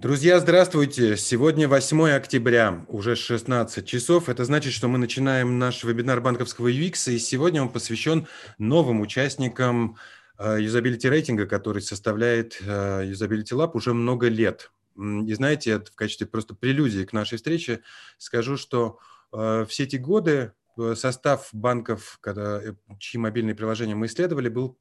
[0.00, 1.14] Друзья, здравствуйте!
[1.18, 4.30] Сегодня 8 октября, уже 16 часов.
[4.30, 8.26] Это значит, что мы начинаем наш вебинар банковского UX, и сегодня он посвящен
[8.56, 9.98] новым участникам
[10.38, 14.72] э, юзабилити рейтинга, который составляет э, Usability Lab уже много лет.
[14.96, 17.82] И знаете, в качестве просто прелюдии к нашей встрече
[18.16, 19.00] скажу, что
[19.34, 20.54] э, все эти годы
[20.94, 22.62] состав банков, когда,
[22.98, 24.78] чьи мобильные приложения мы исследовали, был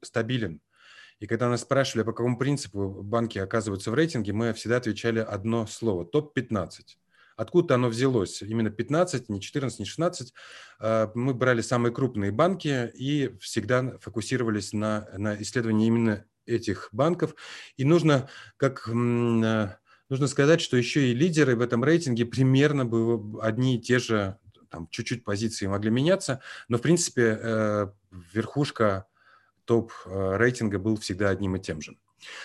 [0.00, 0.62] стабилен.
[1.20, 5.66] И когда нас спрашивали, по какому принципу банки оказываются в рейтинге, мы всегда отвечали одно
[5.66, 6.70] слово– топ-15.
[7.36, 8.42] Откуда оно взялось?
[8.42, 10.32] Именно 15, не 14, не 16.
[10.80, 17.34] А, мы брали самые крупные банки и всегда фокусировались на, на исследовании именно этих банков.
[17.76, 23.40] И нужно, как а, нужно сказать, что еще и лидеры в этом рейтинге примерно были
[23.40, 24.38] одни и те же,
[24.70, 27.86] там чуть-чуть позиции могли меняться, но в принципе э,
[28.32, 29.06] верхушка
[29.64, 31.96] топ э, рейтинга был всегда одним и тем же.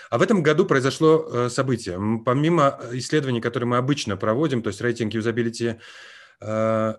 [0.10, 2.00] А в этом году произошло э, событие.
[2.26, 5.76] Помимо исследований, которые мы обычно проводим, то есть рейтинг юзабилити,
[6.42, 6.94] э,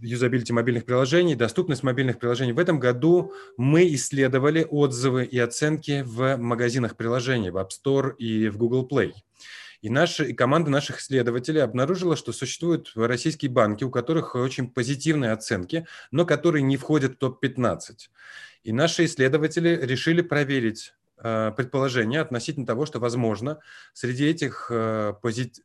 [0.00, 6.36] юзабилити мобильных приложений, доступность мобильных приложений, в этом году мы исследовали отзывы и оценки в
[6.36, 9.12] магазинах приложений, в App Store и в Google Play.
[9.84, 15.32] И, наша, и команда наших исследователей обнаружила, что существуют российские банки, у которых очень позитивные
[15.32, 18.08] оценки, но которые не входят в топ-15.
[18.62, 23.60] И наши исследователи решили проверить э, предположение относительно того, что, возможно,
[23.92, 25.60] среди этих э, позит...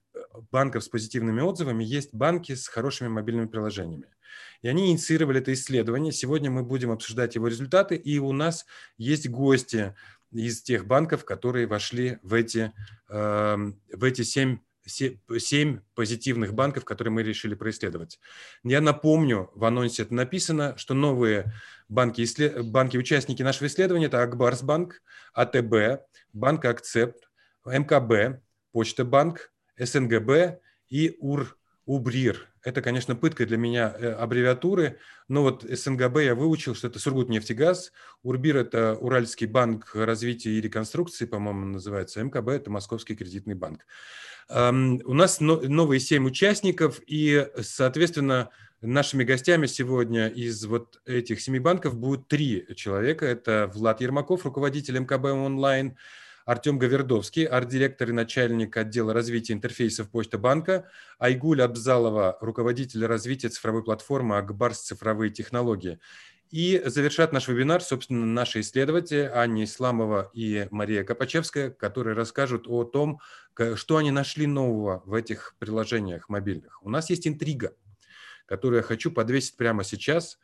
[0.51, 4.07] банков с позитивными отзывами есть банки с хорошими мобильными приложениями.
[4.61, 6.11] И они инициировали это исследование.
[6.11, 8.65] Сегодня мы будем обсуждать его результаты, и у нас
[8.97, 9.95] есть гости
[10.31, 12.72] из тех банков, которые вошли в эти,
[13.09, 13.58] э,
[13.94, 18.19] в эти семь семь позитивных банков, которые мы решили происследовать.
[18.63, 21.53] Я напомню, в анонсе это написано, что новые
[21.89, 22.25] банки,
[22.61, 25.02] банки-участники нашего исследования– это Акбарсбанк,
[25.33, 26.02] АТБ,
[26.33, 27.30] Банк Акцепт,
[27.66, 32.47] МКБ, Почта Банк, СНГБ и УР, УБРИР.
[32.63, 34.97] Это, конечно, пытка для меня э, аббревиатуры,
[35.27, 37.92] но вот СНГБ я выучил, что это Сургутнефтегаз,
[38.23, 43.86] УРБИР– это Уральский банк развития и реконструкции, по-моему, называется, МКБ– это Московский кредитный банк.
[44.49, 48.49] У нас новые семь участников, и, соответственно,
[48.81, 53.26] нашими гостями сегодня из вот этих семи банков будут три человека.
[53.26, 55.97] Это Влад Ермаков, руководитель МКБ онлайн,
[56.49, 60.89] Артем Гавердовский, арт-директор и начальник отдела развития интерфейсов Почта банка,
[61.20, 65.99] Айгуль Абзалова, руководитель развития цифровой платформы Акбарс цифровые технологии.
[66.49, 72.83] И завершат наш вебинар, собственно, наши исследователи Аня Исламова и Мария Копачевская, которые расскажут о
[72.83, 73.21] том,
[73.76, 76.82] что они нашли нового в этих приложениях мобильных.
[76.82, 77.76] У нас есть интрига,
[78.48, 80.39] которую я хочу подвесить прямо сейчас.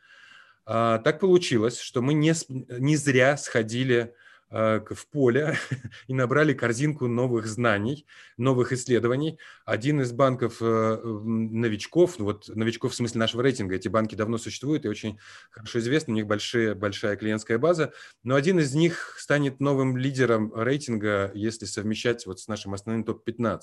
[0.66, 4.14] А, так получилось, что мы не, не зря сходили
[4.50, 5.56] в поле
[6.06, 9.38] и набрали корзинку новых знаний, новых исследований.
[9.64, 14.38] Один из банков э, новичков, ну вот новичков в смысле нашего рейтинга, эти банки давно
[14.38, 15.18] существуют и очень
[15.50, 17.92] хорошо известны, у них большие, большая клиентская база,
[18.22, 23.60] но один из них станет новым лидером рейтинга, если совмещать вот с нашим основным топ-15.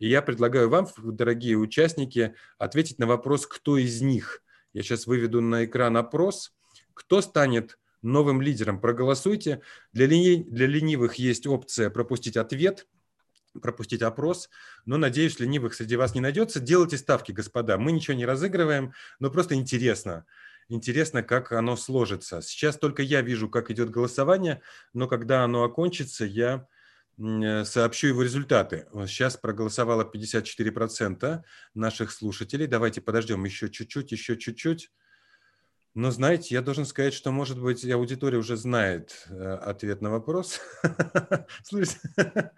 [0.00, 4.42] И я предлагаю вам, дорогие участники, ответить на вопрос, кто из них.
[4.72, 6.52] Я сейчас выведу на экран опрос,
[6.94, 8.80] кто станет новым лидером.
[8.80, 9.62] Проголосуйте.
[9.92, 10.44] Для, лени...
[10.48, 12.86] для ленивых есть опция пропустить ответ,
[13.60, 14.50] пропустить опрос,
[14.84, 16.60] но, надеюсь, ленивых среди вас не найдется.
[16.60, 17.78] Делайте ставки, господа.
[17.78, 20.26] Мы ничего не разыгрываем, но просто интересно.
[20.68, 22.42] Интересно, как оно сложится.
[22.42, 24.60] Сейчас только я вижу, как идет голосование,
[24.92, 26.66] но когда оно окончится, я
[27.16, 28.86] сообщу его результаты.
[29.06, 31.42] Сейчас проголосовало 54%
[31.74, 32.66] наших слушателей.
[32.66, 34.90] Давайте подождем еще чуть-чуть, еще чуть-чуть.
[35.98, 40.60] Но знаете, я должен сказать, что, может быть, аудитория уже знает э, ответ на вопрос.
[41.64, 41.98] Слушайте,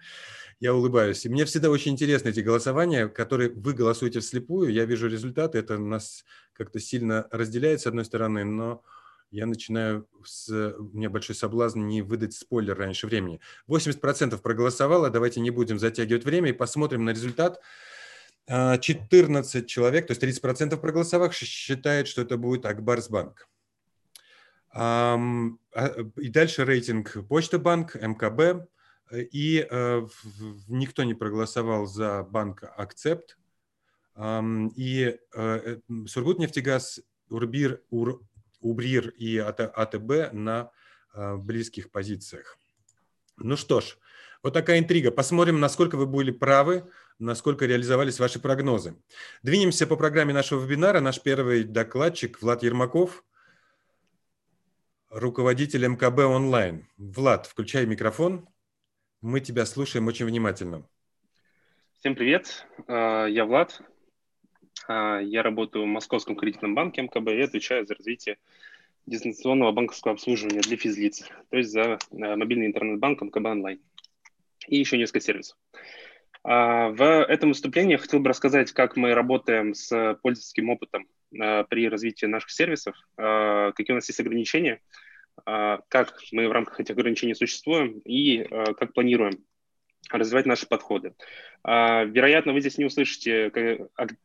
[0.61, 1.25] я улыбаюсь.
[1.25, 4.71] И мне всегда очень интересны эти голосования, которые вы голосуете вслепую.
[4.71, 8.83] Я вижу результаты, это нас как-то сильно разделяет с одной стороны, но
[9.31, 13.41] я начинаю, с, у меня большой соблазн не выдать спойлер раньше времени.
[13.69, 17.59] 80% проголосовало, давайте не будем затягивать время и посмотрим на результат.
[18.51, 23.49] 14 а, человек, то есть 30% проголосовавших считает, что это будет Акбарсбанк.
[24.73, 25.17] А,
[26.17, 28.69] и дальше рейтинг Почта банк, МКБ.
[29.13, 30.07] И э,
[30.69, 33.39] никто не проголосовал за банк Акцепт.
[34.77, 35.77] И э,
[36.07, 38.21] Сургутнефтегаз, Урбир, Ур,
[38.61, 40.71] Убрир и АТБ на
[41.13, 42.57] э, близких позициях.
[43.37, 43.99] Ну что ж,
[44.43, 45.11] вот такая интрига.
[45.11, 46.89] Посмотрим, насколько вы были правы
[47.21, 48.97] насколько реализовались ваши прогнозы.
[49.43, 51.01] Двинемся по программе нашего вебинара.
[51.01, 53.25] Наш первый докладчик Влад Ермаков,
[55.11, 56.89] руководитель МКБ онлайн.
[56.97, 58.49] Влад, включай микрофон.
[59.21, 60.89] Мы тебя слушаем очень внимательно.
[61.99, 63.83] Всем привет, я Влад,
[64.89, 68.39] я работаю в Московском кредитном банке МКБ и отвечаю за развитие
[69.05, 73.81] дистанционного банковского обслуживания для физлиц, то есть за мобильный интернет-банк МКБ онлайн
[74.69, 75.59] и еще несколько сервисов.
[76.43, 82.27] В этом выступлении я хотел бы рассказать, как мы работаем с пользовательским опытом при развитии
[82.27, 84.81] наших сервисов, какие у нас есть ограничения,
[85.45, 88.43] как мы в рамках этих ограничений существуем и
[88.79, 89.45] как планируем
[90.11, 91.15] развивать наши подходы.
[91.63, 93.51] А, вероятно, вы здесь не услышите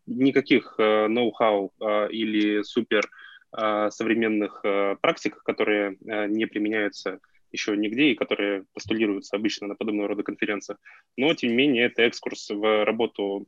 [0.06, 3.10] никаких ноу-хау а, или супер
[3.52, 4.64] а, современных
[5.02, 7.20] практик, которые не применяются
[7.56, 10.80] еще нигде и которые постулируются обычно на подобного рода конференциях.
[11.18, 13.46] Но, тем не менее, это экскурс в работу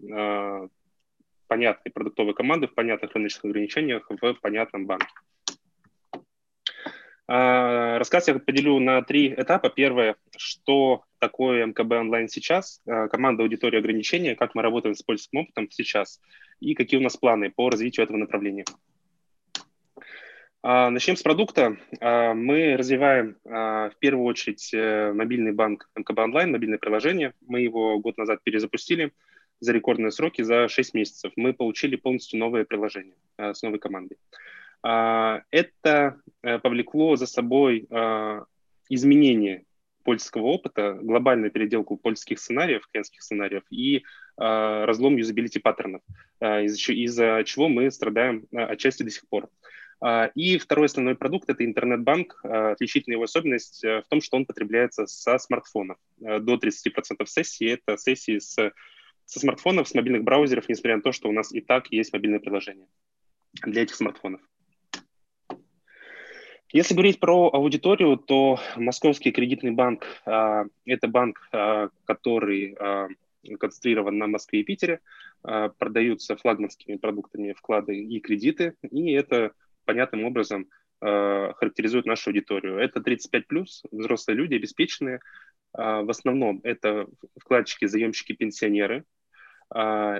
[1.47, 5.07] понятной продуктовой команды в понятных рыночных ограничениях в понятном банке.
[7.29, 9.69] А, рассказ я поделю на три этапа.
[9.69, 15.39] Первое, что такое МКБ онлайн сейчас, а, команда аудитории ограничения, как мы работаем с польским
[15.39, 16.21] опытом сейчас
[16.61, 18.63] и какие у нас планы по развитию этого направления.
[20.69, 21.77] А, начнем с продукта.
[22.01, 27.31] Мы развиваем в первую очередь э, мобильный банк МКБ онлайн, мобильное приложение.
[27.47, 29.13] Мы его год назад перезапустили
[29.61, 31.31] за рекордные сроки, за 6 месяцев.
[31.37, 34.17] Мы получили полностью новое приложение с новой командой.
[34.83, 38.43] А, это э, повлекло за собой а,
[38.89, 39.63] изменение
[40.03, 44.03] польского опыта, глобальную переделку польских сценариев, клиентских сценариев и
[44.35, 46.01] а, разлом юзабилити паттернов,
[46.41, 49.49] из-за, из чего мы страдаем отчасти до сих пор.
[50.35, 52.39] И второй основной продукт– это интернет-банк.
[52.43, 55.97] Отличительная его особенность э, в том, что он потребляется со смартфонов.
[56.21, 58.53] Э, до 30% сессий– это сессии с,
[59.25, 62.39] со смартфонов, с мобильных браузеров, несмотря на то, что у нас и так есть мобильное
[62.39, 62.87] приложение
[63.53, 64.41] для этих смартфонов.
[66.73, 73.07] Если говорить про аудиторию, то Московский кредитный банк а, это банк, а, который а,
[73.57, 74.99] концентрирован на Москве и Питере,
[75.41, 79.53] продаются флагманскими продуктами вклады и кредиты, и это
[79.87, 80.69] понятным образом
[80.99, 82.79] характеризует нашу аудиторию.
[82.79, 85.19] Это 35 плюс, взрослые люди, обеспеченные.
[85.71, 87.05] В основном это
[87.39, 89.03] вкладчики, заемщики, пенсионеры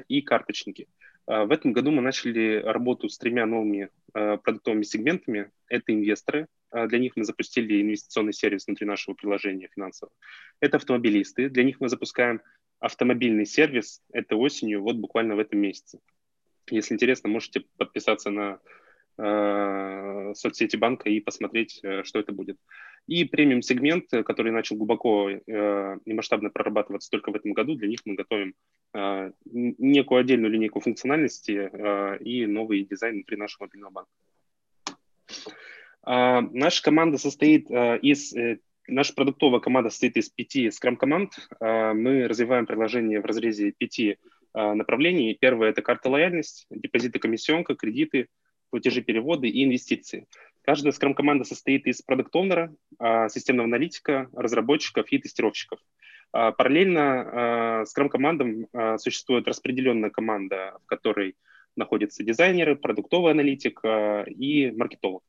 [0.08, 0.88] и карточники.
[1.28, 5.52] А, в этом году мы начали работу с тремя новыми а, продуктовыми сегментами.
[5.68, 6.48] Это инвесторы.
[6.72, 10.14] А, для них мы запустили инвестиционный сервис внутри нашего приложения финансового.
[10.62, 11.50] Это автомобилисты.
[11.50, 12.42] Для них мы запускаем
[12.80, 14.02] автомобильный сервис.
[14.14, 16.00] Это осенью, вот буквально в этом месяце.
[16.70, 18.58] Если интересно, можете подписаться на э,
[19.18, 22.58] соцсети банка и посмотреть, э, что это будет.
[23.08, 28.02] И премиум-сегмент, который начал глубоко э, и масштабно прорабатываться только в этом году, для них
[28.06, 28.54] мы готовим
[28.94, 34.12] э, некую отдельную линейку функциональности э, и новый дизайн внутри нашего мобильного банка.
[36.06, 38.60] Э, наша команда состоит э, из э,
[38.90, 41.50] Наша продуктовая команда состоит из пяти скрам-команд.
[41.60, 44.18] Мы развиваем приложение в разрезе пяти
[44.54, 45.38] направлений.
[45.38, 48.30] Первое– это карта лояльность, депозиты комиссионка, кредиты,
[48.70, 50.28] платежи, переводы и инвестиции.
[50.68, 55.80] Каждая скрам-команда состоит из продукт-оунера, а, системного аналитика, разработчиков и тестировщиков.
[56.34, 61.36] А, параллельно скрам-командам а, существует распределенная команда, в которой
[61.78, 65.24] находятся дизайнеры, продуктовый аналитик и маркетолог.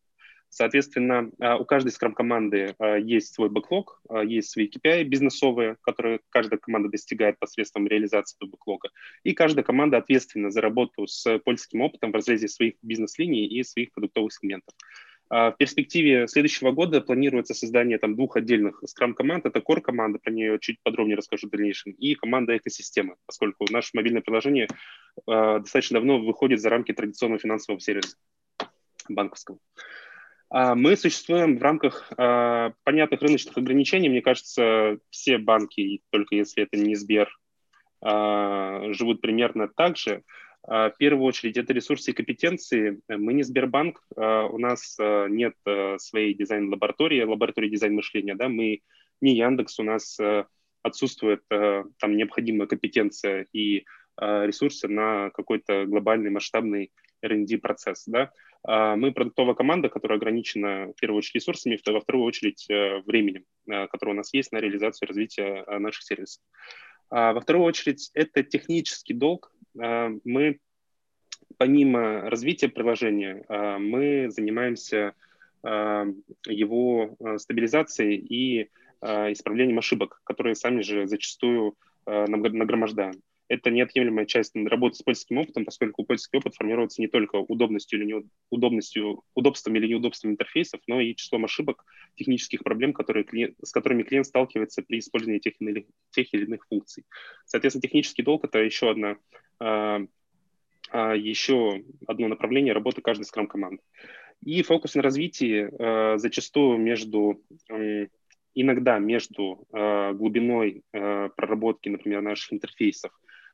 [0.50, 7.38] Соответственно, у каждой скрам-команды есть свой бэклог, есть свои KPI бизнесовые, которые каждая команда достигает
[7.38, 8.88] посредством реализации этого бэклога.
[9.24, 13.92] И каждая команда ответственна за работу с польским опытом в разрезе своих бизнес-линий и своих
[13.92, 14.74] продуктовых сегментов.
[15.30, 19.44] А, в перспективе следующего года планируется создание там двух отдельных скрам-команд.
[19.44, 23.90] Это Core команда, про нее чуть подробнее расскажу в дальнейшем, и команда экосистемы, поскольку наше
[23.92, 24.68] мобильное приложение
[25.26, 28.16] достаточно давно выходит за рамки традиционного финансового сервиса
[29.08, 29.58] банковского.
[29.58, 30.07] А
[30.50, 34.08] мы существуем в рамках э, понятных рыночных ограничений.
[34.08, 37.28] Мне кажется, все банки, только если это не Сбер,
[38.02, 40.22] э, живут примерно так же.
[40.68, 43.00] А, в первую очередь это ресурсы и компетенции.
[43.08, 45.54] Мы не Сбербанк, а, у нас а, нет
[45.98, 48.80] своей дизайн-лаборатории, лаборатории дизайн мышления, да, мы
[49.20, 50.16] не Яндекс, у нас
[50.82, 53.84] отсутствует там необходимая компетенция и
[54.16, 58.30] ресурсы на какой-то глобальный масштабный R&D процесс, да.
[58.64, 62.66] Мы продуктовая команда, которая ограничена в первую очередь ресурсами, во вторую очередь
[63.06, 66.42] временем, которое у нас есть на реализацию и развитие наших сервисов.
[67.10, 70.58] Во вторую очередь это технический долг, а, мы
[71.56, 75.14] помимо развития приложения, а, мы занимаемся
[75.62, 76.06] а,
[76.46, 78.70] его стабилизацией и
[79.00, 83.12] исправлением ошибок, которые сами же зачастую нагромождаем.
[83.48, 88.06] Это неотъемлемая часть работы с польским опытом, поскольку польский опыт формируется не только удобностью или
[88.50, 94.02] неудобностью, удобством или неудобством интерфейсов, но и числом ошибок, технических проблем, которые клиент, с которыми
[94.02, 97.04] клиент сталкивается при использовании тех или, тех или иных функций.
[97.46, 99.16] Соответственно, технический долг– это еще одна
[99.60, 100.00] а,
[100.90, 103.82] а, еще одно направление работы каждой скрам-команды.
[104.44, 107.42] И фокус на развитии а, зачастую между
[108.54, 113.12] иногда между глубиной проработки, например, наших интерфейсов,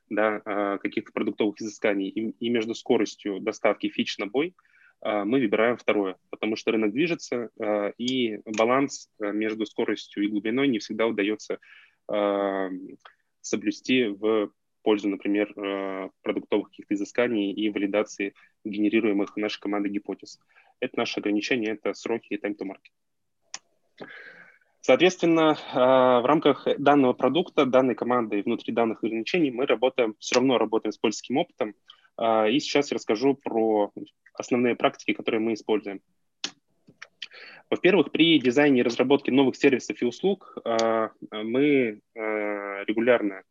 [0.09, 4.55] да, каких-то продуктовых изысканий и, и между скоростью доставки фич на бой,
[5.03, 7.51] мы выбираем второе, потому что рынок движется,
[7.99, 11.59] и баланс между скоростью и глубиной не всегда удается
[13.41, 14.51] соблюсти в
[14.83, 18.35] пользу, например, продуктовых каких-то изысканий и валидации
[18.65, 20.39] генерируемых нашей командой гипотез.
[20.81, 24.09] Это наше ограничение, это сроки и time to market.
[24.87, 30.35] Соответственно, э, в рамках данного продукта, данной команды и внутри данных ограничений мы работаем, все
[30.35, 31.75] равно работаем с польским опытом.
[32.21, 33.91] Э, и сейчас я расскажу про
[34.35, 36.03] основные практики, которые мы используем.
[37.71, 40.59] Во-первых, при дизайне и разработке новых сервисов и услуг
[41.33, 43.43] мы регулярно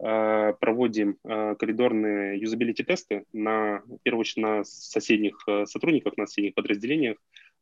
[0.00, 6.54] Э, проводим э, коридорные юзабилити-тесты на, в первую очередь, на соседних э, сотрудниках, на соседних
[6.54, 7.16] подразделениях,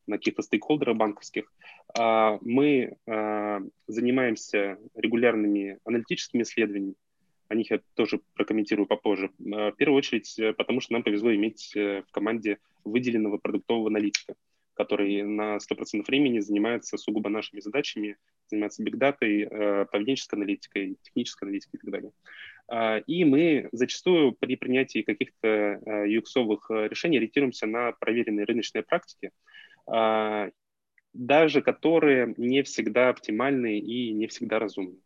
[0.07, 1.51] на каких-то стейкхолдерах банковских.
[1.97, 2.95] А мы
[3.87, 6.95] занимаемся регулярными аналитическими исследованиями,
[7.49, 9.31] о них я тоже прокомментирую попозже.
[9.37, 14.35] В первую очередь, потому что нам повезло иметь в команде выделенного продуктового аналитика
[14.77, 18.15] который на 100% времени занимается сугубо нашими задачами,
[18.47, 22.11] занимается бигдатой, э, поведенческой аналитикой, технической аналитикой и так далее.
[22.69, 29.31] А, и мы зачастую при принятии каких-то э, решений ориентируемся на проверенные рыночные практики, а,
[31.13, 34.97] даже которые не всегда оптимальны и не всегда разумны.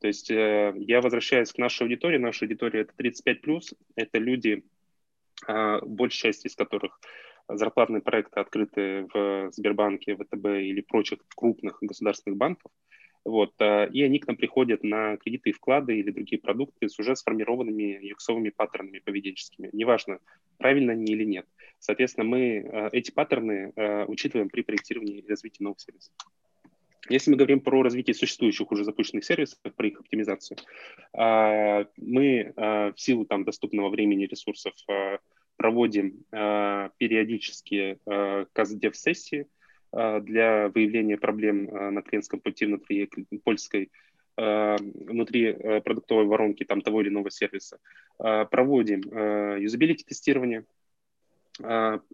[0.00, 2.18] То есть э, я возвращаюсь к нашей аудитории.
[2.18, 3.60] Наша аудитория это 35+,
[3.94, 4.64] это люди,
[5.46, 6.98] а, большая часть из которых
[7.48, 12.72] зарплатные проекты открыты в Сбербанке, ВТБ или прочих крупных государственных банков,
[13.24, 16.98] вот, э, и они к нам приходят на кредиты и вклады или другие продукты с
[16.98, 19.70] уже сформированными юксовыми паттернами поведенческими.
[19.72, 20.18] Неважно,
[20.58, 21.46] правильно они или нет.
[21.78, 26.12] Соответственно, мы э, эти паттерны э, учитываем при проектировании и развитии новых сервисов.
[27.08, 30.56] Если мы говорим про развитие существующих уже запущенных сервисов, про их оптимизацию,
[31.12, 34.72] мы в силу там, доступного времени ресурсов
[35.56, 37.98] проводим периодически
[38.52, 39.48] КАЗДЕВ-сессии
[39.92, 43.10] для выявления проблем э, на клиентском пути внутри
[43.44, 43.90] польской
[44.36, 45.52] э, внутри
[45.84, 47.78] продуктовой воронки там, того или иного сервиса.
[48.18, 49.00] Проводим
[49.58, 50.64] юзабилити-тестирование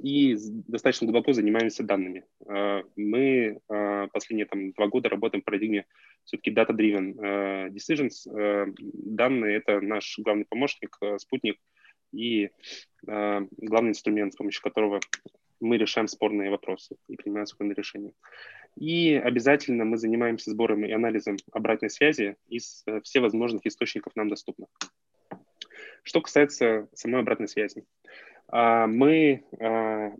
[0.02, 2.24] и достаточно глубоко занимаемся данными.
[2.96, 3.60] Мы
[4.12, 5.86] последние там, два года работаем в парадигме
[6.24, 8.26] все-таки data-driven decisions.
[8.74, 11.56] Данные— это наш главный помощник, спутник—
[12.12, 12.50] и
[13.02, 15.00] главный инструмент, с помощью которого
[15.60, 18.12] мы решаем спорные вопросы и принимаем спорные решения.
[18.76, 24.68] И обязательно мы занимаемся сбором и анализом обратной связи из э, всевозможных источников нам доступных.
[26.02, 27.84] Что касается самой обратной связи,
[28.52, 30.10] э, мы э,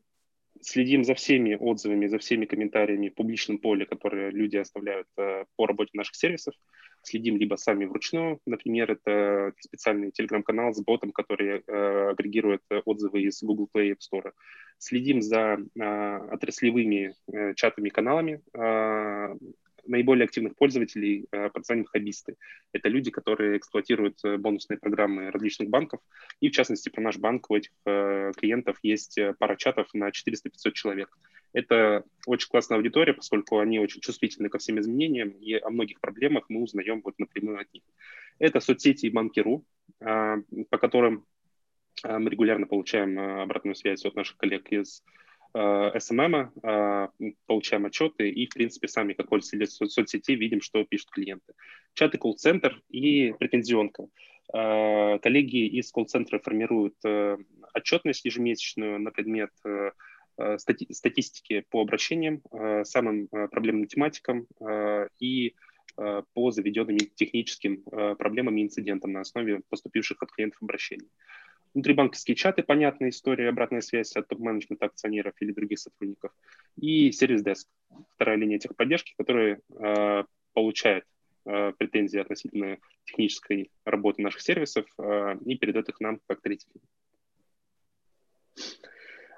[0.62, 5.67] следим за всеми отзывами, за всеми комментариями в публичном поле, которые люди оставляют э, по
[5.67, 6.55] работе наших сервисов
[7.03, 13.43] следим либо сами вручную, например, это специальный телеграм-канал с ботом, который э, агрегирует отзывы из
[13.43, 14.33] Google Play App Store.
[14.79, 19.37] Следим за э, отраслевыми э, чатами, каналами э,
[19.88, 22.37] наиболее активных пользователей э, под названием хоббисты.
[22.73, 26.00] Это люди, которые эксплуатируют э, бонусные программы различных банков.
[26.40, 30.73] И, в частности, про наш банк у этих э, клиентов есть пара чатов на 400-500
[30.73, 31.16] человек.
[31.52, 36.45] Это очень классная аудитория, поскольку они очень чувствительны ко всем изменениям, и о многих проблемах
[36.49, 37.83] мы узнаем вот напрямую от них.
[38.38, 39.64] Это соцсети и банки.ру,
[39.99, 41.25] по которым
[42.04, 45.02] мы регулярно получаем обратную связь от наших коллег из
[45.55, 47.11] SMM,
[47.47, 51.55] получаем отчеты и, в принципе, сами, как пользователи соцсетей, видим, что пишут клиенты.
[51.95, 54.09] Чаты колл-центр и претензионка.
[54.52, 57.37] Коллеги из колл-центра формируют э,
[57.75, 59.90] отчетность ежемесячную на предмет э,
[60.38, 64.47] Э, стати статистики по обращениям, э, самым э, проблемным тематикам
[65.19, 65.55] и
[66.33, 71.09] по заведенным техническим проблемам и инцидентам на основе поступивших от клиентов обращений.
[71.78, 76.32] Внутрибанковские чаты, понятная история, обратная связь от топ-менеджмента акционеров или других сотрудников.
[76.76, 77.68] И сервис-деск,
[78.16, 79.61] вторая линия техподдержки, которая
[80.54, 81.04] получает
[81.44, 84.87] претензии относительно технической работы наших сервисов
[85.47, 86.66] и передает их нам как третий.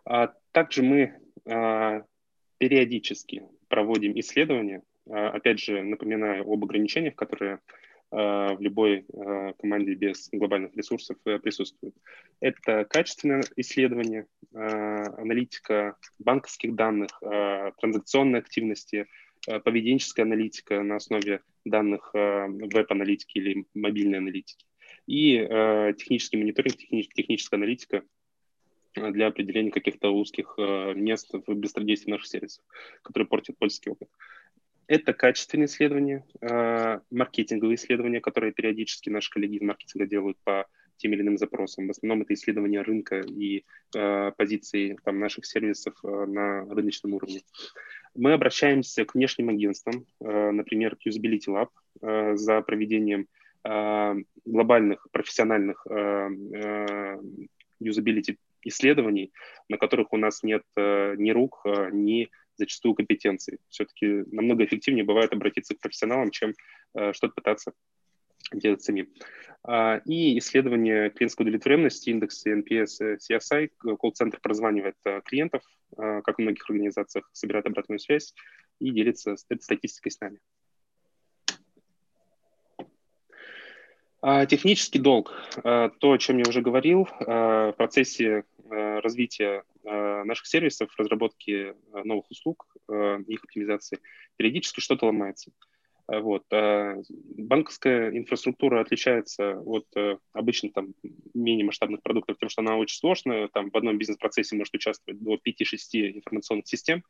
[0.07, 2.05] А также мы а,
[2.57, 4.83] периодически проводим исследования.
[5.11, 7.61] А, опять же, напоминаю об ограничениях, которые
[8.11, 9.07] в любой
[9.59, 11.95] команде без глобальных ресурсов присутствует.
[12.41, 19.07] Это качественное исследование, аналитика банковских данных, транзакционной активности,
[19.65, 24.67] поведенческая аналитика на основе данных веб-аналитики или мобильной аналитики
[25.07, 25.39] и
[25.99, 26.77] технический мониторинг,
[27.15, 28.03] техническая аналитика
[28.95, 32.65] для определения каких-то узких мест в быстродействии наших сервисов,
[33.03, 34.09] которые портят польский опыт.
[34.91, 40.67] Это качественные исследования, э, маркетинговые исследования, которые периодически наши коллеги из маркетинга делают по
[40.97, 41.87] тем или иным запросам.
[41.87, 43.63] В основном это исследование рынка и
[43.95, 47.43] э, позиции там, наших сервисов э, на рыночном уровне.
[48.17, 53.29] Мы обращаемся к внешним агентствам, например, к Usability Lab за проведением
[54.45, 55.87] глобальных профессиональных
[57.79, 59.33] юзабилити исследований,
[59.69, 62.31] на которых у нас нет ни рук, ни
[62.61, 63.59] зачастую компетенции.
[63.69, 66.55] Все-таки намного эффективнее бывает обратиться к профессионалам, чем
[66.95, 67.73] э, что-то пытаться
[68.53, 69.09] делать самим.
[69.63, 75.63] А, и исследование клиентской удовлетворенности, индексы NPS, CSI, колл-центр прозванивает э, клиентов,
[75.97, 78.35] э, как в многих организациях, собирает обратную связь
[78.79, 80.39] и делится этой статистикой с нами.
[84.23, 85.33] А, технический долг.
[85.63, 92.67] То, о чем я уже говорил, в процессе развития наших сервисов, разработки э, новых услуг,
[92.89, 93.99] э, их оптимизации,
[94.37, 95.53] периодически что-то ломается.
[96.09, 96.45] Э, вот.
[96.51, 99.87] Банковская инфраструктура отличается от
[100.33, 100.95] обычных там,
[101.35, 103.49] менее масштабных продуктов тем, что она очень сложная.
[103.49, 107.05] Там в одном бизнес-процессе может участвовать до 5-6 информационных систем.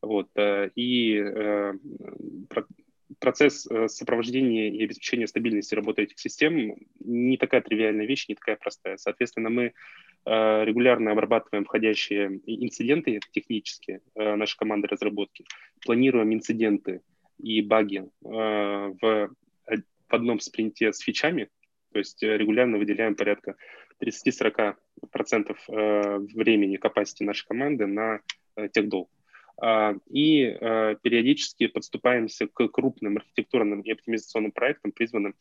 [0.00, 0.28] Вот.
[0.76, 1.22] И
[3.20, 8.96] процесс сопровождения и обеспечения стабильности работы этих систем не такая тривиальная вещь, не такая простая.
[8.96, 9.72] Соответственно, мы
[10.30, 15.46] Э, регулярно обрабатываем входящие инциденты технические, э, наша команда разработки,
[15.86, 17.00] планируем инциденты
[17.38, 19.30] и баги э, в, в
[20.08, 21.48] одном спринте с фичами,
[21.92, 23.56] то есть регулярно выделяем порядка
[24.02, 24.76] 30-40%
[26.34, 28.20] времени capacity нашей команды на
[28.72, 29.08] техдолг.
[29.60, 30.56] И
[31.02, 35.34] периодически подступаемся к крупным архитектурным и оптимизационным проектам, призванным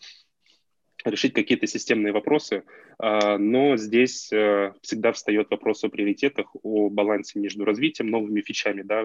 [1.05, 2.63] решить какие-то системные вопросы,
[2.99, 9.03] а, но здесь всегда встает вопрос о приоритетах, о балансе между развитием, новыми фичами, да,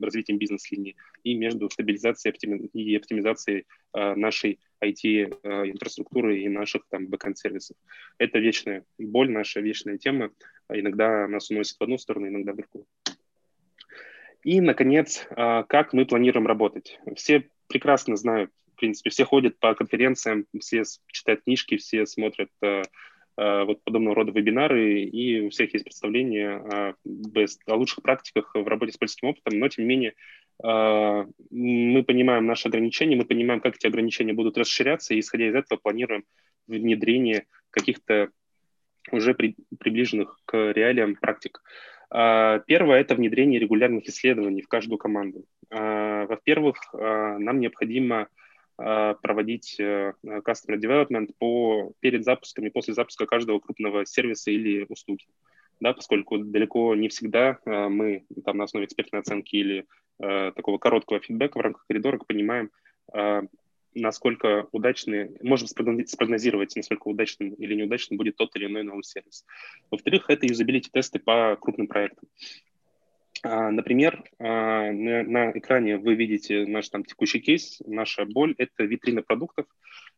[0.00, 2.34] развитием бизнес-линии и между стабилизацией
[2.72, 7.76] и оптимизацией а, нашей IT-инфраструктуры и наших там бэкэнд-сервисов.
[8.18, 10.30] Это вечная боль, наша вечная тема.
[10.72, 12.86] Иногда нас уносит в одну сторону, иногда в другую.
[14.44, 16.98] И, наконец, а, как мы планируем работать.
[17.16, 22.82] Все прекрасно знают принципе, все ходят по конференциям, все читают книжки, все смотрят э,
[23.36, 26.94] э, вот подобного рода вебинары, и у всех есть представление о,
[27.66, 30.14] о лучших практиках в работе с польским опытом, но, тем не менее,
[30.60, 35.78] мы понимаем наши ограничения, мы понимаем, как эти ограничения будут расширяться, и, исходя из этого,
[35.78, 36.24] планируем
[36.66, 38.30] внедрение каких-то
[39.12, 41.62] уже при, приближенных к реалиям практик.
[42.10, 45.44] Первое– это внедрение регулярных исследований в каждую команду.
[45.70, 48.28] Во-первых, нам необходимо
[48.76, 55.24] проводить э, customer development по, перед запуском и после запуска каждого крупного сервиса или услуги.
[55.80, 59.84] Да, поскольку далеко не всегда мы там, на основе экспертной оценки или
[60.22, 62.70] э, такого короткого фидбэка в рамках коридора понимаем,
[63.94, 69.44] насколько удачный, можем спрогнозировать, насколько удачным или неудачным будет тот или иной новый сервис.
[69.90, 72.28] Во-вторых, это юзабилити-тесты по крупным проектам.
[73.42, 79.22] А, например, а, на экране вы видите наш там текущий кейс, наша боль– это витрина
[79.22, 79.66] продуктов.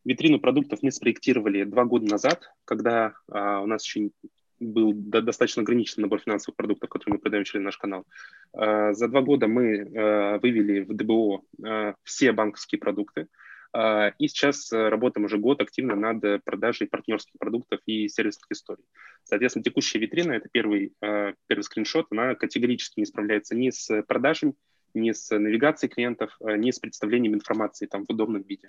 [0.04, 4.10] Витрину продуктов мы спроектировали два года назад, когда а, у нас еще
[4.58, 8.04] был достаточно ограниченный набор финансовых продуктов, которые мы продаем через наш канал.
[8.52, 13.28] За два года мы вывели в ДБО все банковские продукты,
[13.72, 18.84] и сейчас э, работаем уже год активно над продажей партнерских продуктов и сервисных историй.
[19.22, 24.54] Соответственно, текущая витрина– это первый, э, первый скриншот, она категорически не справляется ни с продажами,
[24.92, 28.66] ни с навигацией клиентов, э, ни с представлением информации там, в удобном виде.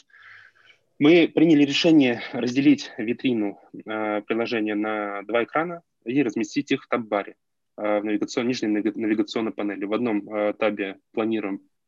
[0.99, 7.37] Мы приняли решение разделить витрину приложения на два экрана и разместить их в таб-баре
[7.75, 9.85] в навигационной, нижней навигационной панели.
[9.85, 11.80] В одном табе планируем Э,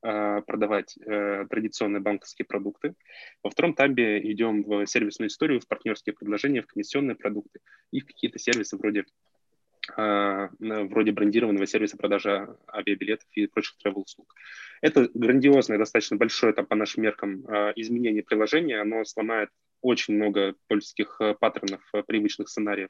[0.45, 2.93] продавать э, традиционные банковские продукты.
[3.41, 7.59] Во втором табе идем в сервисную историю, в партнерские предложения, в комиссионные продукты
[7.91, 9.05] и в какие-то сервисы вроде
[9.97, 14.33] э, вроде брендированного сервиса продажи авиабилетов и прочих travel услуг.
[14.81, 18.81] Это грандиозное, достаточно большое там, по нашим меркам изменение приложения.
[18.81, 19.49] Оно сломает
[19.81, 22.89] очень много польских паттернов, привычных сценариев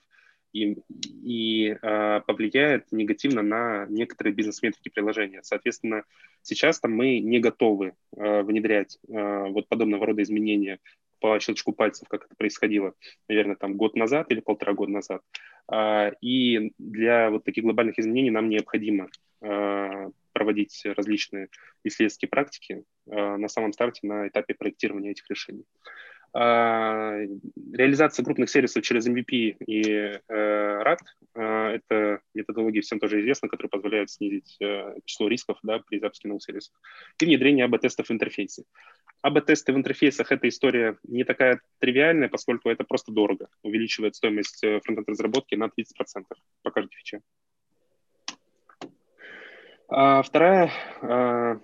[0.54, 0.78] и,
[1.24, 5.42] и э, повлияет негативно на некоторые бизнес-метрики приложения.
[5.44, 6.04] Соответственно,
[6.42, 10.80] сейчас там мы не готовы э, внедрять э, вот подобного рода изменения
[11.20, 12.94] по щелчку пальцев, как это происходило,
[13.28, 15.22] наверное, там год назад или полтора года назад.
[15.68, 19.08] А, и для вот таких глобальных изменений нам необходимо
[19.42, 21.48] а, проводить различные
[21.86, 25.64] исследовательские практики на самом старте на этапе проектирования этих решений.
[25.64, 25.90] А,
[26.36, 30.98] реализация крупных сервисов через MVP и э, RAD
[31.36, 31.42] э,–
[31.76, 36.44] это методологии всем тоже известны, которые позволяют снизить э, число рисков да, при запуске новых
[36.44, 36.74] сервисов.
[37.22, 38.64] И внедрение АБ-тестов в интерфейсе.
[39.22, 43.48] АБ-тесты в интерфейсах– это история не такая тривиальная, поскольку это просто дорого.
[43.62, 45.70] Увеличивает стоимость фронтенд-разработки на 30%
[46.64, 47.22] по каждой фиче.
[49.88, 51.60] А вторая а,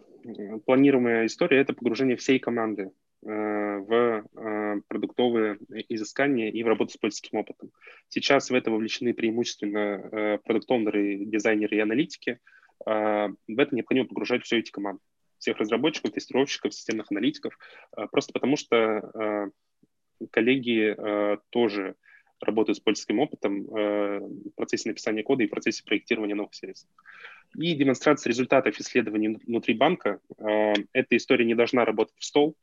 [0.68, 5.58] планируемая история– это погружение всей команды в э, продуктовые
[5.90, 7.72] изыскания и в работу с пользовательским опытом.
[8.08, 12.40] Сейчас в это вовлечены преимущественно э, продукт-оунеры, дизайнеры и аналитики.
[12.86, 15.02] В это необходимо погружать все эти команды.
[15.38, 17.60] Всех разработчиков, тестировщиков, системных аналитиков,
[18.10, 19.52] просто потому что
[20.32, 20.96] коллеги
[21.50, 21.96] тоже
[22.40, 26.90] работают с пользовательским опытом в процессе написания кода и в процессе проектирования новых сервисов.
[27.58, 30.22] И демонстрация результатов исследований внутри банка.
[30.94, 32.56] Эта история не должна работать в стол,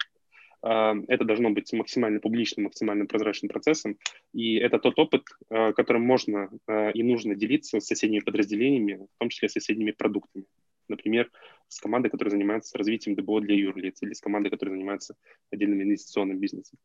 [0.68, 3.98] это должно быть максимально публичным, максимально прозрачным процессом.
[4.32, 9.18] И это тот опыт, а, которым можно а, и нужно делиться с соседними подразделениями, в
[9.18, 10.46] том числе с соседними продуктами.
[10.88, 11.30] Например,
[11.68, 15.16] с командой, которая занимается развитием ДБО для юрлиц, или с командой, которая занимается
[15.50, 16.78] отдельным инвестиционным бизнесом.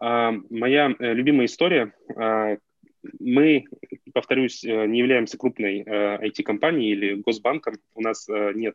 [0.00, 1.92] Моя э, любимая история.
[3.18, 3.64] Мы,
[4.12, 7.74] повторюсь, э, не являемся крупной IT-компанией э, или госбанком.
[7.94, 8.74] У нас нет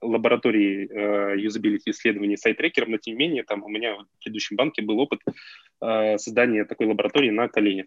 [0.00, 1.36] лаборатории э,
[1.90, 5.20] исследований сайт-трекером, но тем не менее, там у меня в предыдущем банке был опыт
[5.80, 7.86] э, создания такой лаборатории на коленях.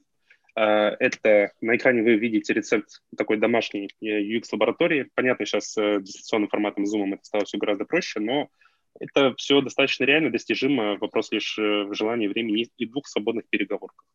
[0.56, 5.10] Э, это на экране вы видите рецепт такой домашней UX-лаборатории.
[5.16, 8.50] Понятно, сейчас э, дистанционным форматом Zoom это стало все гораздо проще, но
[9.00, 10.98] это все достаточно реально достижимо.
[10.98, 14.06] Вопрос лишь э, в желании, времени и двух свободных переговорках.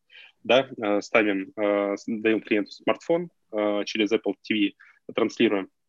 [0.43, 3.31] Да, э, ставим, э, даем клиенту смартфон
[3.85, 4.73] через Apple TV,
[5.15, 5.82] транслируем Э,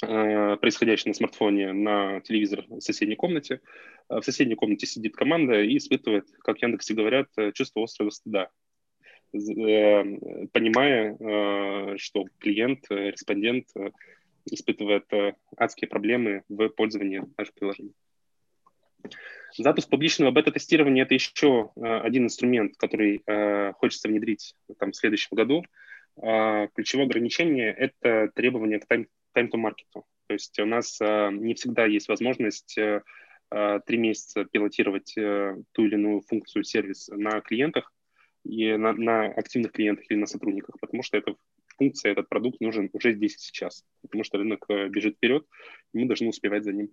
[0.00, 3.60] происходящее на смартфоне на телевизор в соседней комнате.
[4.08, 8.10] Э, в соседней комнате сидит команда и испытывает, как в Яндексе говорят, э, чувство острого
[8.10, 8.50] стыда,
[9.32, 11.16] понимая,
[11.98, 13.68] что клиент, респондент
[14.44, 15.04] испытывает
[15.56, 17.94] адские проблемы в пользовании нашим приложением.
[19.56, 23.22] Запуск публичного бета-тестирования– это еще один инструмент, который
[23.74, 25.64] хочется внедрить там, в следующем году.
[26.16, 30.02] Ключевое ограничение– это требование к тайм time to market.
[30.26, 33.02] То есть у нас э, не всегда есть возможность э,
[33.50, 37.92] э, три месяца пилотировать ту или иную функцию, сервис на клиентах
[38.44, 41.34] и на, на активных клиентах или на сотрудниках, потому что эта
[41.76, 45.46] функция, этот продукт нужен уже здесь и сейчас, потому что рынок бежит вперед,
[45.92, 46.90] и мы должны успевать за ним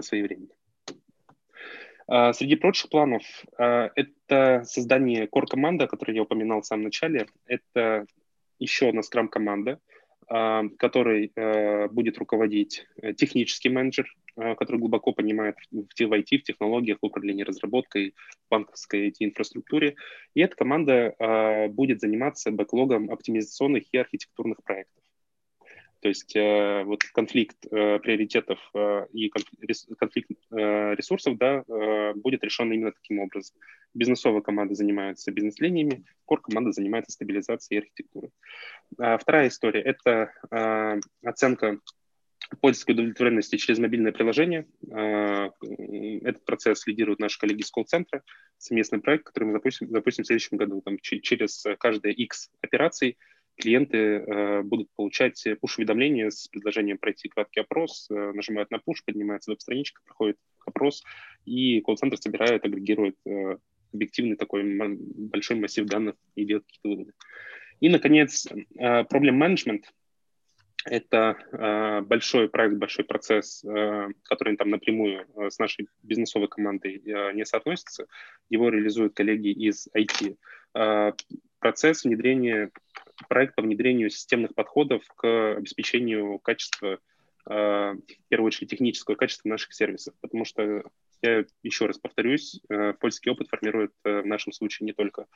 [0.00, 0.54] своевременно.
[2.08, 3.22] Среди прочих планов
[3.58, 7.26] это создание core-команды, о которой я упоминал в самом начале.
[7.46, 8.06] Это
[8.58, 9.78] еще одна скрам-команда,
[10.30, 16.98] а, который э, будет руководить э, технический менеджер, который глубоко понимает в IT, в технологиях,
[17.02, 18.14] в управлении разработкой,
[18.46, 19.96] в банковской IT-инфраструктуре.
[20.34, 25.02] И эта команда а, будет заниматься бэклогом оптимизационных и архитектурных проектов.
[26.00, 32.44] То есть э, вот конфликт э, приоритетов э, и конфликт э, ресурсов да, э, будет
[32.44, 33.56] решен именно таким образом.
[33.94, 38.30] Бизнесовая команда занимается бизнес-линиями, кор-команда занимается стабилизацией архитектуры.
[38.98, 41.78] А вторая история– это э, оценка
[42.60, 44.66] пользовательской удовлетворенности через мобильное приложение.
[44.90, 45.50] Э,
[46.22, 48.22] этот процесс лидируют наши коллеги из колл-центра.
[48.56, 50.80] Совместный проект, который мы запустим, запустим в следующем году.
[50.80, 53.18] Там, через каждые X операций
[53.58, 59.50] клиенты э, будут получать push-уведомления с предложением пройти краткий опрос, э, нажимают на push, поднимается
[59.50, 61.02] веб-страничка, проходит опрос,
[61.44, 63.56] и колл-центр собирает, агрегирует э,
[63.92, 67.12] объективный такой большой массив данных и делает какие-то выводы.
[67.80, 69.92] И, наконец, э, проблем менеджмент–
[70.84, 77.02] это э, большой проект, большой процесс, э, который там напрямую э, с нашей бизнесовой командой
[77.04, 78.06] э, не соотносится.
[78.48, 80.36] Его реализуют коллеги из IT.
[80.74, 81.12] Э,
[81.58, 82.70] процесс внедрения
[83.26, 86.98] проект по внедрению системных подходов к обеспечению качества,
[87.48, 90.84] э, в первую очередь технического качества наших сервисов, потому что
[91.22, 95.26] я еще раз повторюсь, э, польский опыт формирует э, в нашем случае не только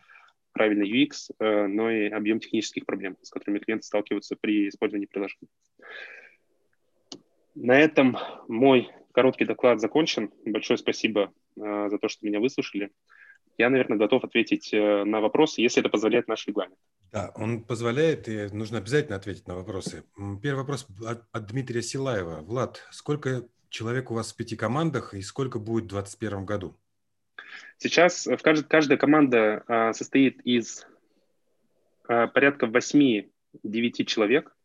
[0.52, 5.48] правильный UX, но и объем технических проблем, с которыми клиенты сталкиваются при использовании приложения.
[7.54, 8.18] На этом
[8.48, 10.30] мой короткий доклад закончен.
[10.44, 12.90] Большое спасибо за то, что меня выслушали.
[13.56, 16.76] Я, наверное, готов ответить на вопросы, если это позволяет наш регламент.
[17.12, 20.02] Да, он позволяет, и нужно обязательно ответить на вопросы.
[20.42, 22.40] Первый вопрос от, от Дмитрия Силаева.
[22.40, 26.74] Влад, сколько человек у вас в пяти командах и сколько будет в 2021 году?
[27.76, 30.86] Сейчас в кажд, каждая команда а, состоит из
[32.08, 33.26] а, порядка 8-9
[34.06, 34.56] человек.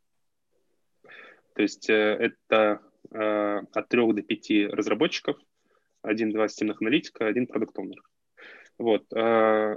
[1.54, 2.82] То есть э, это
[3.12, 5.38] а, от 3 до 5 разработчиков,
[6.02, 8.02] один-два системных аналитика, один продукт-оунер.
[8.80, 9.06] Вот.
[9.14, 9.76] А,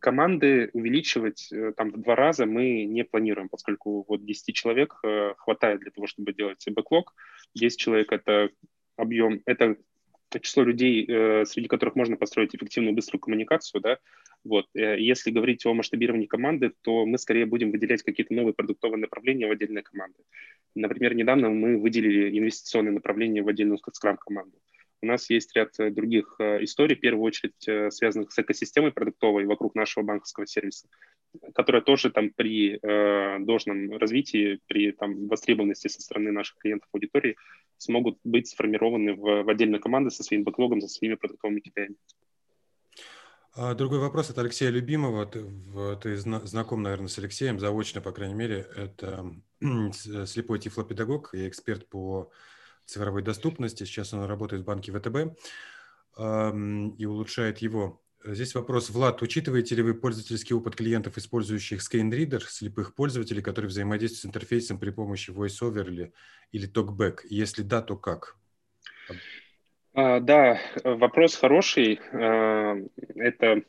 [0.00, 5.34] команды увеличивать э, там в два раза мы не планируем, поскольку вот 10 человек э,
[5.36, 7.14] хватает для того, чтобы делать бэклог.
[7.54, 8.50] 10 человек— это
[8.96, 9.76] объем, это
[10.40, 13.98] число людей, э, среди которых можно построить эффективную быструю коммуникацию, да,
[14.44, 14.66] вот.
[14.74, 19.50] Если говорить о масштабировании команды, то мы скорее будем выделять какие-то новые продуктовые направления в
[19.50, 20.18] отдельные команды.
[20.76, 24.56] Например, недавно мы выделили инвестиционные направления в отдельную скрам-команду.
[25.02, 28.92] У нас есть ряд э, других э, историй, в первую очередь э, связанных с экосистемой
[28.92, 30.88] продуктовой вокруг нашего банковского сервиса,
[31.54, 32.78] которая тоже там при
[33.44, 37.36] должном развитии, при там, востребованности со стороны наших клиентов аудитории
[37.76, 41.94] смогут быть сформированы в, в отдельной команды со своим бэклогом, со своими продуктовыми KPI.
[43.54, 45.26] А другой вопрос от Алексея Любимого.
[45.26, 45.44] Ты,
[46.02, 48.66] ты знаком, наверное, с Алексеем, заочно, по крайней мере.
[48.76, 49.30] Это
[49.92, 52.30] слепой тифлопедагог и эксперт по
[52.86, 53.84] цифровой доступности.
[53.84, 55.38] Сейчас он работает в банке ВТБ
[56.18, 58.00] и улучшает его.
[58.24, 64.22] Здесь вопрос, Влад, учитываете ли вы пользовательский опыт клиентов, использующих скринридер, слепых пользователей, которые взаимодействуют
[64.22, 66.12] с интерфейсом при помощи VoiceOver или,
[66.50, 67.18] или TalkBack?
[67.28, 68.36] Если да, то как?
[69.92, 72.00] А, да, вопрос хороший.
[72.12, 72.76] А,
[73.14, 73.62] это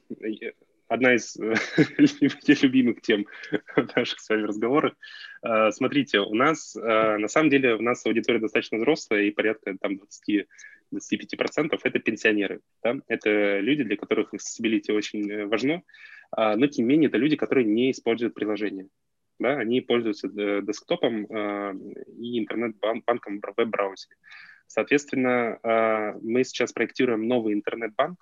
[0.88, 1.36] одна из
[2.64, 3.26] любимых тем
[3.96, 4.94] наших с вами разговорах.
[5.42, 9.76] А, смотрите, у нас, а, на самом деле, у нас аудитория достаточно взрослая, и порядка
[9.80, 10.00] там
[10.94, 12.62] 20-25% это пенсионеры.
[12.84, 12.96] Да?
[13.08, 15.84] Это люди, для которых accessibility очень э, важно,
[16.32, 18.88] а, но, тем не менее, это люди, которые не используют приложение.
[19.40, 19.58] Да?
[19.58, 24.16] Они пользуются э, десктопом и интернет-банком в веб-браузере.
[24.70, 25.60] Соответственно,
[26.22, 28.20] мы сейчас проектируем новый интернет-банк,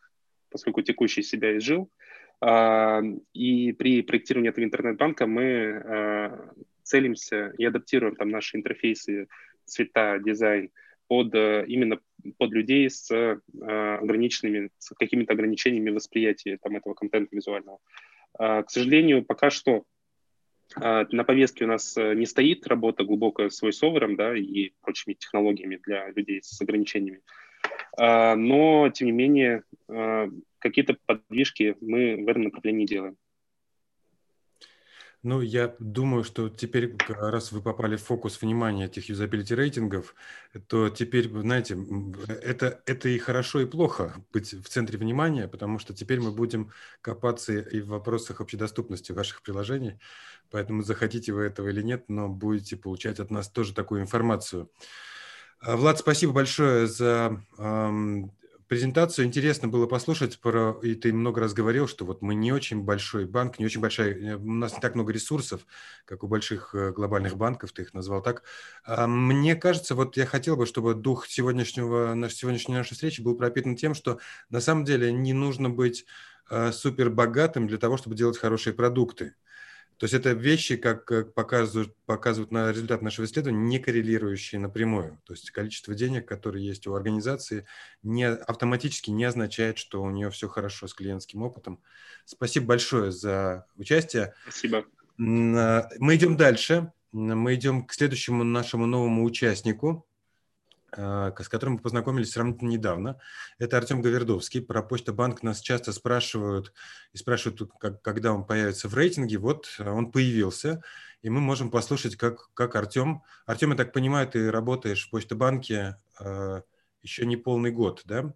[0.52, 1.90] поскольку текущий себя изжил,
[2.42, 9.28] и при проектировании этого интернет-банка мы а, целимся и адаптируем там наши интерфейсы,
[9.66, 10.70] цвета, дизайн
[11.08, 12.00] под э, именно
[12.38, 17.80] под людей с а, ограниченными, с какими-то ограничениями восприятия там, этого контента визуального.
[18.38, 19.86] К сожалению, пока что
[20.76, 25.80] на повестке у нас э, не стоит работа глубокая с voiceover да, и прочими технологиями
[25.86, 27.22] для людей с ограничениями.
[27.98, 29.64] Но, тем не менее,
[30.60, 33.18] какие-то подвижки мы в этом направлении делаем.
[35.24, 40.14] Ну, я думаю, что теперь, раз вы попали в фокус внимания этих юзабилити рейтингов,
[40.68, 41.76] то теперь, знаете,
[42.44, 46.70] это, это и хорошо, и плохо быть в центре внимания, потому что теперь мы будем
[47.02, 50.00] копаться и в вопросах общедоступности ваших приложений.
[50.52, 54.70] Поэтому захотите вы этого или нет, но будете получать от нас тоже такую информацию.
[55.60, 57.42] А, Влад, спасибо большое за
[58.68, 62.82] презентацию интересно было послушать, про, и ты много раз говорил, что вот мы не очень
[62.82, 65.66] большой банк, не очень большая, э, у нас не так много ресурсов,
[66.06, 68.44] как у больших э, глобальных банков, ты их назвал так.
[68.88, 73.76] Мне кажется, вот я хотел бы, чтобы дух сегодняшнего, нашей, сегодняшней нашей встречи был пропитан
[73.76, 76.06] тем, что на самом деле не нужно быть
[76.50, 79.36] э, супер богатым для того, чтобы делать хорошие продукты.
[79.98, 85.22] То есть это вещи, как, как показывают, показывают на результат нашего исследования, не коррелирующие напрямую.
[85.26, 87.66] То есть количество денег, которые есть у организации,
[88.04, 91.82] не, автоматически не означает, что у нее все хорошо с клиентским опытом.
[92.26, 94.34] Спасибо большое за участие.
[94.44, 94.86] Спасибо.
[95.18, 96.92] А, мы идем дальше.
[97.12, 100.06] Мы идем к следующему нашему новому участнику.
[100.98, 103.20] А, с которым мы познакомились сравнительно недавно.
[103.58, 104.62] Это Артем Гавердовский.
[104.62, 106.74] Про Почта Банк нас часто спрашивают
[107.14, 109.38] и спрашивают, как, когда он появится в рейтинге.
[109.38, 110.82] Вот а, он появился,
[111.22, 113.24] и мы можем послушать, как, как Артем.
[113.46, 116.62] Артем, я так понимаю, ты работаешь в Почта Банке э,
[117.02, 118.34] еще не полный год, да?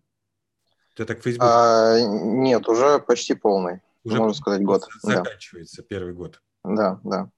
[0.95, 1.47] Ты так в Facebook?
[1.49, 3.81] А, нет, уже почти полный.
[4.03, 4.87] Уже можно сказать год.
[5.01, 5.87] Заканчивается да.
[5.87, 6.41] первый год.
[6.63, 7.29] Да, да.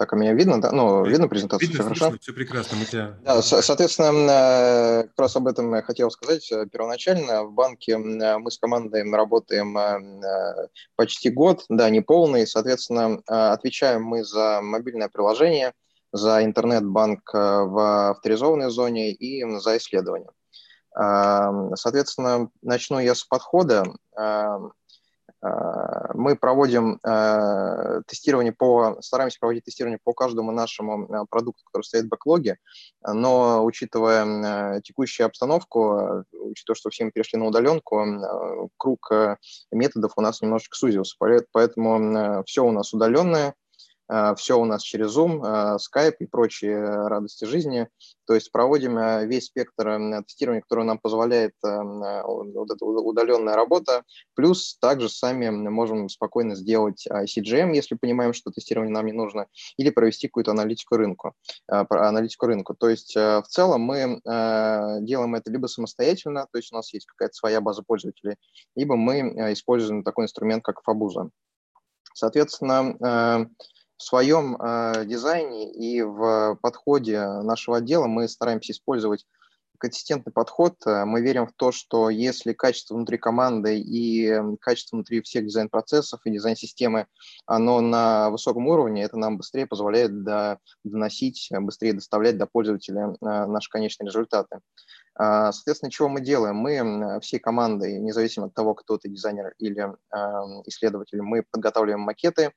[0.00, 0.72] Так, а меня видно, да?
[0.72, 2.18] Ну, видно презентацию, видно, все хорошо?
[2.18, 3.18] Все прекрасно, мы тебя...
[3.22, 7.44] Да, соответственно, э, как раз об этом я хотел сказать э, первоначально.
[7.44, 9.76] В банке э, мы с командой работаем
[10.96, 12.46] почти год, да, не полный.
[12.46, 15.74] Соответственно, отвечаем мы за мобильное приложение,
[16.12, 20.30] за интернет-банк в авторизованной зоне и за исследования.
[21.74, 23.84] Соответственно, начну я с подхода.
[25.42, 31.82] Э, мы проводим э, тестирование по, стараемся проводить тестирование по каждому нашему э, продукту, который
[31.82, 32.58] стоит в бэклоге,
[33.06, 38.04] но учитывая текущую обстановку, учитывая, что все мы перешли на удаленку,
[38.76, 39.10] круг
[39.70, 41.16] методов у нас немножечко сузился,
[41.52, 43.54] поэтому все у нас удаленное,
[44.36, 47.88] все у нас через Zoom, Skype и прочие радости жизни.
[48.26, 54.04] То есть проводим весь спектр тестирования, который нам позволяет вот эта удаленная работа.
[54.34, 59.46] Плюс также сами можем спокойно сделать CGM, если понимаем, что тестирование нам не нужно,
[59.76, 61.34] или провести какую-то аналитику рынку.
[61.66, 62.74] Аналитику рынку.
[62.74, 67.34] То есть в целом мы делаем это либо самостоятельно, то есть у нас есть какая-то
[67.34, 68.36] своя база пользователей,
[68.76, 69.20] либо мы
[69.52, 71.30] используем такой инструмент, как Fabuza.
[72.12, 73.46] Соответственно, э,
[74.00, 79.26] в своем э, дизайне и в подходе нашего отдела мы стараемся использовать
[79.76, 80.76] консистентный подход.
[80.86, 86.18] Э, мы верим в то, что если качество внутри команды и качество внутри всех дизайн-процессов
[86.24, 87.08] и дизайн-системы,
[87.44, 90.12] оно на высоком уровне, это нам быстрее позволяет
[90.82, 94.60] доносить, быстрее доставлять до пользователя наши конечные результаты.
[95.14, 96.56] Соответственно, чего мы делаем?
[96.56, 99.92] Мы всей командой, независимо от того, кто ты дизайнер или
[100.66, 102.52] исследователь, мы подготавливаем макеты,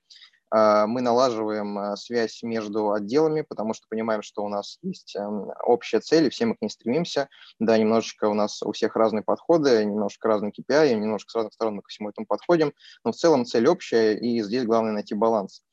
[0.53, 5.99] мы налаживаем а, связь между отделами, потому что понимаем, что у нас есть эм, общая
[5.99, 7.27] цель, и все мы к ней стремимся.
[7.57, 11.77] Да, немножечко у нас у всех разные подходы, немножко разные KPI, немножко с разных сторон
[11.77, 12.71] мы ко всему этому подходим,
[13.03, 15.63] но в целом цель общая, и здесь главное найти баланс.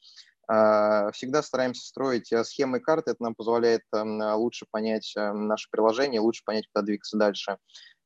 [0.48, 5.46] А, всегда стараемся строить э, схемы и карты, это нам позволяет эм, лучше понять эм,
[5.46, 7.58] наше приложение, лучше понять, куда двигаться дальше.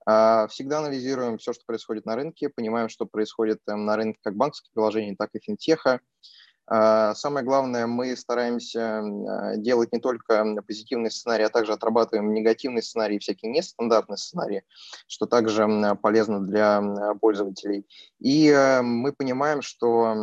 [0.07, 5.17] Всегда анализируем все, что происходит на рынке, понимаем, что происходит на рынке как банковских приложений,
[5.19, 6.01] так и финтеха.
[6.67, 12.83] А, самое главное, мы стараемся а, делать не только позитивный сценарий, а также отрабатываем негативный
[12.83, 14.65] сценарий, всякие нестандартные сценарии,
[15.07, 15.67] что также
[16.03, 16.83] полезно для
[17.21, 17.87] пользователей.
[18.19, 20.15] И э, мы понимаем, что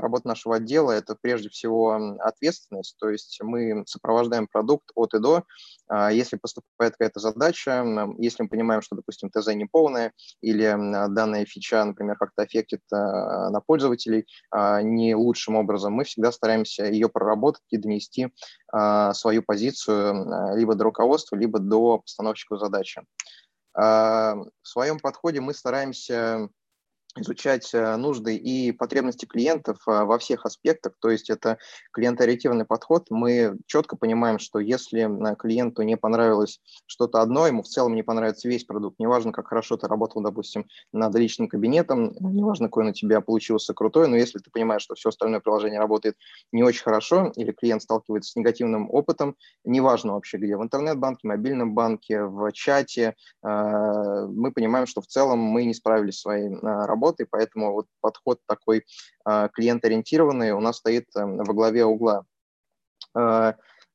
[0.00, 5.44] работа нашего отдела– это прежде всего ответственность, то есть мы сопровождаем продукт от и до.
[5.88, 7.84] А, если поступает какая-то задача,
[8.18, 10.64] если мы понимаем, что, допустим, ТЗ не полная или
[11.08, 14.26] данная фича, например, как-то аффектит на пользователей
[14.82, 18.28] не лучшим образом, мы всегда стараемся ее проработать и донести
[18.72, 23.02] а, свою позицию либо до руководства, либо до постановщика задачи.
[23.74, 26.48] А, в своем подходе мы стараемся
[27.16, 31.58] изучать э, нужды и потребности клиентов э, во всех аспектах, то есть это
[31.92, 33.06] клиентоориентированный подход.
[33.10, 38.48] Мы четко понимаем, что если клиенту не понравилось что-то одно, ему в целом не понравится
[38.48, 42.92] весь продукт, неважно, как хорошо ты работал, допустим, над личным кабинетом, неважно, какой он у
[42.92, 46.16] тебя получился крутой, но если ты понимаешь, что все остальное приложение работает
[46.52, 51.74] не очень хорошо, или клиент сталкивается с негативным опытом, неважно вообще где, в интернет-банке, мобильном
[51.74, 57.05] банке, в чате, э, мы понимаем, что в целом мы не справились с своей работой,
[57.06, 58.84] работы, поэтому вот подход такой
[59.24, 62.24] а, клиент-ориентированный у нас стоит эм, во главе угла.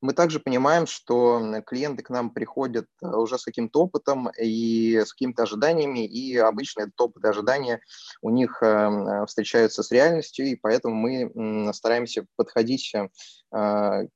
[0.02, 5.12] Мы также понимаем, что клиенты к нам приходят э, уже с каким-то опытом и с
[5.12, 7.80] какими-то ожиданиями, и обычно этот опыт и ожидания
[8.20, 13.08] у них эм, э, встречаются с реальностью, и поэтому мы стараемся подходить э,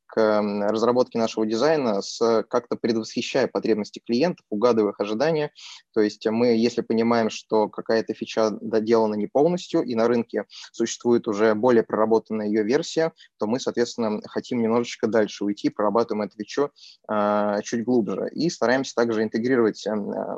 [0.06, 5.52] к разработке нашего дизайна, с, как-то предвосхищая потребности клиентов, угадывая их ожидания.
[5.92, 11.28] То есть мы, если понимаем, что какая-то фича доделана не полностью, и на рынке существует
[11.28, 16.70] уже более проработанная ее версия, то мы, соответственно, хотим немножечко дальше уйти, прорабатываем эту фичу
[17.08, 18.28] э, чуть глубже.
[18.32, 19.92] И стараемся также интегрировать э,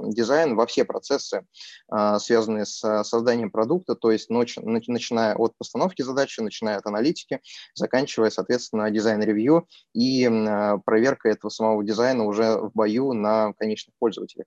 [0.09, 1.47] дизайн во все процессы,
[1.91, 7.41] э, связанные с созданием продукта, то есть начиная от постановки задачи, начиная от аналитики,
[7.75, 14.47] заканчивая, соответственно, дизайн-ревью и э, проверка этого самого дизайна уже в бою на конечных пользователях.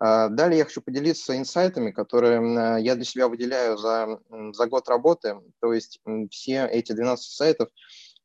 [0.00, 4.18] А, далее я хочу поделиться инсайтами, которые я для себя выделяю за,
[4.52, 5.36] за год работы.
[5.60, 7.68] То есть все эти 12 сайтов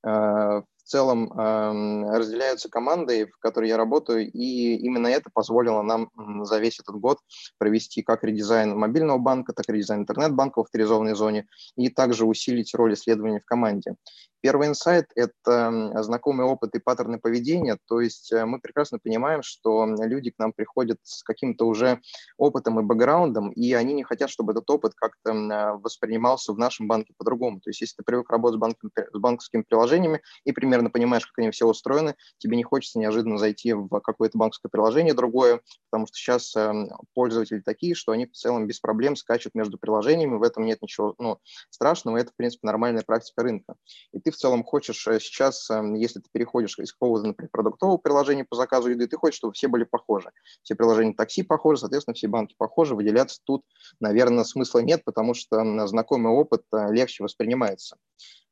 [0.06, 6.10] э, целом э, разделяются команды, в которой я работаю, и именно это позволило нам
[6.44, 7.20] за весь этот год
[7.58, 12.74] провести как редизайн мобильного банка, так и редизайн интернет-банка в авторизованной зоне, и также усилить
[12.74, 13.96] роль исследования в команде.
[14.42, 19.86] Первый инсайт– это знакомый опыт и паттерны поведения, то есть э, мы прекрасно понимаем, что
[19.86, 22.00] люди к нам приходят с каким-то уже
[22.38, 27.14] опытом и бэкграундом, и они не хотят, чтобы этот опыт как-то воспринимался в нашем банке
[27.18, 27.60] по-другому.
[27.60, 31.38] То есть если ты привык работать с, банком, с банковскими приложениями и примерно понимаешь, как
[31.40, 36.16] они все устроены, тебе не хочется неожиданно зайти в какое-то банковское приложение другое, потому что
[36.16, 40.66] сейчас эм, пользователи такие, что они в целом без проблем скачут между приложениями, в этом
[40.66, 41.40] нет ничего ну,
[41.70, 43.76] страшного, это, в принципе, нормальная практика рынка.
[44.14, 47.50] И ты ты в целом хочешь э, сейчас, эм, если ты переходишь из какого-то, например,
[47.52, 50.32] продуктового приложения по заказу еды, ты хочешь, чтобы все были похожи.
[50.62, 53.64] Все приложения такси похожи, соответственно, все банки похожи, выделяться тут,
[54.00, 57.98] наверное, смысла нет, потому что знакомый опыт э, легче воспринимается.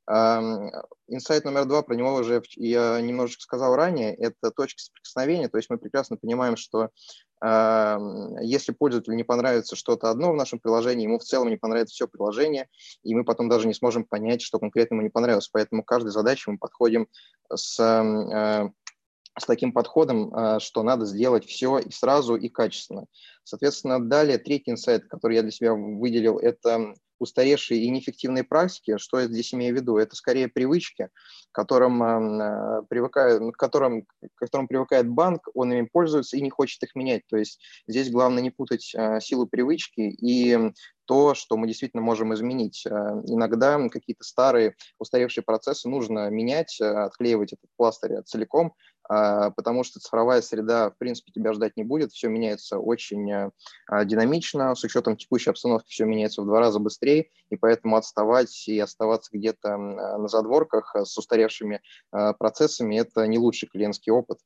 [0.08, 5.70] Инсайт номер два, про него уже я немножечко сказал ранее, это точки соприкосновения, то есть
[5.70, 6.90] мы прекрасно понимаем, что
[8.42, 12.08] если пользователю не понравится что-то одно в нашем приложении, ему в целом не понравится все
[12.08, 12.68] приложение,
[13.04, 15.50] и мы потом даже не сможем понять, что конкретно ему не понравилось.
[15.50, 17.08] Поэтому к каждой задаче мы подходим
[17.54, 18.70] с, э,
[19.40, 23.06] с таким подходом, э, что надо сделать все и сразу, и качественно.
[23.44, 28.98] Соответственно, далее третий инсайт, который я для себя выделил, это устаревшие и неэффективные практики.
[28.98, 29.98] Что я здесь имею в виду?
[29.98, 31.10] Это скорее привычки,
[31.52, 36.50] к которым, э, привыкает, к, которым, к которым привыкает банк, он ими пользуется и не
[36.50, 37.24] хочет их менять.
[37.28, 40.72] То есть здесь главное не путать э, силу привычки и
[41.06, 42.86] то, что мы действительно можем изменить.
[42.86, 42.90] Э,
[43.26, 48.74] иногда какие-то старые устаревшие процессы нужно менять, отклеивать этот пластырь целиком,
[49.10, 53.52] потому что цифровая среда, в принципе, тебя ждать не будет, все меняется очень
[54.04, 58.68] динамично, с учетом текущей обстановки все меняется в два раза быстрее, быстрее, и поэтому отставать
[58.68, 61.82] и оставаться где-то на задворках с устаревшими
[62.12, 64.40] а, процессами– это не лучший клиентский опыт.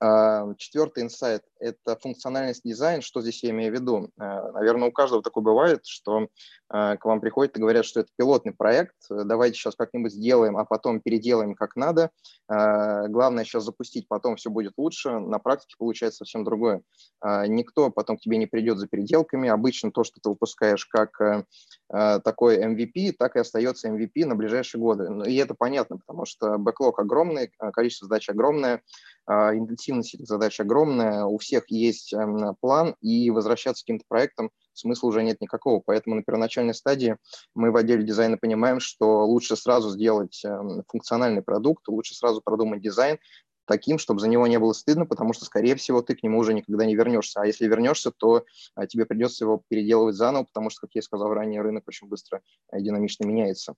[0.00, 3.02] А, четвертый инсайт– это функциональность дизайн.
[3.02, 4.10] Что здесь я имею в виду?
[4.18, 6.28] А, наверное, у каждого такое бывает, что
[6.68, 10.64] а, к вам приходят и говорят, что это пилотный проект, давайте сейчас как-нибудь сделаем, а
[10.64, 12.10] потом переделаем как надо.
[12.48, 15.18] Главное сейчас запустить, потом все будет лучше.
[15.18, 16.82] На практике получается совсем другое.
[17.22, 19.48] Никто потом к тебе не придет за переделками.
[19.48, 21.46] Обычно то, что ты выпускаешь как
[21.88, 25.08] такой MVP, так и остается MVP на ближайшие годы.
[25.08, 28.82] Ну, и это понятно, потому что бэклог огромный, количество задач огромное,
[29.28, 35.08] интенсивность этих задач огромная, у всех есть эм, план, и возвращаться к каким-то проектам смысла
[35.08, 35.82] уже нет никакого.
[35.84, 37.16] Поэтому на первоначальной стадии
[37.54, 42.82] мы в отделе дизайна понимаем, что лучше сразу сделать эм, функциональный продукт, лучше сразу продумать
[42.82, 43.18] дизайн,
[43.66, 46.52] таким, чтобы за него не было стыдно, потому что, скорее всего, ты к нему уже
[46.52, 47.40] никогда не вернешься.
[47.40, 48.44] А если вернешься, то
[48.74, 52.42] а, тебе придется его переделывать заново, потому что, как я сказал ранее, рынок очень быстро
[52.76, 53.74] и динамично меняется.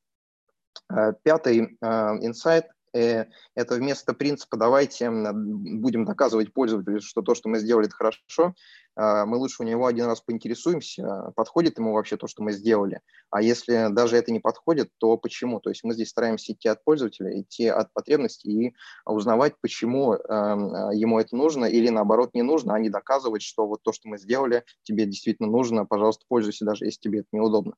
[0.90, 1.86] Э, пятый э,
[2.22, 7.96] инсайт Э, это вместо принципа «давайте будем доказывать пользователю, что то, что мы сделали, это
[7.96, 8.54] хорошо»,
[8.96, 13.00] а, мы лучше у него один раз поинтересуемся, подходит ему вообще то, что мы сделали.
[13.30, 15.60] А если даже это не подходит, то почему?
[15.60, 18.74] То есть мы здесь стараемся идти от пользователя, идти от потребностей и
[19.04, 23.82] узнавать, почему эм, ему это нужно или наоборот не нужно, а не доказывать, что вот
[23.82, 27.74] то, что мы сделали, тебе действительно нужно, пожалуйста, пользуйся, даже если тебе это неудобно.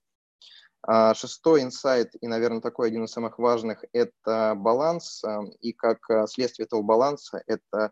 [0.89, 6.09] А, шестой инсайт, и, наверное, такой один из самых важных, это баланс, а, и как
[6.09, 7.91] а, следствие этого баланса это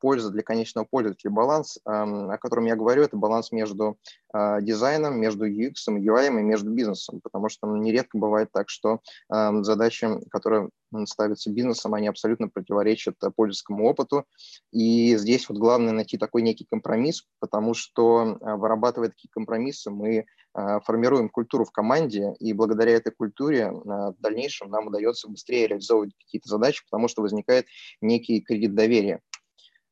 [0.00, 1.30] польза для конечного пользователя.
[1.30, 3.98] Баланс, о котором я говорю, это баланс между
[4.32, 10.70] дизайном, между UX, UI и между бизнесом, потому что нередко бывает так, что задачи, которые
[11.04, 14.24] ставятся бизнесом, они абсолютно противоречат пользовательскому опыту,
[14.72, 20.24] и здесь вот главное найти такой некий компромисс, потому что, вырабатывая такие компромиссы, мы
[20.54, 26.48] формируем культуру в команде, и благодаря этой культуре в дальнейшем нам удается быстрее реализовывать какие-то
[26.48, 27.66] задачи, потому что возникает
[28.00, 29.20] некий кредит доверия.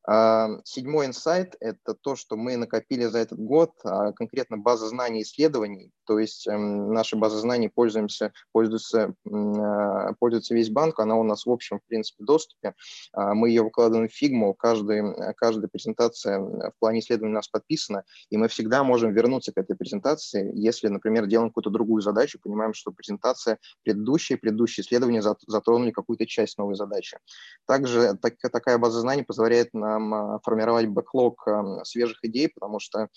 [0.07, 5.91] Седьмой инсайт– это то, что мы накопили за этот год, а конкретно база знаний исследований.
[6.07, 11.45] То есть эм, нашей базой знаний пользуемся, пользуется, а, пользуется весь банк, она у нас
[11.45, 12.75] в общем, в принципе, доступе.
[13.13, 15.03] А, мы ее выкладываем в фигму, каждый,
[15.35, 19.75] каждая презентация в плане исследований у нас подписана, и мы всегда можем вернуться к этой
[19.75, 26.27] презентации, если, например, делаем какую-то другую задачу, понимаем, что презентация предыдущая, предыдущие исследования затронули какую-то
[26.27, 27.19] часть новой задачи.
[27.67, 29.96] Также так, такая база знаний позволяет нам нам а,
[30.43, 31.47] формировать бэклог
[31.85, 33.09] свежих идей, потому что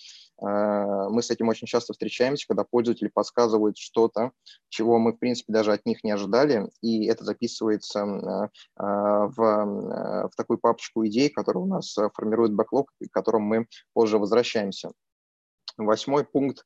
[0.42, 4.32] а, мы с этим очень часто встречаемся, когда пользователи подсказывают что-то,
[4.70, 8.06] чего мы, в принципе, даже от них не ожидали, и это записывается
[8.76, 14.92] в, в такую папочку идей, которая у нас формирует бэклог, к которым мы позже возвращаемся.
[15.78, 16.66] Восьмой пункт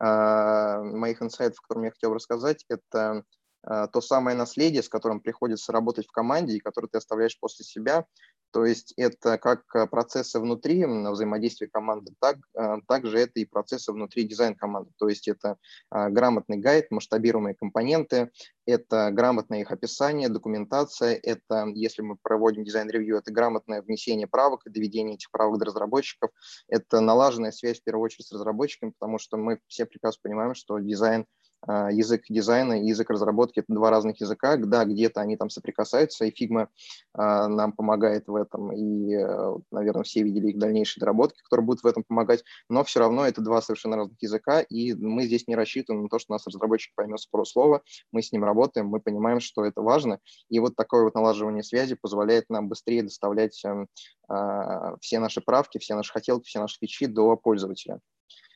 [0.00, 3.24] моих инсайтов, о котором я хотел рассказать, это
[3.64, 8.06] то самое наследие, с которым приходится работать в команде и которое ты оставляешь после себя,
[8.52, 13.92] то есть это как э, процессы внутри взаимодействия команды, так, э, также это и процессы
[13.92, 14.90] внутри дизайн команды.
[14.98, 15.56] То есть это
[15.90, 18.30] а, грамотный гайд, масштабируемые компоненты,
[18.66, 24.70] это грамотное их описание, документация, это, если мы проводим дизайн-ревью, это грамотное внесение правок и
[24.70, 26.30] доведение этих правок до разработчиков,
[26.68, 30.78] это налаженная связь в первую очередь с разработчиками, потому что мы все прекрасно понимаем, что
[30.78, 31.26] дизайн–
[31.66, 34.56] язык дизайна и язык разработки– это два разных языка.
[34.56, 36.68] Да, где-то они там соприкасаются, и Figma
[37.14, 41.82] а, нам помогает в этом, и, э, наверное, все видели их дальнейшие доработки, которые будут
[41.82, 45.54] в этом помогать, но все равно это два совершенно разных языка, и мы здесь не
[45.54, 47.82] рассчитываем на то, что нас разработчик поймет с полуслова,
[48.12, 51.94] мы с ним работаем, мы понимаем, что это важно, и вот такое вот налаживание связи
[51.94, 53.88] позволяет нам быстрее доставлять эм,
[54.28, 58.00] а, все наши правки, все наши хотелки, все наши фичи до пользователя.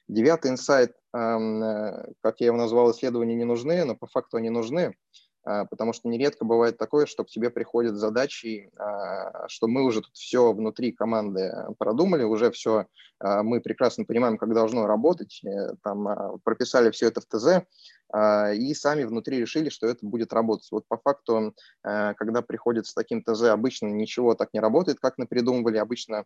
[0.09, 4.95] Девятый инсайт, э, как я его назвал, исследования не нужны, но по факту они нужны.
[5.47, 10.01] а, потому что нередко бывает такое, что к тебе приходят задачи, а, что мы уже
[10.01, 12.87] тут все внутри команды продумали, уже все,
[13.21, 17.65] а, мы прекрасно понимаем, как должно работать, э, там прописали все это в ТЗ,
[18.15, 20.69] и сами внутри решили, что это будет работать.
[20.71, 25.27] Вот по факту, когда приходится с таким ТЗ, обычно ничего так не работает, как мы
[25.27, 25.79] придумывали.
[25.79, 26.25] Обычно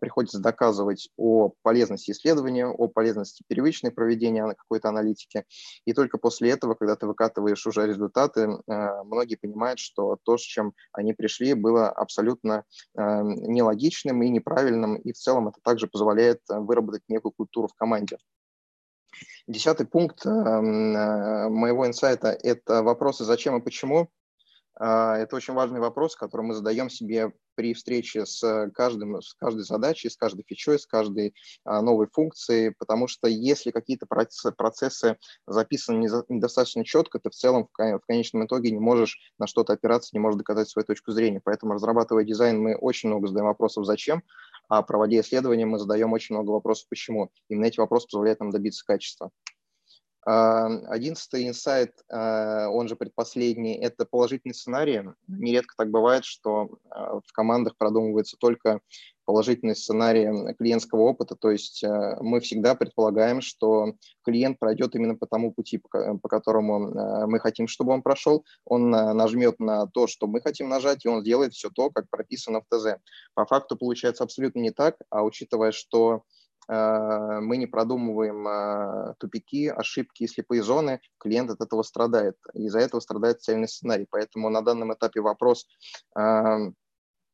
[0.00, 5.44] приходится доказывать о полезности исследования, о полезности первичной проведения какой-то аналитики.
[5.84, 10.42] И только после этого, когда ты выкатываешь уже результаты, Э, многие понимают, что то, с
[10.42, 12.64] чем они пришли, было абсолютно
[12.96, 17.74] э, нелогичным и неправильным, и в целом это также позволяет э, выработать некую культуру в
[17.74, 18.18] команде.
[19.46, 24.10] Десятый пункт моего инсайта– это вопросы «зачем и почему?».
[24.82, 29.64] А, это очень важный вопрос, который мы задаем себе при встрече с, каждым, с каждой
[29.64, 36.08] задачей, с каждой фичой, с каждой а, новой функцией, потому что если какие-то процессы записаны
[36.30, 40.38] недостаточно четко, ты в целом в, конечном итоге не можешь на что-то опираться, не можешь
[40.38, 41.42] доказать свою точку зрения.
[41.44, 44.22] Поэтому, разрабатывая дизайн, мы очень много задаем вопросов «зачем?»,
[44.70, 47.30] а проводя исследования, мы задаем очень много вопросов «почему?».
[47.50, 49.30] Именно эти вопросы позволяют нам добиться качества.
[50.22, 55.02] Одиннадцатый инсайт, а, он же предпоследний, это положительный сценарий.
[55.26, 58.80] Нередко так бывает, что а, в командах продумывается только
[59.24, 65.26] положительный сценарий клиентского опыта, то есть а, мы всегда предполагаем, что клиент пройдет именно по
[65.26, 70.42] тому пути, по которому мы хотим, чтобы он прошел, он нажмет на то, что мы
[70.42, 72.96] хотим нажать, и он сделает все то, как прописано в ТЗ.
[73.32, 76.24] По факту получается абсолютно не так, а учитывая, что
[76.70, 82.36] мы не продумываем э, тупики, ошибки слепые зоны, клиент от этого страдает.
[82.54, 84.06] Из-за этого страдает цельный сценарий.
[84.08, 85.66] Поэтому на данном этапе вопрос
[86.16, 86.76] эм,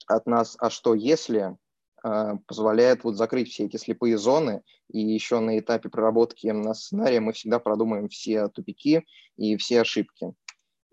[0.07, 1.57] от нас, а что если,
[2.03, 7.21] э, позволяет вот закрыть все эти слепые зоны, и еще на этапе проработки на сценария
[7.21, 9.05] мы всегда продумаем все тупики
[9.37, 10.33] и все ошибки.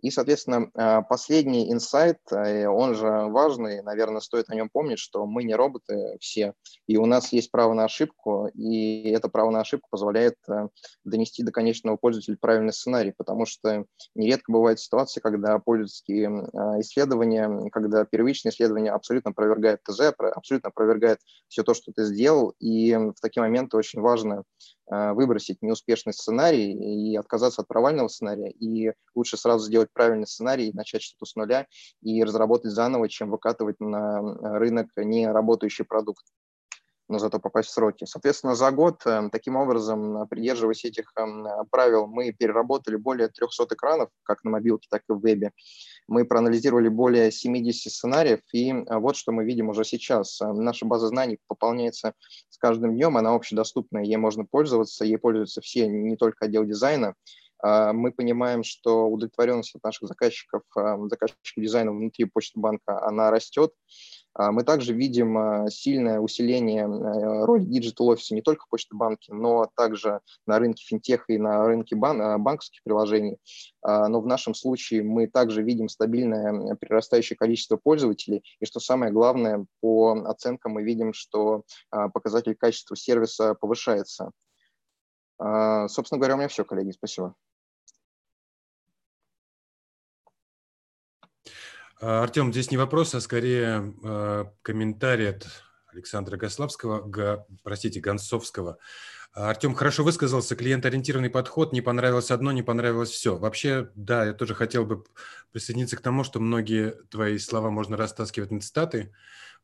[0.04, 5.26] И, соответственно, а, последний инсайт, э, он же важный, наверное, стоит о нем помнить, что
[5.26, 6.54] мы не роботы все,
[6.88, 10.68] и у нас есть право на ошибку, и это право на ошибку позволяет э,
[11.06, 17.70] донести до конечного пользователя правильный сценарий, потому что нередко бывает ситуация, когда пользовательские а, исследования,
[17.72, 23.16] когда первичные исследования абсолютно опровергают ТЗ, абсолютно опровергают все то, что ты сделал, и в
[23.22, 24.44] такие моменты очень важно
[24.88, 31.02] выбросить неуспешный сценарий и отказаться от провального сценария, и лучше сразу сделать правильный сценарий, начать
[31.02, 31.68] что-то с нуля
[32.02, 34.20] и разработать заново, чем выкатывать на
[34.60, 36.26] рынок не работающий продукт
[37.10, 38.06] но зато попасть в сроки.
[38.06, 44.10] Соответственно, за год, э, таким образом, придерживаясь этих эм, правил, мы переработали более 300 экранов,
[44.24, 45.52] как на мобилке, так и в вебе.
[46.14, 50.40] Мы проанализировали более 70 сценариев, и э, вот что мы видим уже сейчас.
[50.42, 52.14] Э, наша база знаний пополняется
[52.50, 57.16] с каждым днем, она общедоступная, ей можно пользоваться, ей пользуются все, не только отдел дизайна.
[57.66, 63.72] Мы понимаем, что удовлетворенность от наших заказчиков, заказчиков дизайна внутри Почты банка, она растет.
[64.36, 68.96] А мы также видим а, сильное усиление э, роли digital офиса не только в Почте
[68.96, 73.38] банке, но также на рынке финтеха и на рынке бан а, банковских приложений.
[73.86, 78.42] Но в нашем случае мы также видим стабильное прирастающее количество пользователей.
[78.62, 84.32] И что самое главное, по оценкам мы видим, что показатель качества сервиса повышается.
[85.38, 86.92] Собственно говоря, у меня все, коллеги.
[86.92, 87.36] Спасибо.
[92.06, 95.48] Артем, здесь не вопрос, а скорее э, комментарий от
[95.88, 98.78] Александра Гославского, Га, простите, Гонцовского.
[99.32, 103.38] Артем хорошо высказался, клиент-ориентированный подход, не понравилось одно, не понравилось все.
[103.38, 105.06] Вообще, да, я тоже хотел бы
[105.54, 109.14] присоединиться к тому, что многие твои слова можно растаскивать на цитаты.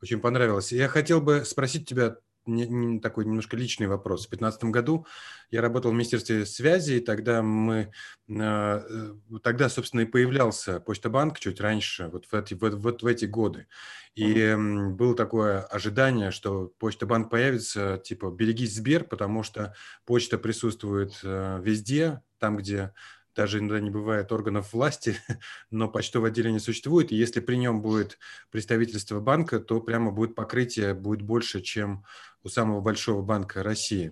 [0.01, 0.71] Очень понравилось.
[0.71, 2.15] Я хотел бы спросить тебя
[2.49, 4.25] не, не, такой немножко личный вопрос.
[4.25, 5.05] В 2015 году
[5.51, 7.91] я работал в Министерстве связи, и тогда мы,
[8.29, 13.05] а, э, тогда, собственно, и появлялся Почта-банк чуть раньше, вот в эти, вот, вот в
[13.05, 13.67] эти годы.
[14.15, 14.89] И mm-hmm.
[14.89, 19.73] было такое ожидание, что Почта-банк появится, типа, берегись Сбер, потому что
[20.05, 22.93] почта присутствует э, везде, там, где
[23.39, 25.15] даже иногда не бывает органов власти,
[25.71, 28.19] но почтовое отделение существует, и если при нем будет
[28.51, 32.03] представительство банка, то прямо будет покрытие будет больше, чем
[32.43, 34.11] у самого большого банка России.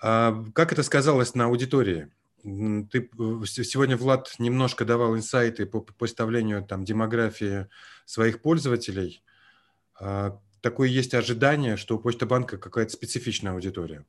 [0.00, 2.12] А как это сказалось на аудитории?
[2.44, 7.66] Ты э, сегодня, Влад, немножко давал инсайты по поставлению там, демографии
[8.04, 9.24] своих пользователей.
[9.98, 14.06] А такое есть ожидание, что у Почта банка какая-то специфичная аудитория.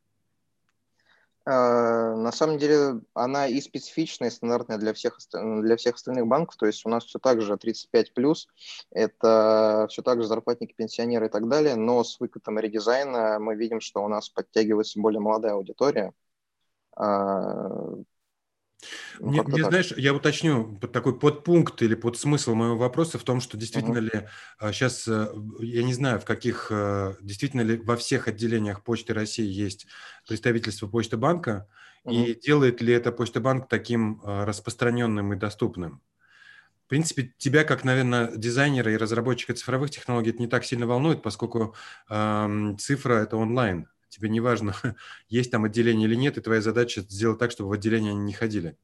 [1.51, 6.57] А, на самом деле она и специфичная, и стандартная для всех, для всех остальных банков.
[6.57, 8.47] То есть у нас все так же 35 плюс,
[8.91, 11.75] это все так же зарплатники, пенсионеры и так далее.
[11.75, 16.13] Но с выкатом редизайна мы видим, что у нас подтягивается более молодая аудитория.
[19.19, 23.57] Ну, мне, мне знаешь, я уточню такой подпункт или подсмысл моего вопроса в том, что
[23.57, 24.21] действительно uh-huh.
[24.61, 28.83] ли сейчас, а, э, я не знаю, в каких, э, действительно ли во всех отделениях
[28.83, 29.87] Почты России есть
[30.27, 31.67] представительство Почты банка,
[32.05, 32.13] uh-huh.
[32.13, 36.01] и делает ли это Почта банк таким а, распространенным и доступным?
[36.85, 41.21] В принципе, тебя, как, наверное, дизайнера и разработчика цифровых технологий, это не так сильно волнует,
[41.21, 41.75] поскольку
[42.09, 43.87] э, цифра– это онлайн.
[44.09, 44.75] Тебе не важно,
[45.29, 48.33] есть там отделение или нет, и твоя задача сделать так, чтобы в отделение они не
[48.33, 48.77] ходили.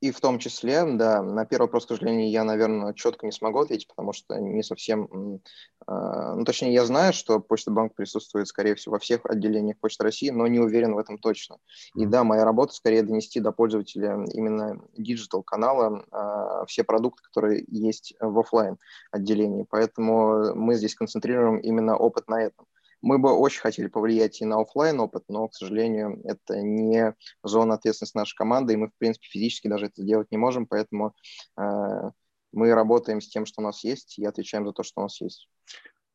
[0.00, 3.60] И в том числе, да, на первый вопрос, к сожалению, я, наверное, четко не смогу
[3.60, 5.40] ответить, потому что не совсем...
[5.86, 10.04] Э, ну, точнее, я знаю, что Почта Банк присутствует, скорее всего, во всех отделениях Почты
[10.04, 11.58] России, но не уверен в этом точно.
[11.94, 18.14] И да, моя работа скорее донести до пользователя именно digital-канала э, все продукты, которые есть
[18.20, 18.78] в офлайн
[19.10, 19.66] отделении.
[19.68, 22.66] Поэтому мы здесь концентрируем именно опыт на этом.
[23.00, 27.74] Мы бы очень хотели повлиять и на офлайн опыт, но, к сожалению, это не зона
[27.74, 31.14] ответственности нашей команды, и мы, в принципе, физически даже это сделать не можем, поэтому
[31.56, 31.62] э,
[32.52, 35.20] мы работаем с тем, что у нас есть, и отвечаем за то, что у нас
[35.20, 35.48] есть.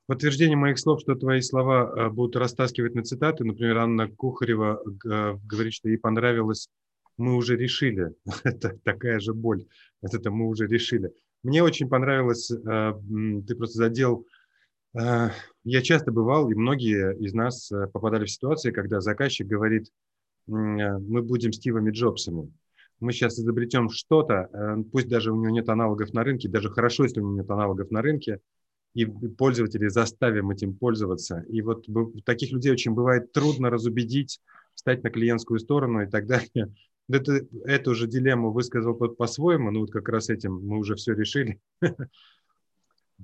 [0.05, 5.38] Подтверждение моих слов, что твои слова э, будут растаскивать на цитаты, например, Анна Кухарева э,
[5.45, 6.67] говорит, что ей понравилось
[7.15, 8.13] «мы уже решили».
[8.43, 9.65] это такая же боль.
[10.01, 11.13] Это мы уже решили.
[11.43, 12.93] Мне очень понравилось, э,
[13.47, 14.25] ты просто задел
[14.94, 20.52] я часто бывал, и многие из нас э, попадали в ситуации, когда заказчик говорит, э,
[20.52, 22.52] мы будем Стивами Джобсами.
[23.00, 24.50] Мы сейчас изобретем что-то,
[24.91, 27.91] пусть даже у него нет аналогов на рынке, даже хорошо, если у него нет аналогов
[27.91, 28.39] на рынке,
[28.94, 31.44] и пользователей заставим этим пользоваться.
[31.50, 31.86] И вот
[32.26, 34.39] таких людей очень бывает трудно разубедить,
[34.76, 36.74] встать на клиентскую сторону и так далее.
[37.10, 41.14] Это, эту же дилемму высказал тот по-своему, ну вот как раз этим мы уже все
[41.14, 41.60] решили.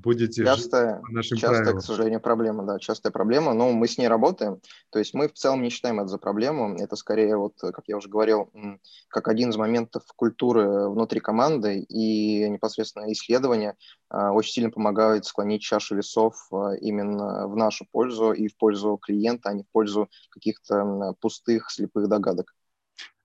[0.02, 1.82] будете частая, по нашим частая, правилам.
[1.82, 4.60] к сожалению, проблема, да, частая проблема, но мы с ней работаем.
[4.90, 6.76] То есть мы в целом не считаем это за проблему.
[6.78, 8.50] Это скорее, вот, как я уже говорил,
[9.10, 13.76] как один из моментов культуры внутри команды и непосредственно исследования
[14.10, 18.98] а, очень сильно помогают склонить чашу весов а, именно в нашу пользу и в пользу
[18.98, 22.56] клиента, а не в пользу каких-то пустых, слепых догадок.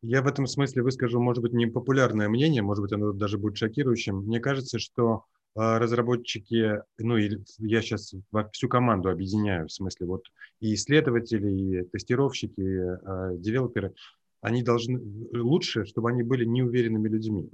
[0.02, 4.18] Я в этом смысле выскажу, может быть, непопулярное мнение, может быть, оно даже будет шокирующим.
[4.18, 5.24] Мне кажется, что
[5.54, 8.14] разработчики, ну и я сейчас
[8.52, 10.24] всю команду объединяю, в смысле вот
[10.60, 13.94] и исследователи, и тестировщики, и а, девелоперы,
[14.40, 15.00] они должны
[15.32, 17.50] лучше, чтобы они были неуверенными людьми.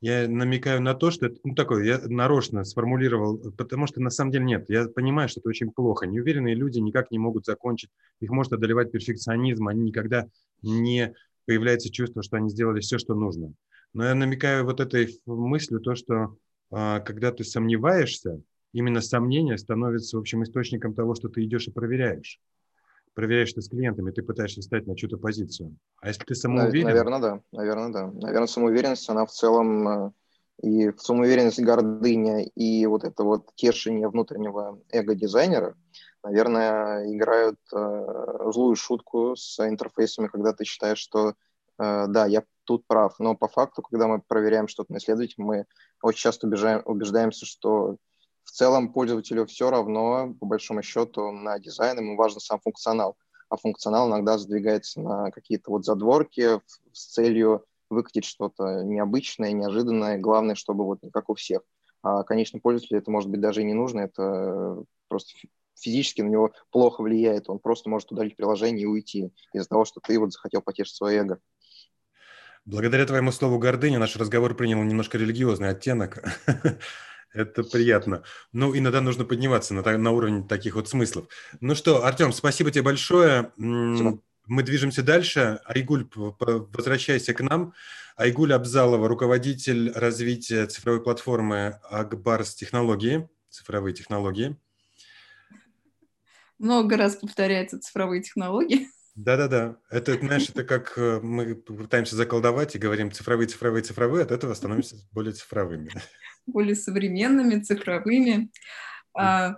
[0.00, 4.30] Я намекаю на то, что это ну, такое, я нарочно сформулировал, потому что на самом
[4.30, 4.66] деле нет.
[4.68, 6.06] Я понимаю, что это очень плохо.
[6.06, 7.90] Неуверенные люди никак не могут закончить,
[8.20, 10.26] их может одолевать перфекционизм, они никогда
[10.62, 11.14] не
[11.46, 13.54] появляется чувство, что они сделали все, что нужно.
[13.92, 16.36] Но я намекаю вот этой мыслью то, что а,
[16.70, 18.40] когда ты сомневаешься,
[18.72, 22.40] именно сомнение становится, в общем, источником того, что ты идешь и проверяешь.
[23.14, 25.76] Проверяешь ты с клиентами, ты пытаешься встать на чью-то позицию.
[26.00, 26.86] А если ты самоуверен...
[26.86, 27.40] Наверное, да.
[27.50, 28.06] Наверное, да.
[28.12, 30.12] Наверное, самоуверенность, она в целом э,
[30.62, 35.74] и самоуверенность, гордыня, и вот это вот тешение внутреннего эго-дизайнера,
[36.22, 41.34] наверное, играют э, злую шутку с интерфейсами, когда ты считаешь, что
[41.78, 43.18] да, я тут прав.
[43.18, 45.66] Но по факту, когда мы проверяем что-то на исследователе, мы
[46.02, 47.96] очень часто убеждаем, убеждаемся, что
[48.44, 53.16] в целом пользователю все равно, по большому счету, на дизайн, ему важен сам функционал.
[53.50, 56.60] А функционал иногда сдвигается на какие-то вот задворки
[56.92, 60.18] с целью выкатить что-то необычное, неожиданное.
[60.18, 61.62] Главное, чтобы вот не как у всех.
[62.02, 65.32] А конечному пользователю это может быть даже и не нужно, это просто
[65.74, 70.00] физически на него плохо влияет, он просто может удалить приложение и уйти из-за того, что
[70.00, 71.40] ты вот захотел потешить свое эго.
[72.68, 76.22] Благодаря твоему слову «гордыня» наш разговор принял немножко религиозный оттенок.
[77.32, 78.24] Это приятно.
[78.52, 81.28] Ну, иногда нужно подниматься на, на уровень таких вот смыслов.
[81.62, 83.52] Ну что, Артем, спасибо тебе большое.
[83.54, 84.20] Спасибо.
[84.46, 85.60] Мы движемся дальше.
[85.64, 87.72] Айгуль, возвращайся к нам.
[88.18, 94.58] Айгуль Абзалова, руководитель развития цифровой платформы Акбарс Технологии, цифровые технологии.
[96.58, 98.90] Много раз повторяется цифровые технологии.
[99.18, 99.76] Да-да-да.
[99.90, 104.54] Это, знаешь, это как э, мы пытаемся заколдовать и говорим цифровые, цифровые, цифровые, от этого
[104.54, 105.90] становимся более цифровыми.
[106.46, 108.48] Более современными, цифровыми.
[109.14, 109.56] А,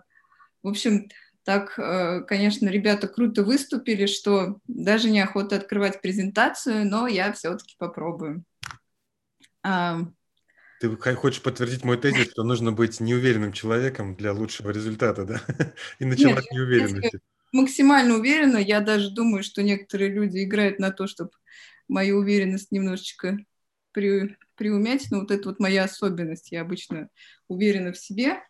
[0.63, 1.11] в общем,
[1.45, 8.45] так, э, конечно, ребята круто выступили, что даже неохота открывать презентацию, но я все-таки попробую.
[9.63, 9.99] А,
[10.81, 15.43] Ты хочешь подтвердить мой тезис, что нужно быть неуверенным человеком для лучшего результата, да?
[15.99, 17.21] И начинать Нет, неуверенности
[17.53, 18.59] максимально уверена.
[18.59, 21.31] Я даже думаю, что некоторые люди играют на то, чтобы
[21.89, 23.39] мою уверенность немножечко
[23.93, 25.11] при, приумять.
[25.11, 26.53] Но вот это вот моя особенность.
[26.53, 27.09] Я обычно
[27.49, 28.43] уверена в себе.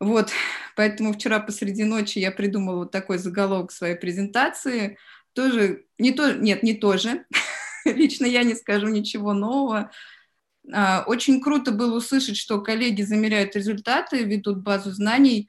[0.00, 0.30] Вот,
[0.76, 4.96] поэтому вчера посреди ночи я придумала вот такой заголовок своей презентации.
[5.32, 7.24] Тоже, не то, нет, не тоже.
[7.84, 9.90] лично я не скажу ничего нового.
[10.72, 15.48] А, очень круто было услышать, что коллеги замеряют результаты, ведут базу знаний.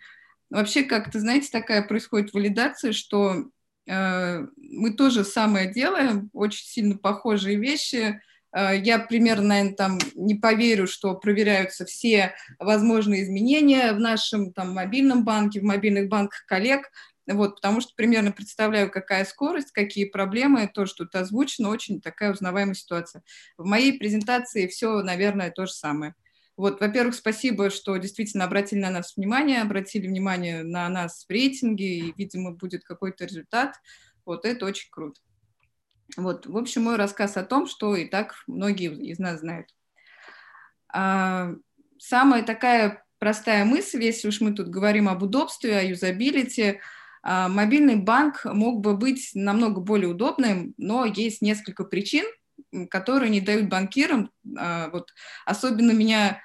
[0.49, 3.49] Вообще, как-то, знаете, такая происходит валидация, что
[3.87, 8.19] э, мы тоже самое делаем, очень сильно похожие вещи.
[8.51, 14.73] Э, я примерно, наверное, там не поверю, что проверяются все возможные изменения в нашем там
[14.73, 16.89] мобильном банке, в мобильных банках коллег.
[17.27, 22.33] Вот, потому что примерно представляю, какая скорость, какие проблемы, то, что тут озвучено, очень такая
[22.33, 23.21] узнаваемая ситуация.
[23.55, 26.15] В моей презентации все, наверное, то же самое.
[26.59, 31.85] Вот, во-первых, спасибо, что действительно обратили на нас внимание, обратили внимание на нас в рейтинге,
[31.85, 33.75] и, видимо, будет какой-то результат.
[34.25, 35.21] Вот это очень круто.
[36.17, 39.69] Вот, в общем, мой рассказ о том, что и так многие из нас знают.
[40.93, 41.53] А,
[41.97, 46.81] самая такая простая мысль, если уж мы тут говорим об удобстве, о юзабилити–
[47.21, 52.25] а, мобильный банк мог бы быть намного более удобным, но есть несколько причин,
[52.89, 54.31] которые не дают банкирам.
[54.57, 55.13] А, вот
[55.45, 56.41] особенно меня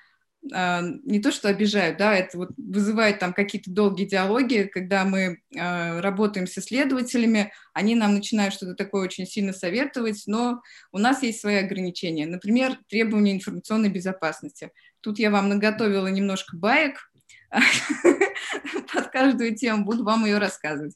[0.51, 6.47] не то что обижают, да, это вот вызывает там какие-то долгие диалоги, когда мы работаем
[6.47, 10.61] с исследователями, они нам начинают что-то такое очень сильно советовать, но
[10.93, 12.27] у нас есть свои ограничения.
[12.27, 14.71] Например, требования информационной безопасности.
[15.01, 17.11] Тут я вам наготовила немножко баек,
[18.93, 20.95] под каждую тему, буду вам ее рассказывать.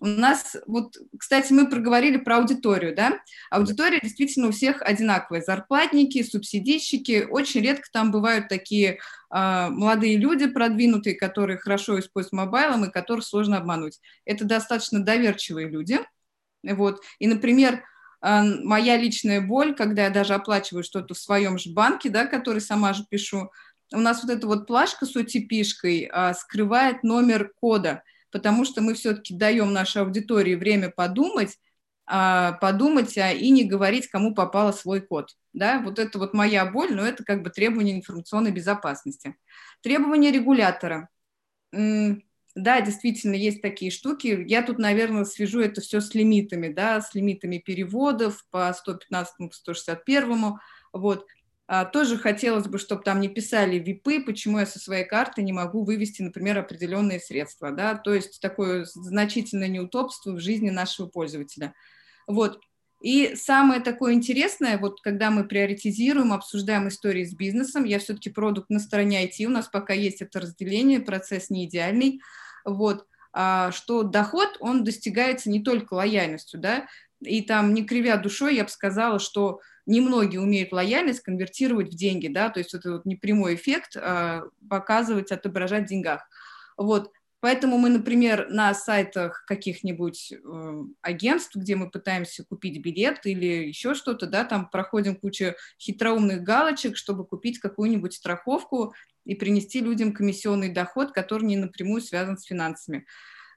[0.00, 3.20] У нас, вот, кстати, мы проговорили про аудиторию, да?
[3.50, 5.40] Аудитория действительно у всех одинаковая.
[5.40, 7.26] Зарплатники, субсидийщики.
[7.30, 8.98] Очень редко там бывают такие
[9.32, 14.00] э, молодые люди продвинутые, которые хорошо используют мобайлом и которых сложно обмануть.
[14.24, 16.00] Это достаточно доверчивые люди.
[16.64, 17.00] Вот.
[17.20, 17.84] И, например,
[18.20, 22.60] э, моя личная боль, когда я даже оплачиваю что-то в своем же банке, да, который
[22.60, 23.50] сама же пишу,
[23.92, 28.02] у нас вот эта вот плашка с OTP-шкой а, скрывает номер кода,
[28.34, 31.56] потому что мы все-таки даем нашей аудитории время подумать,
[32.04, 35.36] а, подумать а, и не говорить, кому попало свой код.
[35.52, 35.80] Да?
[35.84, 39.36] Вот это вот моя боль, но это как бы требование информационной безопасности.
[39.82, 41.10] Требования регулятора.
[41.70, 44.44] Да, действительно, есть такие штуки.
[44.48, 50.58] Я тут, наверное, свяжу это все с лимитами, да, с лимитами переводов по 115 161
[50.92, 51.24] вот.
[51.66, 55.52] А, тоже хотелось бы, чтобы там не писали ВИПы, почему я со своей карты не
[55.52, 61.74] могу вывести, например, определенные средства, да, то есть такое значительное неудобство в жизни нашего пользователя.
[62.26, 62.60] Вот.
[63.00, 68.68] И самое такое интересное, вот когда мы приоритизируем, обсуждаем истории с бизнесом, я все-таки продукт
[68.70, 72.20] на стороне IT, у нас пока есть это разделение, процесс не идеальный,
[72.64, 76.86] вот, а, что доход, он достигается не только лояльностью, да,
[77.20, 82.28] и там не кривя душой, я бы сказала, что немногие умеют лояльность конвертировать в деньги,
[82.28, 86.28] да, то есть это вот непрямой эффект э, показывать, отображать в деньгах.
[86.76, 87.10] Вот,
[87.44, 93.94] Поэтому мы, например, на сайтах каких-нибудь э, агентств, где мы пытаемся купить билет или еще
[93.94, 98.94] что-то, да, там проходим кучу хитроумных галочек, чтобы купить какую-нибудь страховку
[99.26, 103.04] и принести людям комиссионный доход, который не напрямую связан с финансами.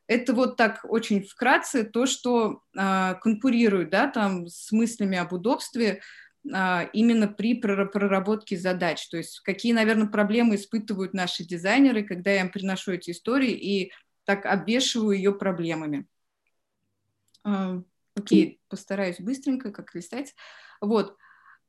[0.07, 6.01] Это вот так очень вкратце то, что э, конкурирует да, там, с мыслями об удобстве
[6.45, 9.07] э, именно при проработке задач.
[9.09, 13.91] То есть какие, наверное, проблемы испытывают наши дизайнеры, когда я им приношу эти истории и
[14.23, 16.07] так обвешиваю ее проблемами.
[17.45, 17.81] Э,
[18.15, 20.33] окей, постараюсь быстренько как листать.
[20.79, 21.17] Вот.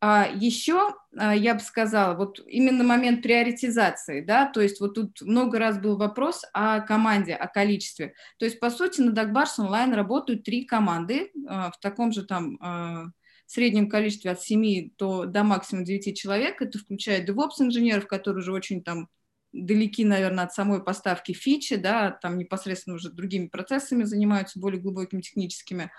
[0.01, 5.20] А еще а, я бы сказала, вот именно момент приоритизации, да, то есть вот тут
[5.22, 8.14] много раз был вопрос о команде, о количестве.
[8.38, 12.59] То есть, по сути, на Dagbar's онлайн работают три команды а, в таком же там
[12.61, 13.07] а,
[13.46, 16.62] среднем количестве от 7 до, до максимум 9 человек.
[16.62, 19.09] Это включает DevOps-инженеров, которые уже очень там
[19.53, 25.22] далеки, наверное, от самой поставки фичи, да, там непосредственно уже другими процессами занимаются, более глубокими
[25.22, 25.90] техническими.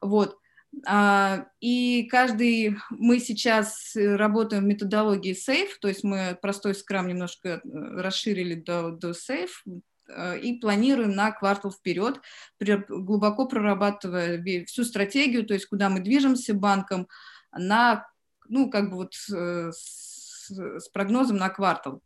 [0.00, 0.36] Вот.
[0.86, 7.48] А, и каждый, мы сейчас работаем в методологии SAFE, то есть мы простой скрам немножко
[7.48, 9.48] э, расширили до, до SAFE,
[10.08, 12.20] э, и планируем на квартал вперед,
[12.88, 17.08] глубоко прорабатывая всю стратегию, то есть куда мы движемся банком,
[17.52, 18.06] на,
[18.48, 22.02] ну, как бы вот э, с, с прогнозом на квартал.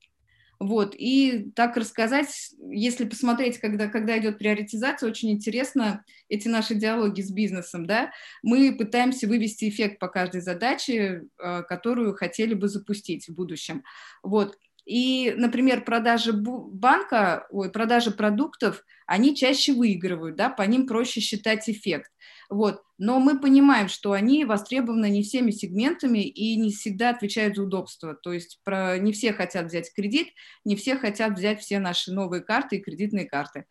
[0.63, 7.21] Вот, и так рассказать, если посмотреть, когда, когда идет приоритизация, очень интересно эти наши диалоги
[7.21, 8.13] с бизнесом, да,
[8.45, 13.83] мы пытаемся вывести эффект по каждой задаче, э, которую хотели бы запустить в будущем.
[14.23, 21.21] Вот, и, например, продажи банка, ой, продажи продуктов, они чаще выигрывают, да, по ним проще
[21.21, 22.11] считать эффект.
[22.51, 22.83] Вот.
[22.99, 28.15] Но мы понимаем, что они востребованы не всеми сегментами и не всегда отвечают за удобство.
[28.15, 28.99] То есть про...
[28.99, 30.29] не все хотят взять кредит,
[30.65, 33.67] не все хотят взять все наши новые карты и кредитные карты.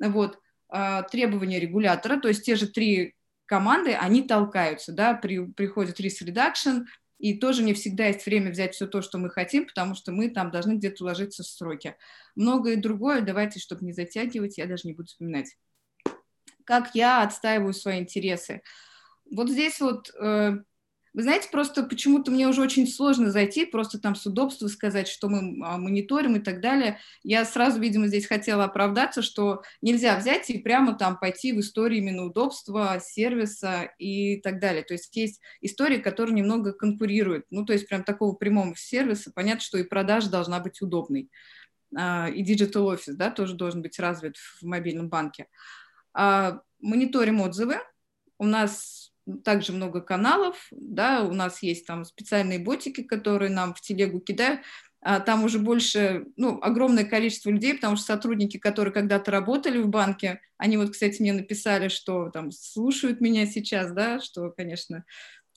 [0.00, 0.38] Вот.
[0.68, 6.26] А, требования регулятора, то есть те же три команды, они толкаются, да, при, приходит risk
[6.26, 6.84] reduction,
[7.22, 10.28] и тоже не всегда есть время взять все то, что мы хотим, потому что мы
[10.28, 11.94] там должны где-то уложиться в сроки.
[12.34, 15.56] Многое другое, давайте, чтобы не затягивать, я даже не буду вспоминать.
[16.64, 18.62] Как я отстаиваю свои интересы.
[19.30, 20.64] Вот здесь вот э,
[21.14, 25.28] вы знаете, просто почему-то мне уже очень сложно зайти, просто там с удобства сказать, что
[25.28, 26.98] мы а, мониторим и так далее.
[27.22, 32.00] Я сразу, видимо, здесь хотела оправдаться, что нельзя взять и прямо там пойти в историю
[32.00, 34.84] именно удобства, сервиса и так далее.
[34.84, 37.44] То есть есть истории, которые немного конкурируют.
[37.50, 39.32] Ну, то есть прям такого прямого сервиса.
[39.34, 41.28] Понятно, что и продажа должна быть удобной.
[41.94, 45.46] А, и Digital Office, да, тоже должен быть развит в мобильном банке.
[46.14, 47.76] А, мониторим отзывы.
[48.38, 49.01] У нас
[49.44, 54.60] также много каналов, да, у нас есть там специальные ботики, которые нам в телегу кидают,
[55.04, 59.88] а там уже больше, ну, огромное количество людей, потому что сотрудники, которые когда-то работали в
[59.88, 65.04] банке, они вот, кстати, мне написали, что там слушают меня сейчас, да, что, конечно,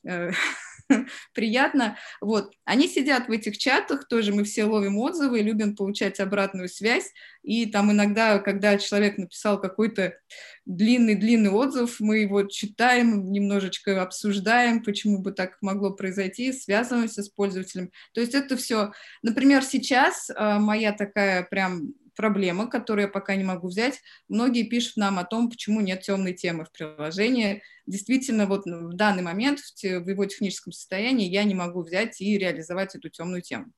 [0.03, 0.31] э,
[1.33, 1.97] приятно.
[2.21, 2.53] Вот.
[2.63, 7.11] Они сидят в этих чатах, тоже мы все ловим отзывы, любим получать обратную связь.
[7.43, 10.17] И там иногда, когда человек написал какой-то
[10.65, 17.91] длинный-длинный отзыв, мы его читаем, немножечко обсуждаем, почему бы так могло произойти, связываемся с пользователем.
[18.13, 23.43] То есть это все, например, сейчас а, моя такая прям проблема, которую я пока не
[23.43, 24.01] могу взять.
[24.27, 27.61] Многие пишут нам о том, почему нет темной темы в приложении.
[27.85, 32.95] Действительно, вот в данный момент в его техническом состоянии я не могу взять и реализовать
[32.95, 33.71] эту темную тему.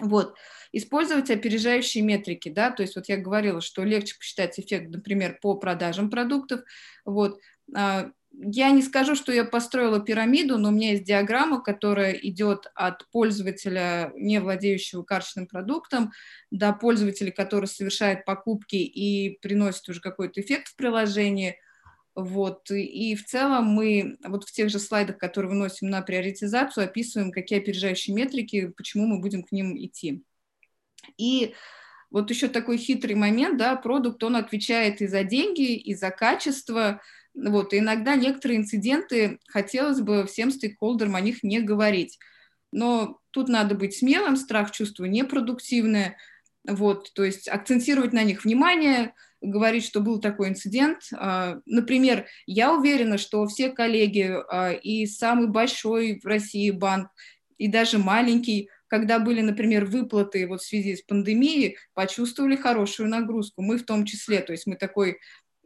[0.00, 0.36] Вот.
[0.72, 5.54] Использовать опережающие метрики, да, то есть вот я говорила, что легче посчитать эффект, например, по
[5.54, 6.60] продажам продуктов,
[7.04, 7.40] вот,
[7.74, 12.70] а, я не скажу, что я построила пирамиду, но у меня есть диаграмма, которая идет
[12.74, 16.12] от пользователя, не владеющего карточным продуктом,
[16.50, 21.58] до пользователя, который совершает покупки и приносит уже какой-то эффект в приложении.
[22.14, 22.70] Вот.
[22.70, 27.58] И в целом мы вот в тех же слайдах, которые выносим на приоритизацию, описываем, какие
[27.58, 30.22] опережающие метрики, почему мы будем к ним идти.
[31.16, 31.54] И
[32.10, 37.00] вот еще такой хитрый момент, да, продукт, он отвечает и за деньги, и за качество,
[37.46, 42.18] вот, и иногда некоторые инциденты хотелось бы всем стейкхолдерам о них не говорить.
[42.72, 46.16] Но тут надо быть смелым, страх чувство непродуктивное,
[46.66, 51.02] вот, то есть акцентировать на них внимание, говорить, что был такой инцидент.
[51.14, 57.08] А, например, я уверена, что все коллеги а, и самый большой в России банк,
[57.56, 63.62] и даже маленький, когда были, например, выплаты вот в связи с пандемией, почувствовали хорошую нагрузку.
[63.62, 65.18] Мы в том числе, то есть мы такой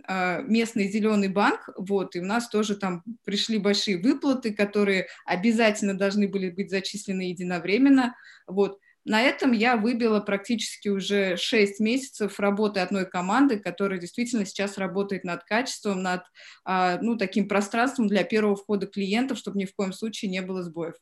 [0.09, 6.29] местный зеленый банк, вот, и у нас тоже там пришли большие выплаты, которые обязательно должны
[6.29, 8.15] были быть зачислены единовременно,
[8.47, 8.79] вот.
[9.05, 15.25] На этом я выбила практически уже 6 месяцев работы одной команды, которая действительно сейчас работает
[15.25, 16.23] над качеством, над
[16.65, 20.63] а, ну, таким пространством для первого входа клиентов, чтобы ни в коем случае не было
[20.63, 20.95] сбоев.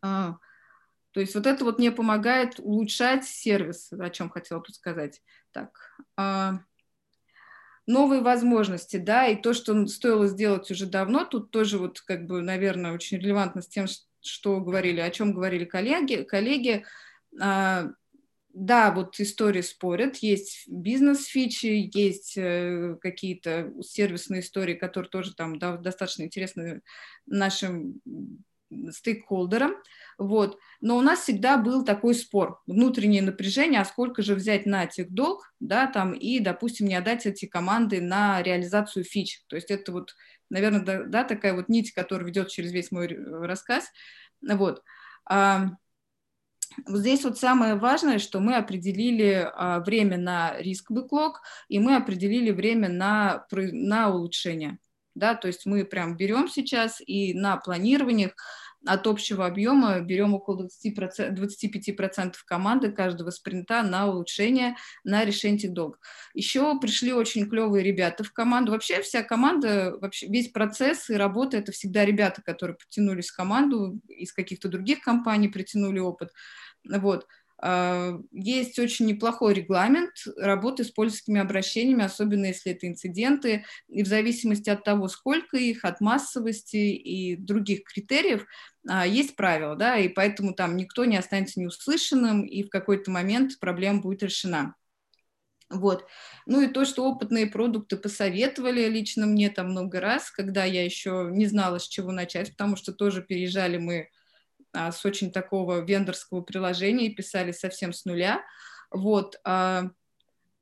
[0.00, 0.36] А,
[1.12, 5.20] то есть вот это вот мне помогает улучшать сервис, о чем хотела тут сказать.
[5.52, 5.70] Так,
[7.90, 12.42] новые возможности, да, и то, что стоило сделать уже давно, тут тоже вот как бы,
[12.42, 13.86] наверное, очень релевантно с тем,
[14.20, 16.84] что говорили, о чем говорили коллеги, коллеги,
[17.40, 17.90] а,
[18.52, 25.76] да, вот истории спорят, есть бизнес-фичи, есть э, какие-то сервисные истории, которые тоже там да,
[25.76, 26.82] достаточно интересны
[27.26, 28.00] нашим
[28.90, 29.74] стейкхолдерам,
[30.18, 30.58] вот.
[30.80, 35.52] Но у нас всегда был такой спор, внутреннее напряжение, а сколько же взять на долг,
[35.60, 39.42] да, там, и, допустим, не отдать эти команды на реализацию фич.
[39.48, 40.14] То есть это вот,
[40.50, 43.90] наверное, да, да такая вот нить, которая ведет через весь мой рассказ.
[44.42, 44.82] Вот.
[45.24, 45.70] А,
[46.86, 51.96] вот здесь вот самое важное, что мы определили а, время на риск бэклог, и мы
[51.96, 54.78] определили время на, на улучшение
[55.20, 58.32] да, то есть мы прям берем сейчас и на планированиях
[58.86, 65.72] от общего объема берем около 20%, 25% команды каждого спринта на улучшение, на решение этих
[65.72, 66.00] долгов.
[66.32, 68.72] Еще пришли очень клевые ребята в команду.
[68.72, 74.00] Вообще вся команда, вообще весь процесс и работа– это всегда ребята, которые подтянулись в команду,
[74.08, 76.30] из каких-то других компаний притянули опыт.
[76.84, 77.26] Вот.
[77.62, 84.06] А, есть очень неплохой регламент работы с пользовательскими обращениями, особенно если это инциденты, и в
[84.06, 88.46] зависимости от того, сколько их, от массовости и других критериев,
[88.88, 93.58] а, есть правила, да, и поэтому там никто не останется неуслышанным, и в какой-то момент
[93.60, 94.74] проблема будет решена.
[95.68, 96.06] Вот.
[96.46, 101.28] Ну и то, что опытные продукты посоветовали лично мне там много раз, когда я еще
[101.30, 104.08] не знала, с чего начать, потому что тоже переезжали мы
[104.72, 108.42] а, с очень такого вендорского приложения и писали совсем с нуля.
[108.90, 109.40] Вот.
[109.44, 109.90] А,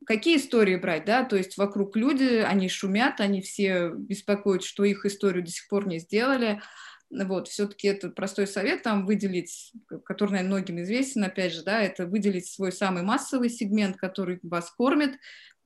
[0.07, 5.05] какие истории брать, да, то есть вокруг люди, они шумят, они все беспокоят, что их
[5.05, 6.63] историю до сих пор не сделали,
[7.11, 9.73] вот, все-таки это простой совет там выделить,
[10.05, 14.71] который, наверное, многим известен, опять же, да, это выделить свой самый массовый сегмент, который вас
[14.71, 15.19] кормит,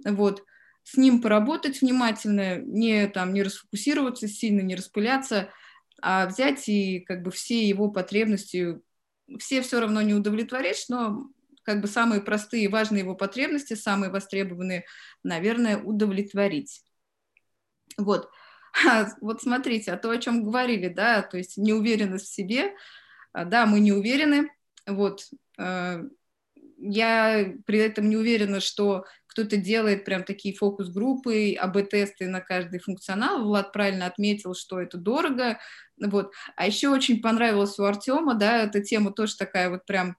[0.04, 0.44] вот,
[0.84, 5.50] с ним поработать внимательно, не там не расфокусироваться сильно, не распыляться,
[6.02, 8.80] а взять и как бы все его потребности,
[9.38, 11.30] все все равно не удовлетворишь, но
[11.62, 14.84] как бы самые простые и важные его потребности, самые востребованные,
[15.22, 16.82] наверное, удовлетворить.
[17.96, 18.28] Вот.
[18.86, 22.74] А, вот смотрите, а то, о чем говорили, да, то есть неуверенность в себе,
[23.32, 24.50] а, да, мы не уверены,
[24.86, 25.28] вот,
[25.58, 26.02] э,
[26.78, 33.42] я при этом не уверена, что кто-то делает прям такие фокус-группы, АБ-тесты на каждый функционал.
[33.44, 35.58] Влад правильно отметил, что это дорого.
[35.98, 36.32] Вот.
[36.54, 40.16] А еще очень понравилось у Артема, да, эта тема тоже такая вот прям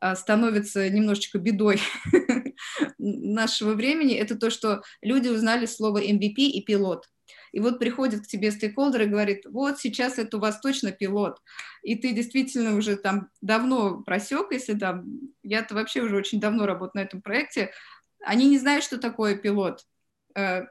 [0.00, 1.80] а, становится немножечко бедой
[2.98, 7.06] нашего времени, это то, что люди узнали слово MVP и пилот.
[7.52, 11.38] И вот приходит к тебе стейкхолдер и говорит, вот сейчас это у вас точно пилот.
[11.82, 15.04] И ты действительно уже там давно просек, если там,
[15.42, 17.72] я-то вообще уже очень давно работаю на этом проекте,
[18.24, 19.86] они не знают, что такое пилот.
[20.34, 20.62] Э,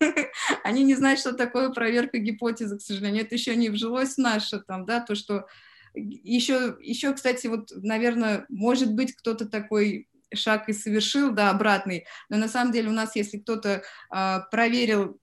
[0.64, 3.24] они не знают, что такое проверка гипотезы, к сожалению.
[3.24, 5.46] Это еще не вжилось в наше, там, да, то, что
[5.94, 12.36] еще, еще, кстати, вот, наверное, может быть, кто-то такой шаг и совершил, да, обратный, но
[12.36, 15.20] на самом деле у нас, если кто-то а, проверил,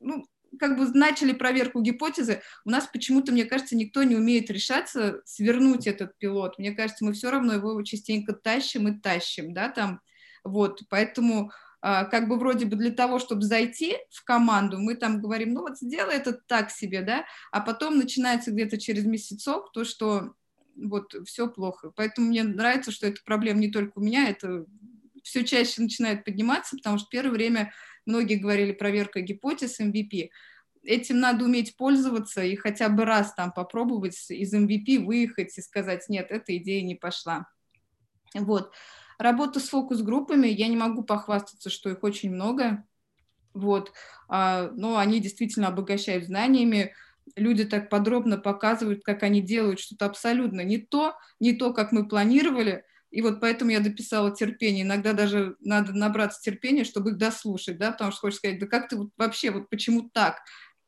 [0.00, 0.24] ну,
[0.58, 5.86] как бы начали проверку гипотезы, у нас почему-то, мне кажется, никто не умеет решаться свернуть
[5.86, 6.58] этот пилот.
[6.58, 10.00] Мне кажется, мы все равно его частенько тащим и тащим, да, там,
[10.44, 15.20] вот, поэтому а, как бы вроде бы для того, чтобы зайти в команду, мы там
[15.20, 19.84] говорим, ну вот сделай это так себе, да, а потом начинается где-то через месяцок то,
[19.84, 20.34] что
[20.76, 21.90] вот все плохо.
[21.96, 24.66] Поэтому мне нравится, что эта проблема не только у меня, это
[25.22, 27.72] все чаще начинает подниматься, потому что первое время
[28.04, 30.30] многие говорили проверка гипотез MVP.
[30.82, 36.08] Этим надо уметь пользоваться и хотя бы раз там попробовать из MVP выехать и сказать,
[36.08, 37.46] нет, эта идея не пошла.
[38.34, 38.72] Вот.
[39.20, 42.84] Работа с фокус-группами, я не могу похвастаться, что их очень много,
[43.52, 43.92] вот,
[44.28, 46.94] а, но они действительно обогащают знаниями,
[47.36, 52.08] люди так подробно показывают, как они делают что-то абсолютно не то, не то, как мы
[52.08, 54.84] планировали, и вот поэтому я дописала терпение.
[54.84, 58.88] Иногда даже надо набраться терпения, чтобы их дослушать, да, потому что хочешь сказать, да как
[58.88, 60.38] ты вот вообще, вот почему так?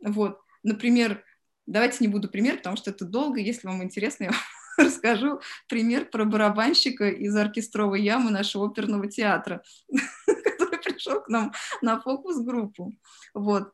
[0.00, 1.22] Вот, например,
[1.66, 4.30] давайте не буду пример, потому что это долго, если вам интересно, я
[4.78, 9.62] расскажу пример про барабанщика из оркестровой ямы нашего оперного театра,
[10.26, 12.92] который пришел к нам на фокус-группу.
[13.34, 13.72] Вот.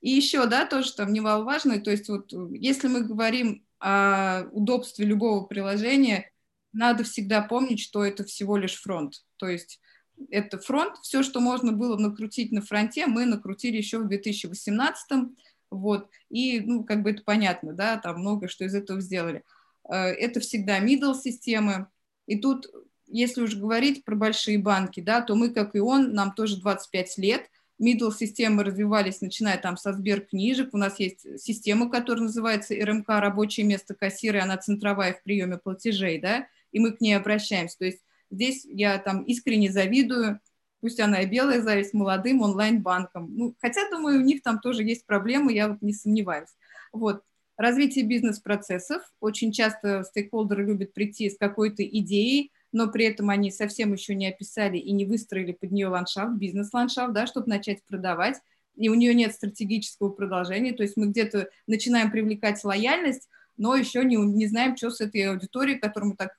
[0.00, 5.44] И еще, да, тоже там немаловажно, то есть вот если мы говорим о удобстве любого
[5.46, 6.30] приложения,
[6.72, 9.24] надо всегда помнить, что это всего лишь фронт.
[9.36, 9.80] То есть
[10.30, 15.30] это фронт, все, что можно было накрутить на фронте, мы накрутили еще в 2018
[15.76, 19.42] вот, и, ну, как бы это понятно, да, там много что из этого сделали.
[19.88, 21.86] Э, это всегда middle системы,
[22.26, 22.66] и тут,
[23.06, 27.18] если уж говорить про большие банки, да, то мы, как и он, нам тоже 25
[27.18, 27.50] лет,
[27.80, 33.66] middle системы развивались, начиная там со сберкнижек, у нас есть система, которая называется РМК, рабочее
[33.66, 37.84] место кассира, и она центровая в приеме платежей, да, и мы к ней обращаемся, то
[37.84, 38.00] есть
[38.30, 40.40] здесь я там искренне завидую,
[40.80, 43.34] пусть она и белая зависть молодым онлайн-банкам.
[43.34, 46.50] Ну, хотя, думаю, у них там тоже есть проблемы, я вот не сомневаюсь.
[46.92, 47.22] Вот.
[47.56, 49.02] Развитие бизнес-процессов.
[49.20, 54.28] Очень часто стейкхолдеры любят прийти с какой-то идеей, но при этом они совсем еще не
[54.28, 58.36] описали и не выстроили под нее ландшафт, бизнес-ландшафт, да, чтобы начать продавать,
[58.74, 64.04] и у нее нет стратегического продолжения, то есть мы где-то начинаем привлекать лояльность, но еще
[64.04, 66.36] не, не знаем, что с этой аудиторией, которую мы так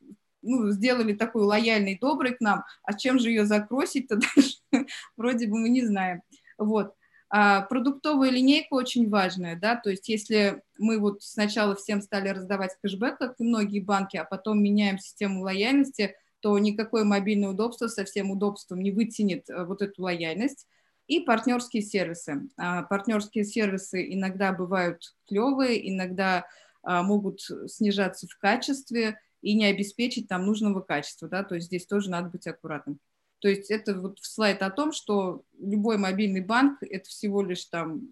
[0.47, 5.57] ну, сделали такой лояльный, добрый к нам, а чем же ее закросить-то дальше, вроде бы
[5.59, 6.21] мы не знаем.
[6.57, 6.93] Вот.
[7.29, 12.77] А продуктовая линейка очень важная, да, то есть если мы вот сначала всем стали раздавать
[12.81, 18.05] кэшбэк, как и многие банки, а потом меняем систему лояльности, то никакое мобильное удобство со
[18.05, 20.67] всем удобством не вытянет э, вот эту лояльность.
[21.07, 22.49] И партнерские сервисы.
[22.57, 26.45] А партнерские сервисы иногда бывают клевые, иногда
[26.83, 29.17] а, могут снижаться в качестве,
[29.47, 32.99] и не обеспечить там нужного качества, да, то есть здесь тоже надо быть аккуратным.
[33.39, 38.09] То есть это вот слайд о том, что любой мобильный банк– это всего лишь там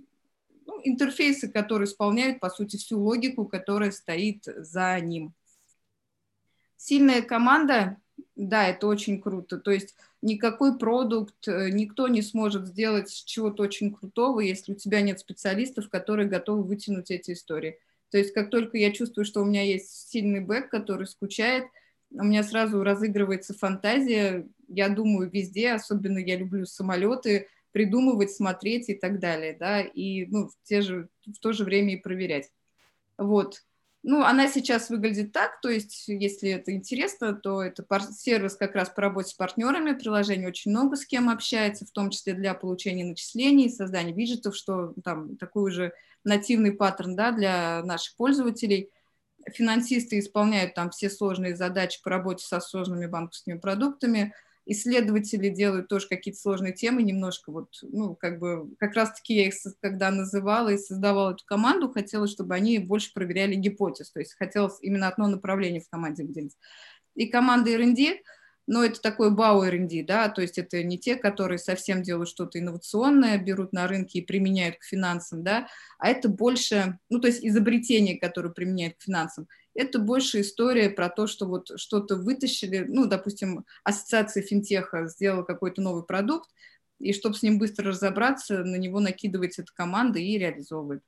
[0.65, 5.33] ну, интерфейсы, которые исполняют, по сути, всю логику, которая стоит за ним.
[6.77, 7.97] Сильная команда,
[8.37, 9.57] да, это очень круто.
[9.57, 15.01] То есть никакой продукт, э, никто не сможет сделать чего-то очень крутого, если у тебя
[15.01, 17.77] нет специалистов, которые готовы вытянуть эти истории.
[18.15, 21.65] То есть как только я чувствую, что у меня есть сильный бэк, который скучает,
[22.11, 24.47] у меня сразу разыгрывается фантазия.
[24.69, 30.47] Я думаю везде, особенно я люблю самолеты, придумывать, смотреть и так далее, да, и ну,
[30.47, 32.49] в, те же, в то же время и проверять.
[33.17, 33.65] Вот.
[34.07, 38.87] Ну, она сейчас выглядит так, то есть, если это интересно, то это сервис как раз
[38.87, 43.03] по работе с партнерами, приложение очень много с кем общается, в том числе для получения
[43.03, 45.93] начислений, создания виджетов, что там такой уже
[46.23, 48.91] нативный паттерн, да, для наших пользователей.
[49.51, 54.35] Финансисты исполняют там все сложные задачи по работе со сложными банковскими продуктами,
[54.65, 59.53] исследователи делают тоже какие-то сложные темы немножко, вот, ну, как бы, как раз-таки я их,
[59.81, 64.77] когда называла и создавала эту команду, хотела, чтобы они больше проверяли гипотез, то есть хотелось
[64.81, 66.57] именно одно направление в команде выделить.
[67.15, 68.21] И команда R&D,
[68.67, 72.59] но это такой бау R&D, да, то есть это не те, которые совсем делают что-то
[72.59, 75.67] инновационное, берут на рынке и применяют к финансам, да,
[75.99, 81.09] а это больше, ну, то есть изобретение, которое применяют к финансам это больше история про
[81.09, 86.49] то, что вот что-то вытащили, ну, допустим, ассоциация финтеха сделала какой-то новый продукт,
[86.97, 91.03] и чтобы с ним быстро разобраться, на него накидывается эта команда и реализовывает.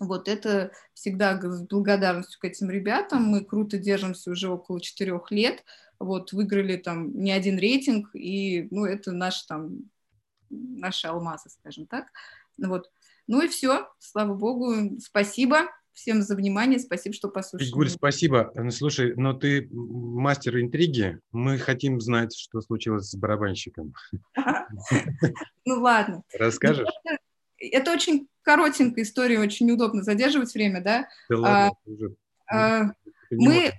[0.00, 3.24] Вот это всегда с благодарностью к этим ребятам.
[3.24, 5.64] Мы круто держимся уже около четырех лет.
[5.98, 9.90] Вот выиграли там не один рейтинг, и ну, это наш там
[10.48, 12.06] наши алмазы, скажем так.
[12.56, 12.90] Вот.
[13.26, 15.68] Ну и все, слава богу, спасибо
[15.98, 16.78] всем за внимание.
[16.78, 17.68] Спасибо, что послушали.
[17.68, 18.52] Игорь, спасибо.
[18.54, 21.18] Ну, слушай, но ты мастер интриги.
[21.32, 23.94] Мы хотим знать, что случилось с барабанщиком.
[25.64, 26.22] Ну ладно.
[26.38, 26.88] Расскажешь?
[27.58, 31.08] Это очень коротенькая история, очень удобно задерживать время, да?
[31.28, 32.14] Да ладно, а, уже.
[32.50, 32.82] А,
[33.30, 33.72] мы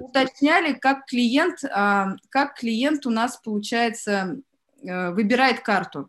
[0.00, 4.38] уточняли, как клиент, а, как клиент у нас, получается,
[4.82, 6.08] э, выбирает карту.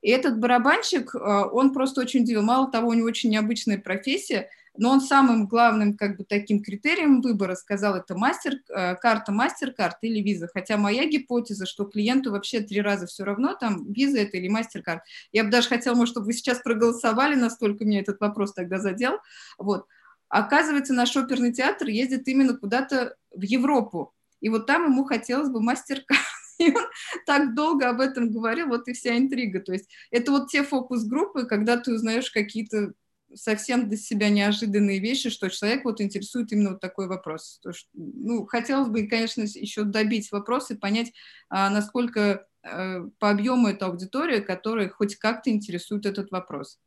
[0.00, 2.42] И этот барабанщик, он просто очень удивил.
[2.42, 4.48] Мало того, у него очень необычная профессия
[4.78, 9.94] но он самым главным как бы таким критерием выбора сказал, это мастер, э, карта MasterCard
[10.02, 10.48] или виза.
[10.52, 15.00] Хотя моя гипотеза, что клиенту вообще три раза все равно, там, виза это или MasterCard.
[15.32, 19.18] Я бы даже хотела, может, чтобы вы сейчас проголосовали, настолько меня этот вопрос тогда задел.
[19.58, 19.86] Вот.
[20.28, 24.14] Оказывается, наш оперный театр ездит именно куда-то в Европу.
[24.40, 26.06] И вот там ему хотелось бы MasterCard.
[26.58, 26.84] И он
[27.26, 29.60] так долго об этом говорил, вот и вся интрига.
[29.60, 32.94] То есть это вот те фокус-группы, когда ты узнаешь какие-то
[33.34, 37.58] совсем для себя неожиданные вещи, что человек вот интересует именно вот такой вопрос.
[37.62, 41.12] То, что, ну, хотелось бы, конечно, еще добить вопрос и понять,
[41.48, 46.78] а, насколько а, по объему эта аудитория, которая хоть как-то интересует этот вопрос.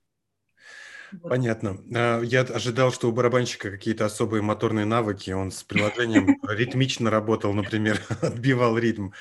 [1.23, 1.77] Понятно.
[1.93, 5.31] А, я ожидал, что у барабанщика какие-то особые моторные навыки.
[5.31, 9.11] Он с приложением ритмично работал, например, отбивал ритм.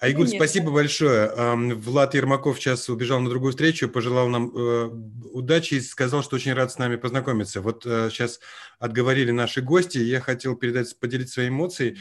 [0.00, 0.44] Айгуль, Конечно.
[0.46, 1.30] спасибо большое.
[1.74, 4.88] Влад Ермаков сейчас убежал на другую встречу, пожелал нам э,
[5.32, 7.60] удачи и сказал, что очень рад с нами познакомиться.
[7.60, 8.40] Вот сейчас э,
[8.78, 11.98] отговорили наши гости, я хотел передать, поделиться своей эмоцией.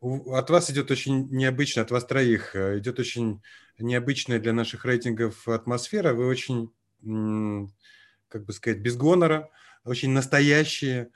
[0.00, 3.42] От вас идет очень необычно, от вас троих, э, идет очень
[3.78, 6.14] необычная для наших рейтингов атмосфера.
[6.14, 6.70] Вы очень,
[8.28, 9.50] как бы сказать, без гонора,
[9.84, 11.10] очень настоящие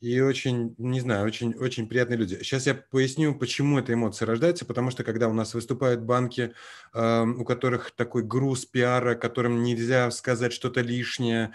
[0.00, 2.36] и очень, не знаю, очень, очень приятные люди.
[2.42, 6.54] Сейчас я поясню, почему эта эмоция рождается, потому что когда у нас выступают банки,
[6.94, 11.52] э, у которых такой груз пиара, которым нельзя сказать что-то лишнее,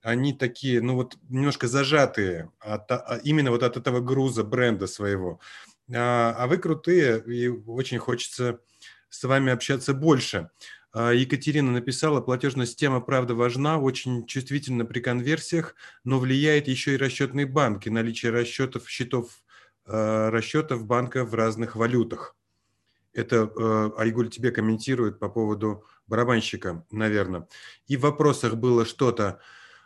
[0.00, 5.40] они такие, ну вот немножко зажатые от, а, именно вот от этого груза бренда своего.
[5.92, 8.60] А, а вы крутые, и очень хочется
[9.10, 10.50] с вами общаться больше.
[10.98, 16.96] А, Екатерина написала, платежная система, правда, важна, очень чувствительна при конверсиях, но влияет еще и
[16.96, 19.44] расчетные банки, наличие расчетов, счетов
[19.86, 22.34] а, расчетов банка в разных валютах.
[23.12, 27.46] Это а, Айгуль тебе комментирует по поводу барабанщика, наверное.
[27.86, 29.38] И в вопросах было что-то.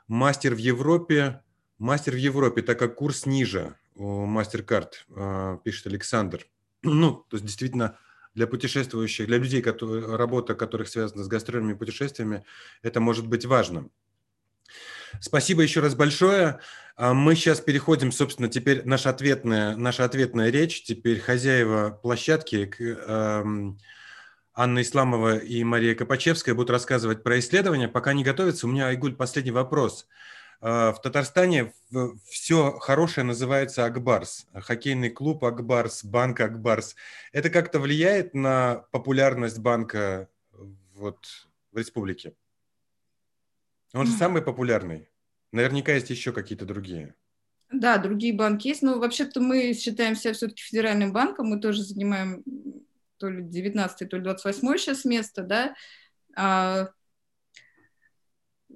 [0.09, 1.43] Мастер в Европе,
[1.77, 6.47] мастер в Европе, так как курс ниже у MasterCard, пишет Александр.
[6.85, 7.99] Ну, то есть действительно
[8.35, 12.45] для путешествующих, для людей, которые, работа которых связана с гастрольными путешествиями,
[12.83, 13.89] это может быть важно.
[15.21, 16.61] Спасибо еще раз большое.
[16.97, 20.83] А мы сейчас переходим, собственно, теперь наша ответная, наша ответная речь.
[20.83, 23.79] Теперь хозяева площадки, эм,
[24.55, 27.89] Анна Исламова и Мария Копачевская будут рассказывать про исследования.
[27.89, 30.07] Пока не готовятся, у меня, Айгуль, последний вопрос–
[30.63, 31.75] в Татарстане
[32.25, 34.47] все хорошее называется Акбарс.
[34.55, 36.95] Хоккейный клуб Акбарс, банк Акбарс.
[37.33, 40.29] Это как-то влияет на популярность банка
[40.95, 41.27] вот
[41.73, 42.35] в республике?
[43.93, 45.09] Он же самый популярный.
[45.51, 47.15] Наверняка есть еще какие-то другие.
[47.73, 48.83] Да, другие банки есть.
[48.83, 51.49] Но вообще-то мы считаем себя все-таки федеральным банком.
[51.49, 52.45] Мы тоже занимаем
[53.17, 55.75] то ли 19 то ли 28 сейчас место, да.
[56.37, 56.91] А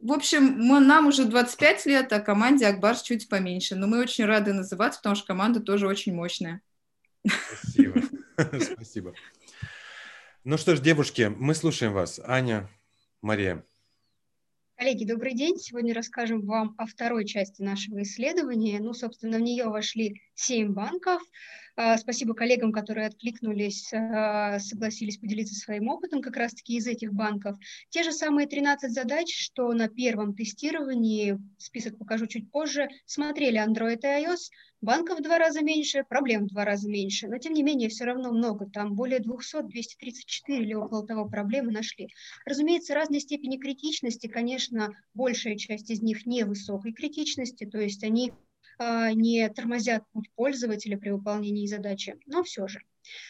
[0.02, 3.76] в общем, мы, нам уже 25 лет, а команде Акбарс чуть поменьше.
[3.76, 6.60] Но мы очень рады называться, потому что команда тоже очень мощная.
[7.26, 8.02] Спасибо.
[8.60, 9.14] Спасибо.
[10.44, 12.20] Ну что ж, девушки, мы слушаем вас.
[12.24, 12.68] Аня,
[13.20, 13.64] Мария.
[14.76, 15.58] Коллеги, добрый день.
[15.58, 18.78] Сегодня расскажем вам о второй части нашего исследования.
[18.78, 21.22] Ну, собственно, в нее вошли семь банков.
[21.78, 27.58] А, спасибо коллегам, которые откликнулись, а, согласились поделиться своим опытом как раз-таки из этих банков.
[27.90, 34.00] Те же самые 13 задач, что на первом тестировании, список покажу чуть позже, смотрели Android
[34.02, 34.50] и iOS,
[34.80, 38.04] банков в два раза меньше, проблем в два раза меньше, но тем не менее все
[38.04, 42.08] равно много, там более 200, 234 или около того проблемы нашли.
[42.46, 48.32] Разумеется, разной степени критичности, конечно, большая часть из них невысокой критичности, то есть они
[48.78, 52.80] не тормозят путь пользователя при выполнении задачи, но все же.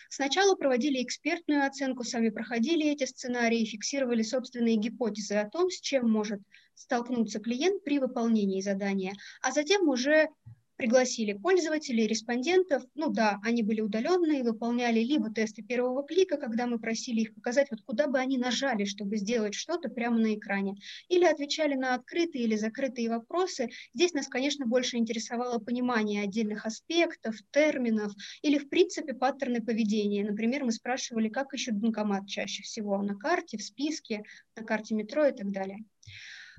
[0.08, 6.10] Сначала проводили экспертную оценку, сами проходили эти сценарии, фиксировали собственные гипотезы о том, с чем
[6.10, 6.40] может
[6.74, 10.28] столкнуться клиент при выполнении задания, а затем уже
[10.76, 12.84] пригласили пользователей, респондентов.
[12.94, 17.68] Ну да, они были удаленные, выполняли либо тесты первого клика, когда мы просили их показать,
[17.70, 20.76] вот куда бы они нажали, чтобы сделать что-то прямо на экране,
[21.08, 23.70] или отвечали на открытые или закрытые вопросы.
[23.94, 28.12] Здесь нас, конечно, больше интересовало понимание отдельных аспектов, терминов
[28.42, 30.24] или, в принципе, паттерны поведения.
[30.24, 34.22] Например, мы спрашивали, как ищут банкомат чаще всего на карте, в списке,
[34.56, 35.78] на карте метро и так далее.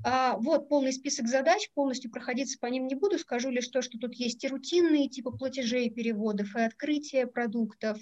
[0.04, 3.98] А, вот полный список задач, полностью проходиться по ним не буду, скажу лишь то, что
[3.98, 7.98] тут есть и рутинные типы платежей переводов, и открытие продуктов,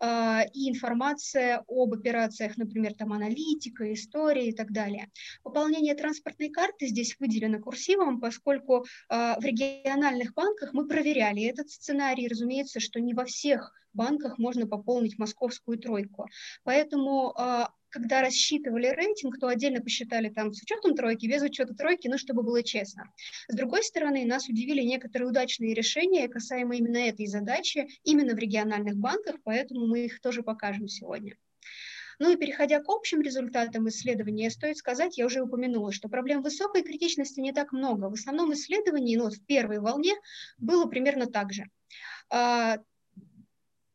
[0.00, 5.10] а, и информация об операциях, например, там аналитика, история и так далее.
[5.42, 12.28] Пополнение транспортной карты здесь выделено курсивом, поскольку а, в региональных банках мы проверяли этот сценарий,
[12.28, 16.28] разумеется, что не во всех банках можно пополнить московскую тройку.
[16.62, 17.34] Поэтому
[17.90, 22.42] когда рассчитывали рейтинг, то отдельно посчитали там с учетом тройки, без учета тройки, ну, чтобы
[22.42, 23.04] было честно.
[23.48, 28.96] С другой стороны, нас удивили некоторые удачные решения, касаемо именно этой задачи, именно в региональных
[28.96, 31.36] банках, поэтому мы их тоже покажем сегодня.
[32.18, 36.82] Ну и переходя к общим результатам исследования, стоит сказать, я уже упомянула, что проблем высокой
[36.82, 38.10] критичности не так много.
[38.10, 40.14] В основном исследований, ну, в первой волне
[40.58, 41.66] было примерно так же.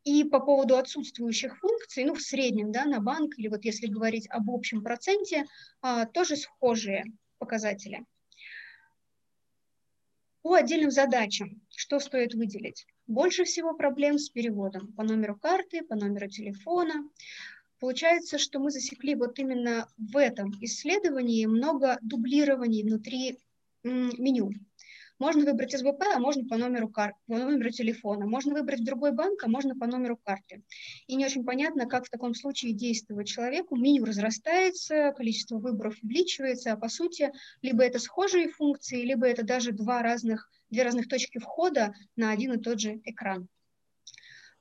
[0.04, 4.28] И по поводу отсутствующих функций, ну, в среднем, да, на банк, или вот если говорить
[4.30, 5.46] об общем проценте,
[5.82, 7.06] а, тоже схожие
[7.38, 8.06] показатели.
[10.42, 12.86] По отдельным задачам, что стоит выделить?
[13.08, 17.10] Больше всего проблем с переводом по номеру карты, по номеру телефона.
[17.80, 23.40] Получается, что мы засекли вот именно в этом исследовании много дублирований внутри
[23.84, 24.52] меню.
[25.19, 27.14] Можно выбрать СБП, а можно по номеру, кар...
[27.27, 28.26] по номеру телефона.
[28.26, 30.64] Можно выбрать другой банк, а можно по номеру карты.
[31.07, 33.76] И не очень понятно, как в таком случае действовать человеку.
[33.76, 37.31] Меню разрастается, количество выборов увеличивается, а по сути
[37.61, 42.53] либо это схожие функции, либо это даже два разных, две разных точки входа на один
[42.53, 43.48] и тот же экран.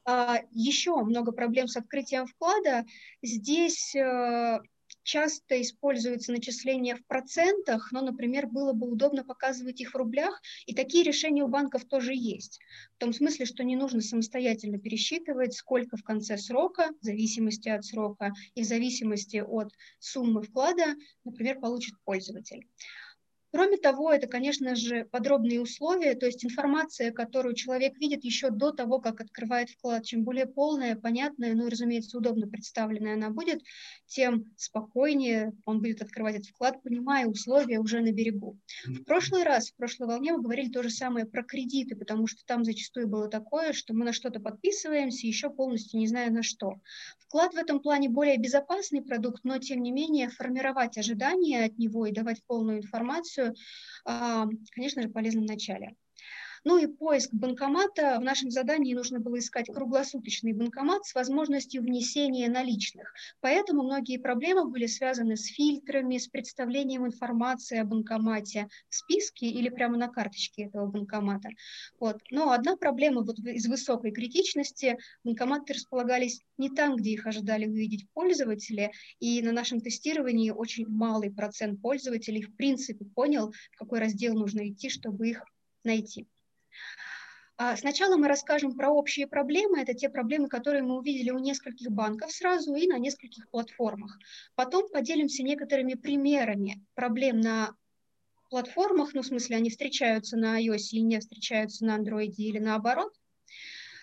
[0.04, 2.84] А, еще много проблем с открытием вклада.
[3.22, 4.60] Здесь э,
[5.02, 10.74] часто используются начисления в процентах, но, например, было бы удобно показывать их в рублях, и
[10.74, 12.60] такие решения у банков тоже есть.
[12.96, 17.84] В том смысле, что не нужно самостоятельно пересчитывать, сколько в конце срока, в зависимости от
[17.84, 22.66] срока и в зависимости от суммы вклада, например, получит пользователь.
[23.52, 28.72] Кроме того, это, конечно же, подробные условия, то есть информация, которую человек видит еще до
[28.72, 30.06] того, как открывает вклад.
[30.06, 33.60] Чем более полная, понятная, ну и, разумеется, удобно представленная она будет,
[34.06, 38.58] тем спокойнее он будет открывать этот вклад, понимая условия уже на берегу.
[38.86, 42.42] В прошлый раз, в прошлой волне мы говорили то же самое про кредиты, потому что
[42.46, 46.76] там зачастую было такое, что мы на что-то подписываемся, еще полностью не зная на что.
[47.18, 52.06] Вклад в этом плане более безопасный продукт, но, тем не менее, формировать ожидания от него
[52.06, 53.41] и давать полную информацию
[54.05, 55.97] а, конечно же, полезно в начале.
[56.64, 58.18] Ну и поиск банкомата.
[58.20, 63.12] В нашем задании нужно было искать круглосуточный банкомат с возможностью внесения наличных.
[63.40, 69.70] Поэтому многие проблемы были связаны с фильтрами, с представлением информации о банкомате в списке или
[69.70, 71.48] прямо на карточке этого банкомата.
[71.98, 72.18] Вот.
[72.30, 74.98] Но одна проблема вот из высокой критичности.
[75.24, 81.32] Банкоматы располагались не там, где их ожидали увидеть пользователи, и на нашем тестировании очень малый
[81.32, 85.44] процент пользователей в принципе понял, в какой раздел нужно идти, чтобы их
[85.82, 86.28] найти.
[87.56, 89.80] А, сначала мы расскажем про общие проблемы.
[89.80, 94.18] Это те проблемы, которые мы увидели у нескольких банков сразу и на нескольких платформах.
[94.54, 97.74] Потом поделимся некоторыми примерами проблем на
[98.50, 103.12] платформах, ну, в смысле, они встречаются на iOS и не встречаются на Android или наоборот.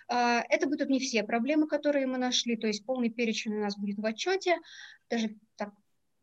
[0.07, 3.77] А, это будут не все проблемы, которые мы нашли, то есть полный перечень у нас
[3.77, 4.57] будет в отчете,
[5.07, 5.71] даже так,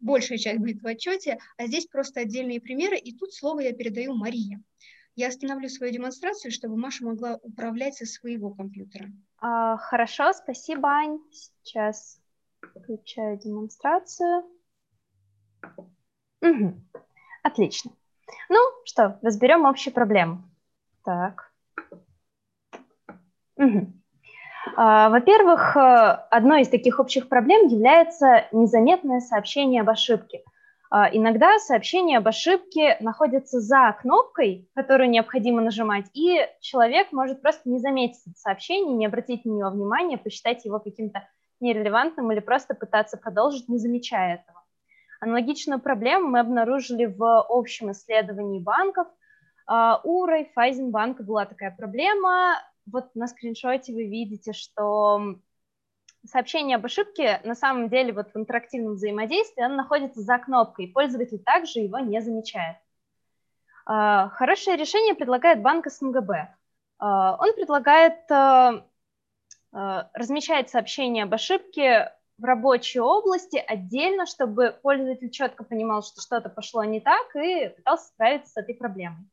[0.01, 4.15] большая часть будет в отчете, а здесь просто отдельные примеры, и тут слово я передаю
[4.15, 4.59] Марии.
[5.17, 9.09] Я остановлю свою демонстрацию, чтобы Маша могла управлять со своего компьютера.
[9.39, 11.19] А, хорошо, спасибо, Ань.
[11.33, 12.21] Сейчас
[12.61, 14.45] включаю демонстрацию.
[16.43, 16.75] Угу.
[17.43, 17.93] Отлично.
[18.51, 20.45] Ну что, разберем общую проблему.
[21.03, 21.51] Так.
[23.57, 23.93] Угу.
[24.77, 25.81] Во-первых, э,
[26.31, 30.43] одной из таких общих проблем является незаметное сообщение об ошибке.
[30.91, 37.69] А, иногда сообщение об ошибке находится за кнопкой, которую необходимо нажимать, и человек может просто
[37.69, 41.29] не заметить это сообщение, не обратить на него внимания, посчитать его каким-то
[41.61, 44.63] нерелевантным или просто пытаться продолжить, не замечая этого.
[45.21, 49.09] Аналогичную проблему мы обнаружили в общем исследовании банков.
[49.67, 52.61] А, у Райфайзенбанка была такая проблема.
[52.91, 55.37] Вот на скриншоте вы видите, что
[56.27, 61.39] сообщение об ошибке на самом деле вот в интерактивном взаимодействии оно находится за кнопкой, пользователь
[61.39, 62.77] также его не замечает.
[63.85, 66.55] А, хорошее решение предлагает банк СНГБ.
[66.99, 68.19] А, он предлагает
[70.15, 76.85] размещать сообщение об ошибке в рабочей области отдельно, чтобы пользователь четко понимал, что что-то пошло
[76.85, 79.29] не так и пытался справиться с этой проблемой.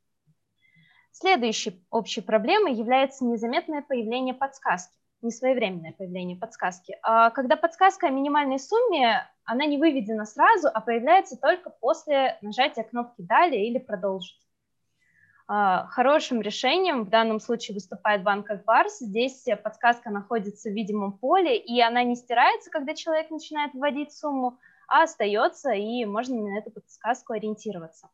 [1.11, 6.97] Следующей общей проблемой является незаметное появление подсказки, несвоевременное появление подсказки.
[7.01, 12.83] А когда подсказка о минимальной сумме, она не выведена сразу, а появляется только после нажатия
[12.83, 14.39] кнопки «Далее» или «Продолжить».
[15.45, 18.99] А, хорошим решением в данном случае выступает банк Акбарс.
[18.99, 24.59] Здесь подсказка находится в видимом поле, и она не стирается, когда человек начинает вводить сумму,
[24.87, 28.09] а остается, и можно на эту подсказку ориентироваться.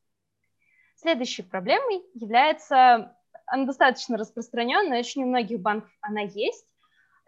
[0.96, 3.16] Следующей проблемой является,
[3.46, 6.66] она достаточно распространенная, очень у многих банков она есть,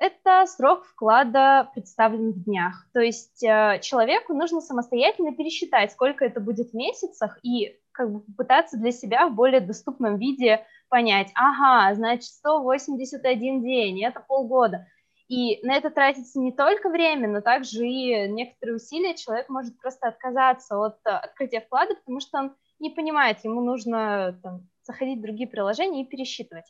[0.02, 2.88] это срок вклада представлен в днях.
[2.92, 8.22] То есть э, человеку нужно самостоятельно пересчитать, сколько это будет в месяцах, и как бы
[8.36, 14.88] пытаться для себя в более доступном виде понять, ага, значит, 181 день, это полгода.
[15.28, 19.16] И на это тратится не только время, но также и некоторые усилия.
[19.16, 24.40] Человек может просто отказаться от э, открытия вклада, потому что он не понимает, ему нужно
[24.42, 26.66] там, заходить в другие приложения и пересчитывать.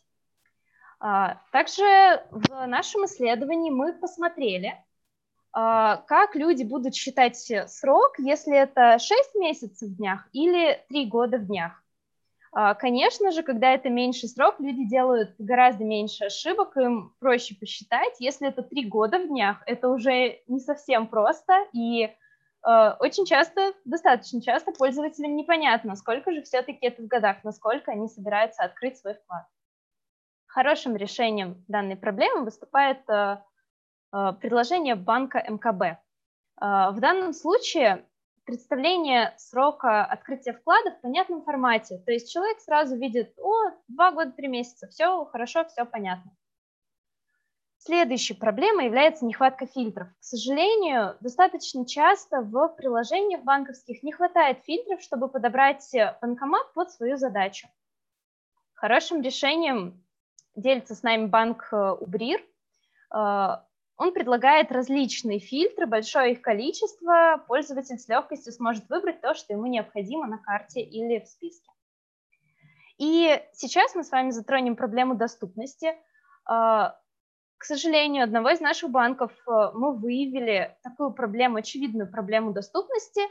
[1.03, 1.83] А, также
[2.29, 4.75] в нашем исследовании мы посмотрели,
[5.51, 7.37] а, как люди будут считать
[7.67, 11.83] срок, если это 6 месяцев в днях или 3 года в днях.
[12.51, 18.13] А, конечно же, когда это меньший срок, люди делают гораздо меньше ошибок, им проще посчитать.
[18.19, 22.15] Если это 3 года в днях, это уже не совсем просто, и
[22.63, 28.61] очень часто, достаточно часто пользователям непонятно, сколько же все-таки это в годах, насколько они собираются
[28.61, 29.47] открыть свой вклад.
[30.51, 33.37] Хорошим решением данной проблемы выступает э,
[34.11, 35.81] э, предложение банка МКБ.
[35.81, 35.97] Э,
[36.91, 38.05] в данном случае
[38.43, 42.03] представление срока открытия вклада в понятном формате.
[42.05, 46.35] То есть человек сразу видит, о, два года, три месяца, все хорошо, все понятно.
[47.77, 50.09] Следующей проблемой является нехватка фильтров.
[50.19, 57.15] К сожалению, достаточно часто в приложениях банковских не хватает фильтров, чтобы подобрать банкомат под свою
[57.15, 57.69] задачу.
[58.73, 60.03] Хорошим решением
[60.55, 62.43] делится с нами банк э, Убрир.
[63.13, 63.57] Э,
[63.97, 67.43] он предлагает различные фильтры, большое их количество.
[67.47, 71.69] Пользователь с легкостью сможет выбрать то, что ему необходимо на карте или в списке.
[72.97, 75.87] И сейчас мы с вами затронем проблему доступности.
[76.49, 76.93] Э,
[77.57, 83.21] к сожалению, одного из наших банков мы выявили такую проблему, очевидную проблему доступности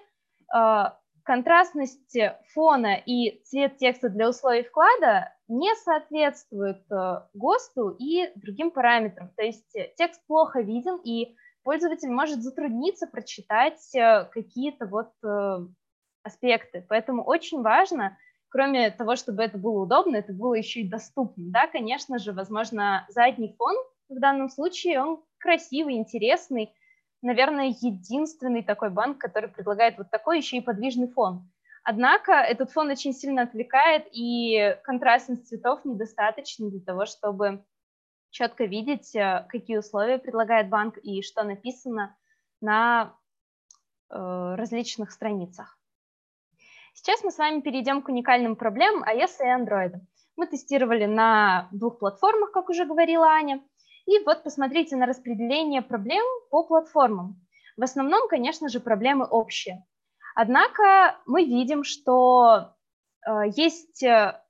[1.24, 2.16] контрастность
[2.54, 9.30] фона и цвет текста для условий вклада не соответствует э, ГОСТу и другим параметрам.
[9.36, 11.34] То есть э, текст плохо виден, и
[11.64, 15.10] пользователь может затрудниться прочитать э, какие-то вот
[16.22, 16.86] аспекты.
[16.88, 18.16] Поэтому очень важно,
[18.48, 21.44] кроме того, чтобы это было удобно, это было еще и доступно.
[21.50, 23.74] Да, конечно же, возможно, задний фон
[24.08, 26.72] в данном случае, он красивый, интересный,
[27.22, 31.50] наверное, единственный такой банк, который предлагает вот такой еще и подвижный фон.
[31.82, 37.64] Однако этот фон очень сильно отвлекает, и контрастность цветов недостаточно для того, чтобы
[38.30, 42.16] четко видеть, э, какие условия предлагает банк и что написано
[42.60, 43.16] на
[44.10, 45.78] э, различных страницах.
[46.92, 49.94] Сейчас мы с вами перейдем к уникальным проблемам iOS и Android.
[50.36, 53.62] Мы тестировали на двух платформах, как уже говорила Аня,
[54.06, 57.40] и вот посмотрите на распределение проблем по платформам.
[57.76, 59.84] В основном, конечно же, проблемы общие.
[60.34, 62.74] Однако мы видим, что
[63.26, 64.40] э, есть э,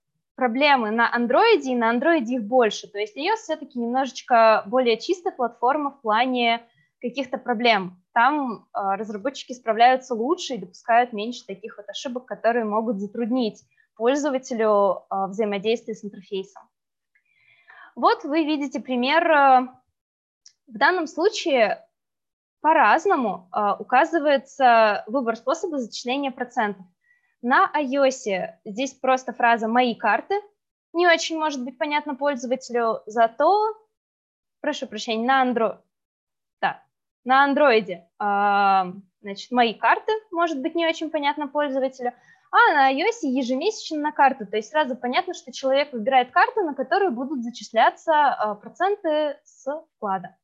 [0.40, 2.88] проблемы на Android, и на Android их больше.
[2.88, 6.62] То есть iOS все-таки немножечко более чистая платформа в плане
[7.00, 8.02] каких-то проблем.
[8.14, 13.62] Там э, разработчики справляются лучше и допускают меньше таких вот ошибок, которые могут затруднить
[13.96, 16.62] пользователю э, взаимодействие с интерфейсом.
[17.96, 19.68] Вот вы видите пример э,
[20.66, 21.86] В данном случае
[22.60, 26.84] по-разному э, указывается выбор способа зачисления процентов.
[27.42, 30.34] На iOS здесь просто фраза «мои карты»,
[30.92, 33.74] не очень может быть понятно пользователю, зато,
[34.60, 35.78] прошу прощения, на Android,
[36.60, 36.82] да,
[37.24, 38.92] на андроиде, э,
[39.22, 42.12] значит, «мои карты» может быть не очень понятно пользователю,
[42.50, 46.74] а на iOS ежемесячно на карту, то есть сразу понятно, что человек выбирает карту, на
[46.74, 49.66] которую будут зачисляться э, проценты с
[49.96, 50.36] вклада.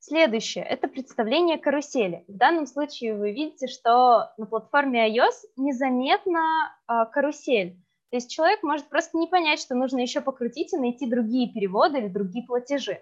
[0.00, 2.24] Следующее– это представление карусели.
[2.26, 7.76] В данном случае вы видите, что на платформе iOS незаметна э, карусель.
[8.10, 11.98] То есть человек может просто не понять, что нужно еще покрутить и найти другие переводы
[11.98, 13.00] или другие платежи.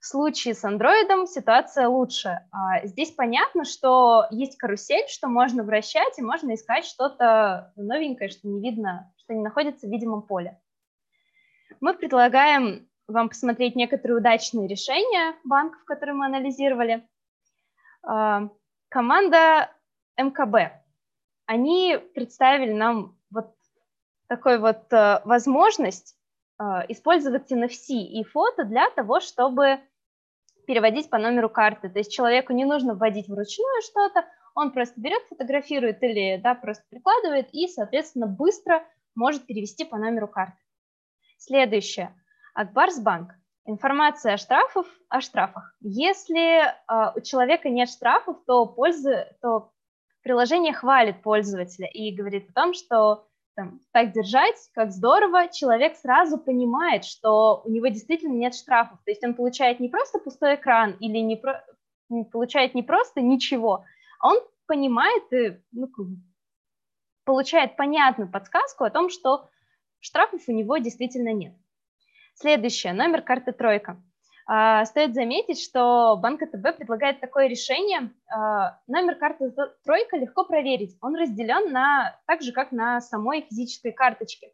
[0.00, 2.40] В случае с Android ситуация лучше.
[2.50, 8.48] А, здесь понятно, что есть карусель, что можно вращать и можно искать что-то новенькое, что
[8.48, 10.58] не видно, что не находится в видимом поле.
[11.80, 17.06] Мы предлагаем вам посмотреть некоторые удачные решения банков, которые мы анализировали.
[18.02, 18.48] А,
[18.88, 19.70] команда
[20.16, 20.72] МКБ.
[21.44, 23.54] Они представили нам вот
[24.28, 26.16] такой вот э, возможность
[26.88, 29.80] использовать NFC и фото для того, чтобы
[30.66, 31.88] переводить по номеру карты.
[31.88, 34.24] То есть человеку не нужно вводить вручную что-то,
[34.54, 38.84] он просто берет, фотографирует или да, просто прикладывает и, соответственно, быстро
[39.14, 40.58] может перевести по номеру карты.
[41.38, 42.14] Следующее.
[42.54, 43.32] Акбарсбанк.
[43.66, 45.74] Информация о, штрафах, о штрафах.
[45.80, 46.72] Если э,
[47.14, 49.72] у человека нет штрафов, то, пользы, то
[50.22, 56.38] приложение хвалит пользователя и говорит о том, что там, так держать, как здорово, человек сразу
[56.38, 58.98] понимает, что у него действительно нет штрафов.
[59.04, 61.64] То есть он получает не просто пустой экран или не, про,
[62.32, 63.84] получает не просто ничего,
[64.20, 65.88] а он понимает и ну,
[67.24, 69.48] получает понятную подсказку о том, что
[69.98, 71.54] штрафов у него действительно нет.
[72.34, 74.02] Следующее, номер карты «Тройка».
[74.52, 78.10] А, стоит заметить, что Банк АТБ предлагает такое решение.
[78.28, 79.54] А, номер карты
[79.84, 80.98] «Тройка» легко проверить.
[81.00, 84.52] Он разделен на, так же, как на самой физической карточке.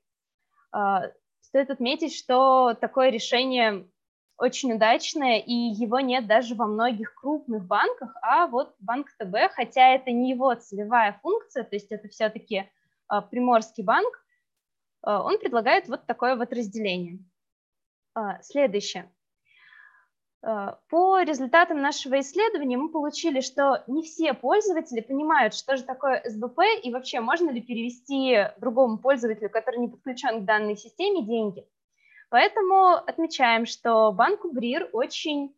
[0.70, 1.05] А,
[1.40, 3.89] стоит отметить, что такое решение
[4.36, 9.94] очень удачное, и его нет даже во многих крупных банках, а вот Банк ТБ, хотя
[9.94, 12.70] это не его целевая функция, то есть это все-таки
[13.31, 14.23] Приморский банк,
[15.01, 17.18] он предлагает вот такое вот разделение.
[18.43, 19.10] Следующее.
[20.48, 26.23] А, по результатам нашего исследования мы получили, что не все пользователи понимают, что же такое
[26.24, 31.66] СБП и вообще можно ли перевести другому пользователю, который не подключен к данной системе, деньги.
[32.31, 35.52] Поэтому отмечаем, что банк Убрир очень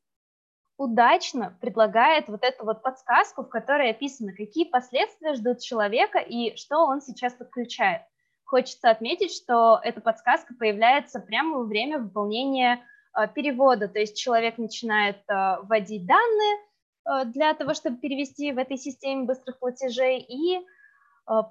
[0.79, 6.87] удачно предлагает вот эту вот подсказку, в которой описано, какие последствия ждут человека и что
[6.87, 8.03] он сейчас подключает
[8.49, 12.81] хочется отметить, что эта подсказка появляется прямо во время выполнения э,
[13.27, 16.57] перевода, то есть человек начинает э, вводить данные
[17.05, 20.65] э, для того, чтобы перевести в этой системе быстрых платежей, и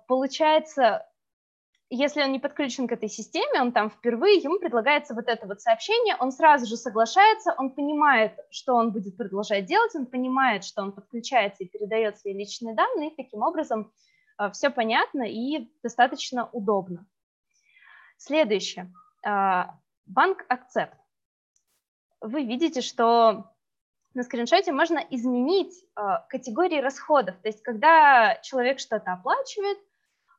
[0.07, 1.06] получается,
[1.91, 5.61] если он не подключен к этой системе, он там впервые, ему предлагается вот это вот
[5.61, 10.81] сообщение, он сразу же соглашается, он понимает, что он будет продолжать делать, он понимает, что
[10.81, 13.91] он подключается и передает свои личные данные, и таким образом
[14.52, 17.06] все понятно и достаточно удобно.
[18.18, 18.91] Следующее.
[19.23, 20.95] Банк Accept.
[22.22, 23.52] Вы видите, что
[24.14, 27.35] на скриншоте можно изменить а, категории расходов.
[27.38, 29.77] То есть, когда человек что-то оплачивает,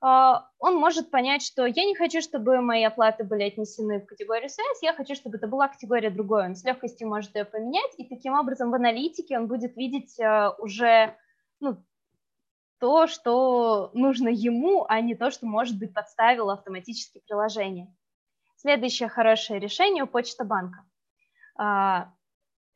[0.00, 4.80] он может понять, что я не хочу, чтобы мои оплаты были отнесены в категорию связь,
[4.80, 6.46] я хочу, чтобы это была категория другой.
[6.46, 10.16] Он с легкостью может ее поменять, и таким образом в аналитике он будет видеть
[10.58, 11.16] уже
[11.58, 11.82] ну,
[12.78, 17.92] то, что нужно ему, а не то, что, может быть, подставило автоматически приложение.
[18.56, 20.87] Следующее хорошее решение у Почта банка.
[21.58, 22.12] А,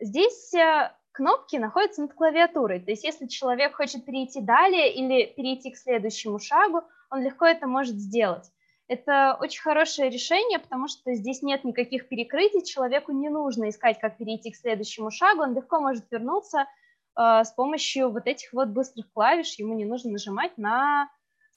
[0.01, 5.71] здесь э, кнопки находятся над клавиатурой, то есть если человек хочет перейти далее или перейти
[5.71, 8.51] к следующему шагу, он легко это может сделать.
[8.89, 14.19] Это очень хорошее решение, потому что здесь нет никаких перекрытий, человеку не нужно искать, как
[14.19, 16.67] перейти к следующему шагу, он легко может вернуться
[17.15, 19.55] а, с помощью вот этих вот быстрых клавиш.
[19.59, 21.09] Ему не нужно нажимать на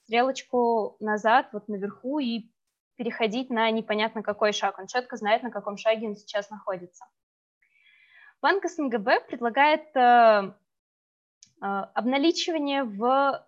[0.04, 2.50] стрелочку назад, вот наверху, и
[2.96, 4.78] переходить на непонятно какой шаг.
[4.78, 7.04] Он четко знает, на каком шаге он сейчас находится.
[8.42, 13.46] Банк СНГБ предлагает э, э, обналичивание в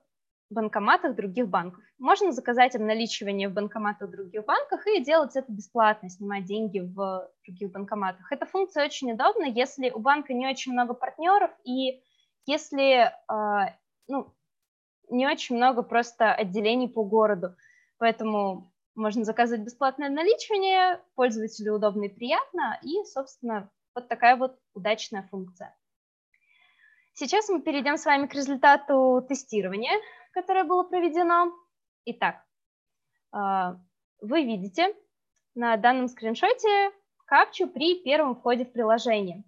[0.50, 1.84] банкоматах других банков.
[1.98, 7.70] Можно заказать обналичивание в банкоматах других банках и делать это бесплатно, снимать деньги в других
[7.70, 8.32] банкоматах.
[8.32, 12.02] Эта функция очень удобна, если у банка не очень много партнеров и
[12.46, 13.74] если э,
[14.08, 14.34] ну,
[15.10, 17.54] не очень много просто отделений по городу.
[17.98, 25.26] Поэтому можно заказать бесплатное обналичивание, пользователю удобно и приятно, и, собственно, Вот такая вот удачная
[25.30, 25.76] функция.
[27.14, 29.98] Сейчас мы перейдем с вами к результату тестирования,
[30.32, 31.52] которое было проведено.
[32.04, 32.44] Итак,
[33.32, 33.80] а,
[34.20, 34.94] вы видите
[35.54, 36.92] на данном скриншоте
[37.24, 39.42] капчу при первом входе в приложение.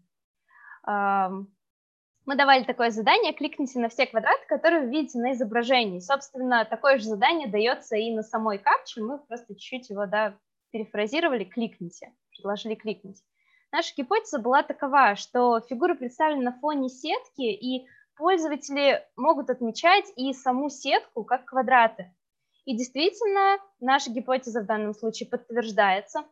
[2.30, 5.98] Мы давали такое задание, кликните на все квадраты, которые вы видите на изображении.
[5.98, 10.38] Собственно, такое же задание дается и на самой капче, мы просто чуть-чуть его да,
[10.70, 13.16] перефразировали, кликните, предложили кликнуть.
[13.72, 20.32] Наша гипотеза была такова, что фигуры представлены на фоне сетки, и пользователи могут отмечать и
[20.32, 22.14] саму сетку как квадраты.
[22.64, 26.22] И действительно, наша гипотеза в данном случае подтверждается.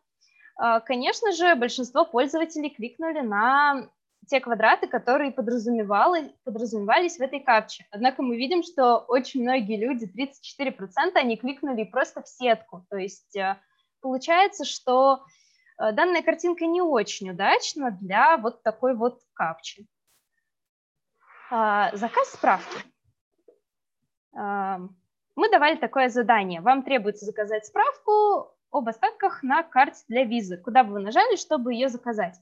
[0.55, 3.89] А, конечно же, большинство пользователей кликнули на
[4.27, 7.85] те квадраты, которые подразумевались, в этой капче.
[7.91, 12.85] Однако мы видим, что очень многие люди, 34%, они кликнули просто в сетку.
[12.89, 13.57] То есть э,
[14.01, 15.23] получается, что
[15.79, 19.87] э, данная картинка не очень удачна для вот такой вот капчи.
[21.51, 22.77] А, заказ справки.
[24.35, 24.79] А,
[25.35, 26.61] мы давали такое задание.
[26.61, 30.57] Вам требуется заказать справку об остатках на карте для визы.
[30.57, 32.39] Куда бы вы нажали, чтобы ее заказать?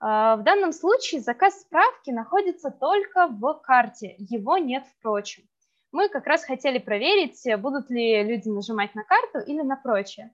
[0.00, 5.44] А, в данном случае заказ справки находится только в карте, его нет впрочем.
[5.92, 10.32] Мы как раз хотели проверить, будут ли люди нажимать на карту или на прочее.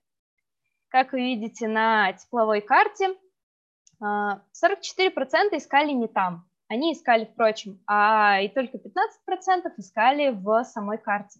[0.89, 3.15] Как вы видите на тепловой карте,
[4.01, 10.97] 44% а, искали не там, они искали впрочем, а и только 15% искали в самой
[10.97, 11.39] карте.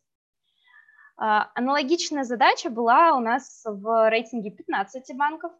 [1.18, 5.52] А, аналогичная задача была у нас в рейтинге 15 банков,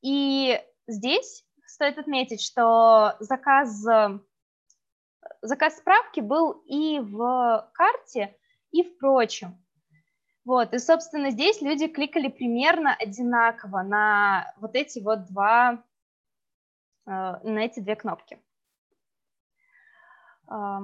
[0.00, 3.82] и здесь стоит отметить, что заказ,
[5.40, 8.36] заказ справки был и в карте,
[8.70, 9.58] и в прочем.
[10.44, 15.84] Вот, и, собственно, здесь люди кликали примерно одинаково на вот эти вот два,
[17.06, 18.42] э, на эти две кнопки.
[20.48, 20.80] А,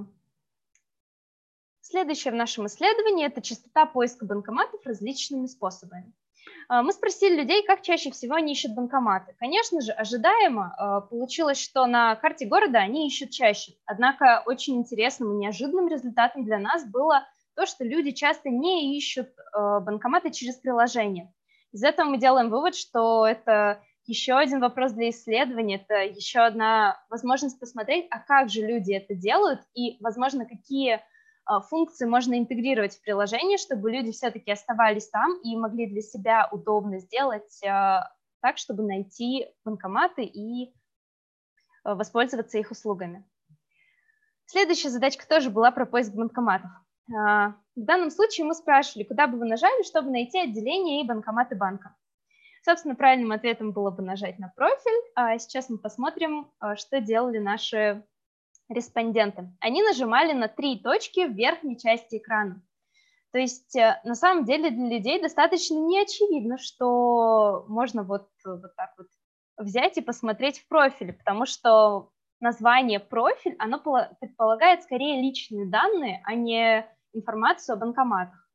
[1.81, 6.15] следующее в нашем исследовании– это частота поиска банкоматов различными способами.
[6.69, 9.35] А, мы спросили людей, как чаще всего они ищут банкоматы.
[9.39, 13.73] Конечно же, ожидаемо а, получилось, что на карте города они ищут чаще.
[13.87, 19.29] Однако очень интересным и неожиданным результатом для нас было то, что люди часто не ищут
[19.53, 21.33] а, банкоматы через приложение.
[21.73, 26.99] Из этого мы делаем вывод, что это еще один вопрос для исследования, это еще одна
[27.11, 31.01] возможность посмотреть, а как же люди это делают и, возможно, какие
[31.49, 36.99] функции можно интегрировать в приложение, чтобы люди все-таки оставались там и могли для себя удобно
[36.99, 40.75] сделать а, так, чтобы найти банкоматы и
[41.85, 43.25] а, воспользоваться их услугами.
[44.45, 46.71] Следующая задачка тоже была про поиск банкоматов.
[47.07, 51.97] В данном случае мы спрашивали, куда бы вы нажали, чтобы найти отделение и банкоматы банка.
[52.63, 55.11] Собственно, правильным ответом было бы нажать на профиль.
[55.15, 58.05] А сейчас мы посмотрим, что делали наши
[58.69, 62.63] респонденты, они нажимали на три точки в верхней части экрана.
[63.33, 68.95] То есть э, на самом деле для людей достаточно неочевидно, что можно вот, вот так
[68.97, 69.09] вот
[69.59, 73.79] взять и посмотреть в профиле, потому что название профиль, оно
[74.21, 78.49] предполагает скорее личные данные, а не информацию о банкоматах.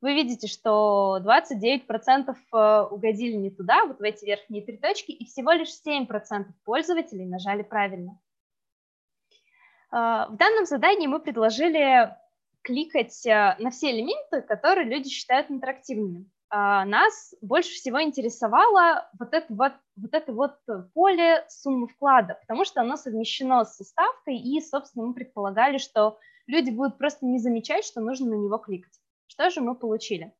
[0.00, 5.24] Вы видите, что 29% э, угодили не туда, вот в эти верхние три точки, и
[5.24, 8.18] всего лишь 7% пользователей нажали правильно.
[9.94, 12.12] А, в данном задании мы предложили
[12.62, 16.28] кликать э, на все элементы, которые люди считают интерактивными.
[16.50, 20.56] А, нас больше всего интересовало вот это вот, вот это вот
[20.94, 26.18] поле суммы вклада, потому что оно совмещено с составкой, и, собственно, мы предполагали, что
[26.48, 28.98] люди будут просто не замечать, что нужно на него кликать.
[29.28, 30.32] Что же мы получили?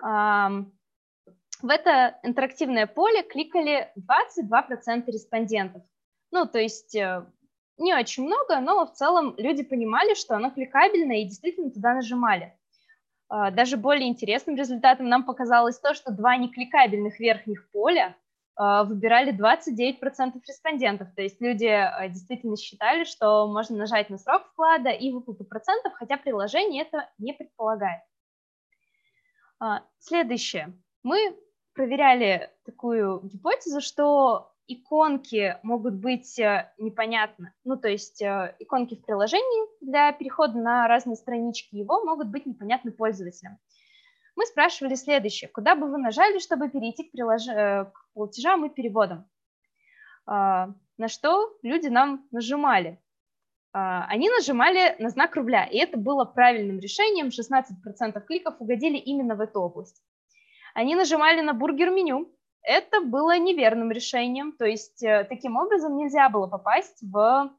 [0.00, 5.82] В это интерактивное поле кликали 22% респондентов.
[6.32, 7.24] Ну, то есть э,
[7.82, 12.56] не очень много, но в целом люди понимали, что оно кликабельно и действительно туда нажимали.
[13.28, 18.14] А, даже более интересным результатом нам показалось то, что два некликабельных верхних поля
[18.54, 21.08] а, выбирали 29% респондентов.
[21.14, 25.94] То есть люди а, действительно считали, что можно нажать на срок вклада и выплату процентов,
[25.94, 28.02] хотя приложение это не предполагает.
[30.00, 30.76] Следующее.
[31.04, 31.38] Мы
[31.72, 37.52] проверяли такую гипотезу, что иконки могут быть э, непонятны.
[37.64, 42.46] Ну, то есть э, иконки в приложении для перехода на разные странички его могут быть
[42.46, 43.58] непонятны пользователям.
[44.36, 45.48] Мы спрашивали следующее.
[45.48, 47.46] Куда бы вы нажали, чтобы перейти к, прилож...
[47.48, 49.28] Э, к платежам и переводам?
[50.26, 52.98] А, на что люди нам нажимали?
[53.72, 57.28] А, они нажимали на знак рубля, и это было правильным решением.
[57.28, 60.02] 16% кликов угодили именно в эту область.
[60.74, 62.30] Они нажимали на бургер-меню,
[62.62, 67.50] это было неверным решением, то есть э, таким образом нельзя было попасть в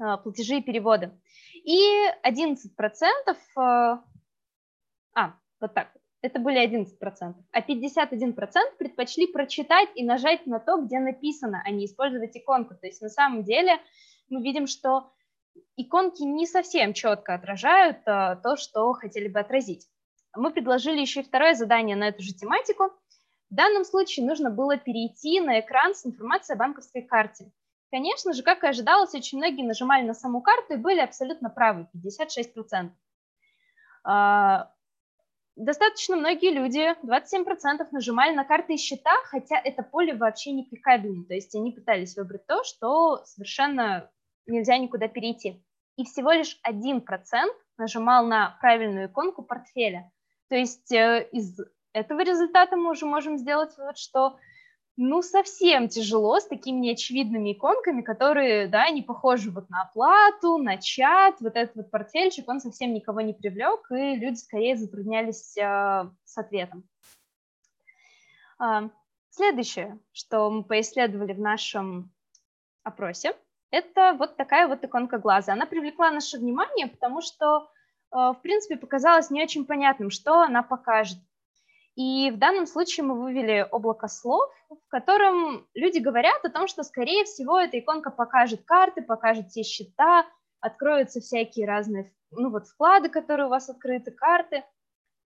[0.00, 1.12] э, платежи и переводы.
[1.64, 1.78] И
[2.24, 3.98] 11%,
[5.16, 5.88] а, вот так,
[6.20, 11.86] это были 11%, а 51% предпочли прочитать и нажать на то, где написано, а не
[11.86, 12.74] использовать иконку.
[12.74, 13.78] То есть на самом деле
[14.28, 15.12] мы видим, что
[15.76, 19.86] иконки не совсем четко отражают то, что хотели бы отразить.
[20.36, 22.90] Мы предложили еще и второе задание на эту же тематику.
[23.54, 27.52] В данном случае нужно было перейти на экран с информацией о банковской карте.
[27.92, 31.86] Конечно же, как и ожидалось, очень многие нажимали на саму карту и были абсолютно правы,
[31.94, 32.90] 56%.
[34.02, 34.72] А,
[35.54, 41.24] достаточно многие люди, 27% нажимали на карты и счета, хотя это поле вообще не кликабельно,
[41.24, 44.10] то есть они пытались выбрать то, что совершенно
[44.48, 45.64] нельзя никуда перейти.
[45.94, 47.04] И всего лишь 1%
[47.78, 50.10] нажимал на правильную иконку портфеля.
[50.48, 51.56] То есть э, из
[51.94, 54.36] этого результата мы уже можем сделать вывод, что
[54.96, 60.76] ну, совсем тяжело с такими неочевидными иконками, которые, да, не похожи вот на оплату, на
[60.76, 66.10] чат, вот этот вот портфельчик, он совсем никого не привлек, и люди скорее затруднялись э,
[66.24, 66.84] с ответом.
[68.60, 68.88] Э,
[69.30, 72.12] следующее, что мы поисследовали в нашем
[72.84, 73.34] опросе,
[73.70, 75.54] это вот такая вот иконка глаза.
[75.54, 77.68] Она привлекла наше внимание, потому что,
[78.12, 81.18] э, в принципе, показалось не очень понятным, что она покажет.
[81.96, 86.82] И в данном случае мы вывели облако слов, в котором люди говорят о том, что,
[86.82, 90.26] скорее всего, эта иконка покажет карты, покажет все счета,
[90.60, 94.64] откроются всякие разные ну, вот вклады, которые у вас открыты, карты.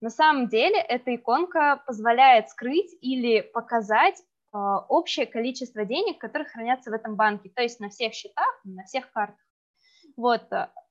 [0.01, 4.21] На самом деле эта иконка позволяет скрыть или показать
[4.51, 8.83] а, общее количество денег, которые хранятся в этом банке, то есть на всех счетах, на
[8.83, 9.45] всех картах.
[10.15, 10.43] Вот.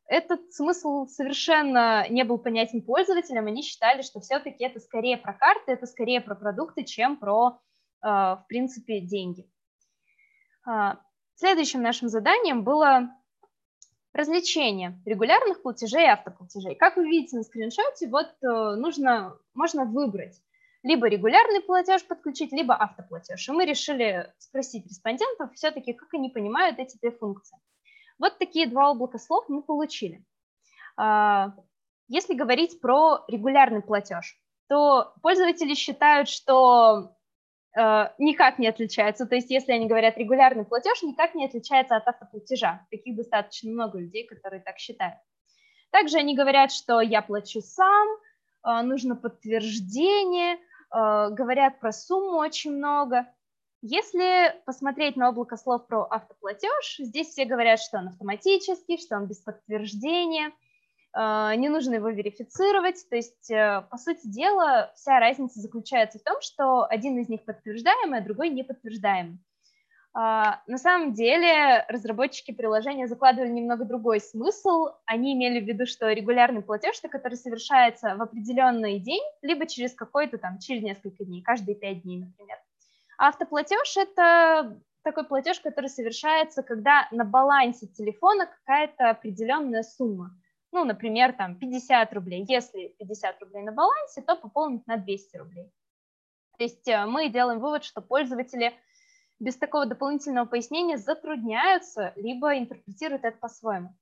[0.09, 5.33] А, этот смысл совершенно не был понятен пользователям, они считали, что все-таки это скорее про
[5.33, 7.61] карты, это скорее про продукты, чем про,
[8.01, 9.49] а, в принципе, деньги.
[11.37, 13.09] Следующим нашим заданием было
[14.13, 16.75] развлечение регулярных платежей и автоплатежей.
[16.75, 20.43] Как вы видите на скриншоте, вот э, нужно, можно выбрать
[20.83, 23.49] либо регулярный платеж подключить, либо автоплатеж.
[23.49, 27.59] И мы решили спросить респондентов все-таки, как они понимают эти две функции.
[28.19, 30.25] Вот такие два облака слов мы получили.
[30.97, 31.55] А,
[32.09, 34.39] если говорить про регулярный платеж,
[34.69, 37.15] то пользователи считают, что
[37.75, 39.27] э, никак не отличается.
[39.27, 42.87] То есть если они говорят регулярный платеж, никак не отличается от автоплатежа.
[42.91, 45.17] Таких достаточно много людей, которые так считают.
[45.91, 48.09] Также они говорят, что я плачу сам,
[48.67, 50.59] э, нужно подтверждение,
[50.91, 53.27] Э, говорят про сумму очень много.
[53.81, 59.27] Если посмотреть на облако слов про автоплатеж, здесь все говорят, что он автоматический, что он
[59.27, 60.51] без подтверждения,
[61.17, 63.09] э, не нужно его верифицировать.
[63.09, 67.45] То есть, э, по сути дела, вся разница заключается в том, что один из них
[67.45, 69.39] подтверждаемый, а другой не подтверждаемый.
[70.13, 74.89] А, на самом деле разработчики приложения закладывали немного другой смысл.
[75.05, 80.39] Они имели в виду, что регулярный платеж, который совершается в определенный день, либо через какой-то
[80.39, 82.57] там, через несколько дней, каждые пять дней, например.
[83.19, 90.31] Автоплатеж– это такой платеж, который совершается, когда на балансе телефона какая-то определенная сумма.
[90.73, 92.45] Ну, например, там 50 рублей.
[92.49, 95.71] Если 50 рублей на балансе, то пополнить на 200 рублей.
[96.57, 98.73] То есть э, мы делаем вывод, что пользователи–
[99.41, 103.95] без такого дополнительного пояснения затрудняются, либо интерпретируют это по-своему.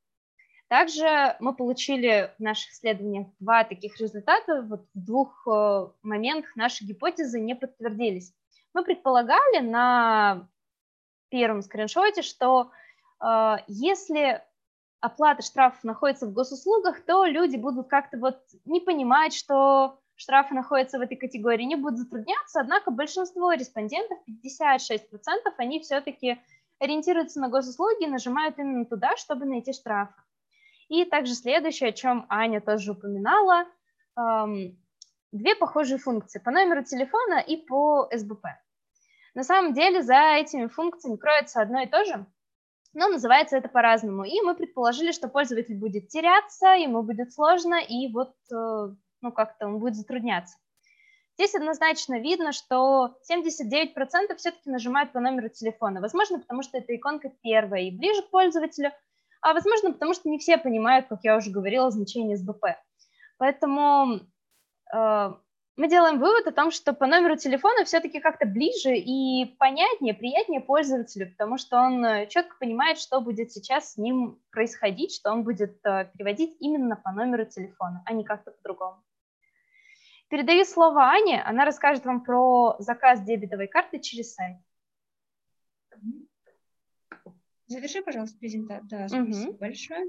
[0.69, 4.63] Также мы получили в наших исследованиях два таких результата.
[4.63, 8.35] Вот в двух э, моментах наши гипотезы не подтвердились.
[8.75, 10.49] Мы предполагали на
[11.29, 12.71] первом скриншоте, что
[13.21, 14.43] э, если
[15.01, 20.99] оплата штрафов находится в госуслугах, то люди будут как-то вот не понимать, что штрафы находятся
[20.99, 24.99] в этой категории, не будут затрудняться, однако большинство респондентов, 56%,
[25.59, 26.41] они все-таки
[26.79, 30.21] ориентируются на госуслуги и нажимают именно туда, чтобы найти штрафы.
[30.89, 33.67] И также следующее, о чем Аня тоже упоминала,
[34.17, 34.79] эм,
[35.33, 38.47] две похожие функции по номеру телефона и по СБП.
[39.35, 42.27] На самом деле за этими функциями кроется одно и то же,
[42.95, 44.25] но называется это по-разному.
[44.25, 48.89] И мы предположили, что пользователь будет теряться, ему будет сложно, и вот э,
[49.21, 50.57] ну, как-то он будет затрудняться.
[51.35, 56.01] Здесь однозначно видно, что 79% все-таки нажимают по номеру телефона.
[56.01, 58.91] Возможно, потому что эта иконка первая и ближе к пользователю,
[59.43, 62.65] а возможно, потому что не все понимают, как я уже говорила, значение СБП.
[63.37, 64.21] Поэтому
[65.77, 70.63] мы делаем вывод о том, что по номеру телефона все-таки как-то ближе и понятнее, приятнее
[70.63, 75.45] пользователю, потому что он э, четко понимает, что будет сейчас с ним происходить, что он
[75.45, 79.03] будет э, переводить именно по номеру телефона, а не как-то по-другому.
[80.29, 84.57] Передаю слово Ане, она расскажет вам про заказ дебетовой карты через сайт.
[87.67, 88.89] Заверши, пожалуйста, презентацию.
[88.89, 89.59] Да, спасибо угу.
[89.59, 90.07] большое.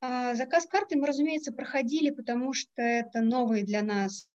[0.00, 4.28] А, заказ карты мы, разумеется, проходили, потому что это новые для нас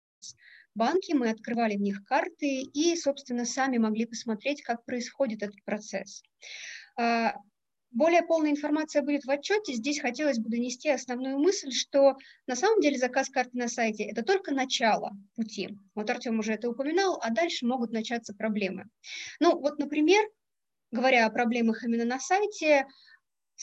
[0.74, 6.22] банки, мы открывали в них карты и, собственно, сами могли посмотреть, как происходит этот процесс.
[6.96, 7.34] А,
[7.90, 9.74] более полная информация будет в отчете.
[9.74, 12.16] Здесь хотелось бы донести основную мысль, что
[12.46, 15.76] на самом деле заказ карты на сайте– это только начало пути.
[15.94, 18.84] Вот Артем уже это упоминал, а дальше могут начаться проблемы.
[19.40, 20.24] Ну вот, например,
[20.92, 22.86] говоря о проблемах именно на сайте,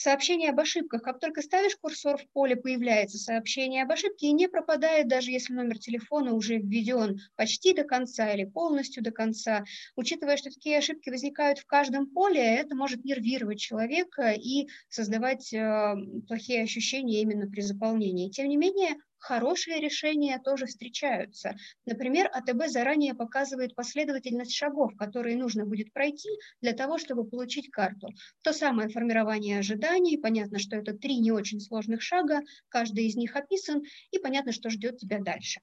[0.00, 1.02] Сообщение об ошибках.
[1.02, 5.52] Как только ставишь курсор в поле, появляется сообщение об ошибке и не пропадает, даже если
[5.52, 9.64] номер телефона уже введен почти до конца или полностью до конца.
[9.96, 15.94] Учитывая, что такие ошибки возникают в каждом поле, это может нервировать человека и создавать э,
[16.28, 18.30] плохие ощущения именно при заполнении.
[18.30, 21.56] Тем не менее, Хорошие решения тоже встречаются.
[21.84, 26.28] Например, АТБ заранее показывает последовательность шагов, которые нужно будет пройти
[26.60, 28.08] для того, чтобы получить карту.
[28.42, 33.34] То самое формирование ожиданий, понятно, что это три не очень сложных шага, каждый из них
[33.36, 33.82] описан,
[34.12, 35.60] и понятно, что ждет тебя дальше.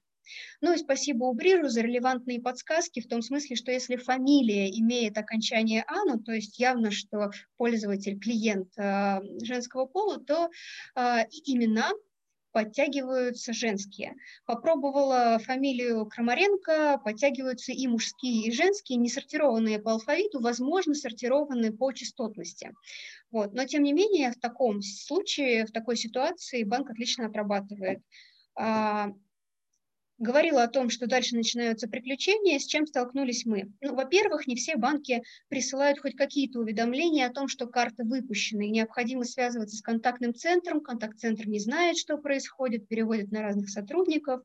[0.60, 5.84] Ну и спасибо Убриру за релевантные подсказки в том смысле, что если фамилия имеет окончание
[5.86, 10.50] «ану», то есть явно, что пользователь, клиент э, женского пола, то
[10.96, 11.00] э,
[11.44, 11.92] имена
[12.56, 14.14] подтягиваются женские.
[14.46, 21.92] Попробовала фамилию Крамаренко, подтягиваются и мужские, и женские, не сортированные по алфавиту, возможно, сортированные по
[21.92, 22.72] частотности.
[23.30, 23.52] Вот.
[23.52, 28.00] Но, тем не менее, в таком случае, в такой ситуации банк отлично отрабатывает.
[30.18, 33.70] Говорила о том, что дальше начинаются приключения, с чем столкнулись мы.
[33.82, 38.70] Ну, во-первых, не все банки присылают хоть какие-то уведомления о том, что карта выпущена, и
[38.70, 44.40] необходимо связываться с контактным центром, контакт-центр не знает, что происходит, переводит на разных сотрудников.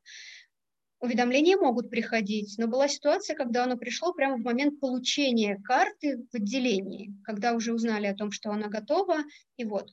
[1.00, 6.36] Уведомления могут приходить, но была ситуация, когда оно пришло прямо в момент получения карты в
[6.36, 9.24] отделении, когда уже узнали о том, что она готова,
[9.56, 9.88] и вот.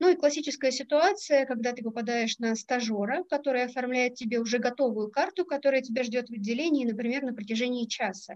[0.00, 5.44] Ну и классическая ситуация, когда ты попадаешь на стажера, который оформляет тебе уже готовую карту,
[5.44, 8.34] которая тебя ждет в отделении, например, на протяжении часа.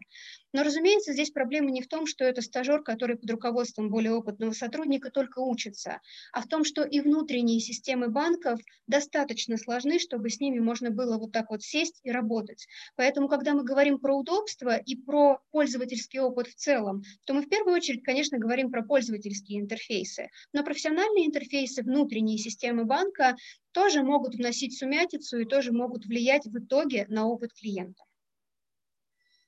[0.52, 4.52] Но, разумеется, здесь проблема не в том, что это стажер, который под руководством более опытного
[4.52, 6.02] сотрудника только учится,
[6.34, 11.16] а в том, что и внутренние системы банков достаточно сложны, чтобы с ними можно было
[11.16, 12.66] вот так вот сесть и работать.
[12.94, 17.48] Поэтому, когда мы говорим про удобство и про пользовательский опыт в целом, то мы в
[17.48, 20.28] первую очередь, конечно, говорим про пользовательские интерфейсы.
[20.52, 23.36] Но профессиональные интерфейсы интерфейсы внутренней системы банка
[23.72, 28.02] тоже могут вносить сумятицу и тоже могут влиять в итоге на опыт клиента.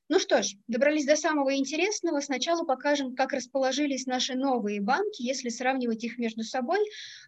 [0.08, 2.20] Ну что ж, добрались до самого интересного.
[2.20, 6.78] Сначала покажем, как расположились наши новые банки, если сравнивать их между собой.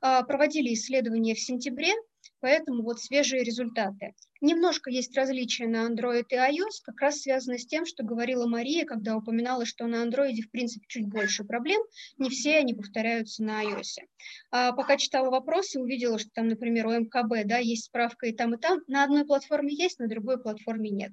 [0.01, 1.93] А, проводили исследования в сентябре,
[2.40, 4.15] поэтому вот свежие результаты.
[4.40, 8.85] Немножко есть различия на Android и iOS, как раз связано с тем, что говорила Мария,
[8.85, 11.81] когда упоминала, что на Android в принципе чуть больше проблем,
[12.19, 14.05] не все они повторяются на iOS.
[14.51, 18.55] А пока читала вопросы, увидела, что там, например, у МКБ да, есть справка и там,
[18.55, 18.81] и там.
[18.86, 21.12] На одной платформе есть, на другой платформе нет.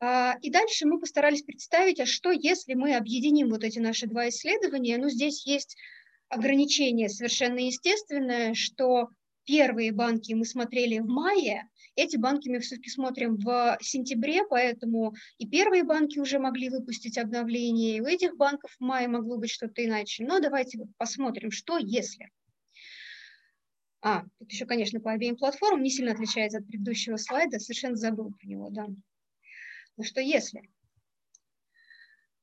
[0.00, 4.28] А, и дальше мы постарались представить, а что если мы объединим вот эти наши два
[4.28, 4.98] исследования.
[4.98, 5.76] Ну, здесь есть
[6.28, 9.08] ограничение совершенно естественное, что
[9.44, 15.46] первые банки мы смотрели в мае, эти банки мы все-таки смотрим в сентябре, поэтому и
[15.46, 19.84] первые банки уже могли выпустить обновление, и у этих банков в мае могло быть что-то
[19.84, 20.24] иначе.
[20.24, 22.30] Но давайте посмотрим, что если.
[24.00, 28.32] А, тут еще, конечно, по обеим платформам не сильно отличается от предыдущего слайда, совершенно забыл
[28.32, 28.86] про него, да.
[29.96, 30.68] Но что если?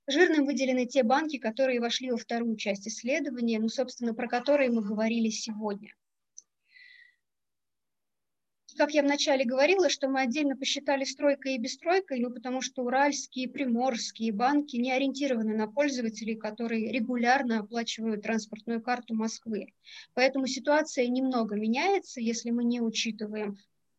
[0.07, 4.81] Жирным выделены те банки, которые вошли во вторую часть исследования, ну, собственно, про которые мы
[4.81, 5.93] говорили сегодня.
[8.77, 13.49] Как я вначале говорила, что мы отдельно посчитали стройкой и бесстройкой, ну, потому что уральские,
[13.49, 19.73] приморские банки не ориентированы на пользователей, которые регулярно оплачивают транспортную карту Москвы.
[20.13, 23.57] Поэтому ситуация немного меняется, если мы не учитываем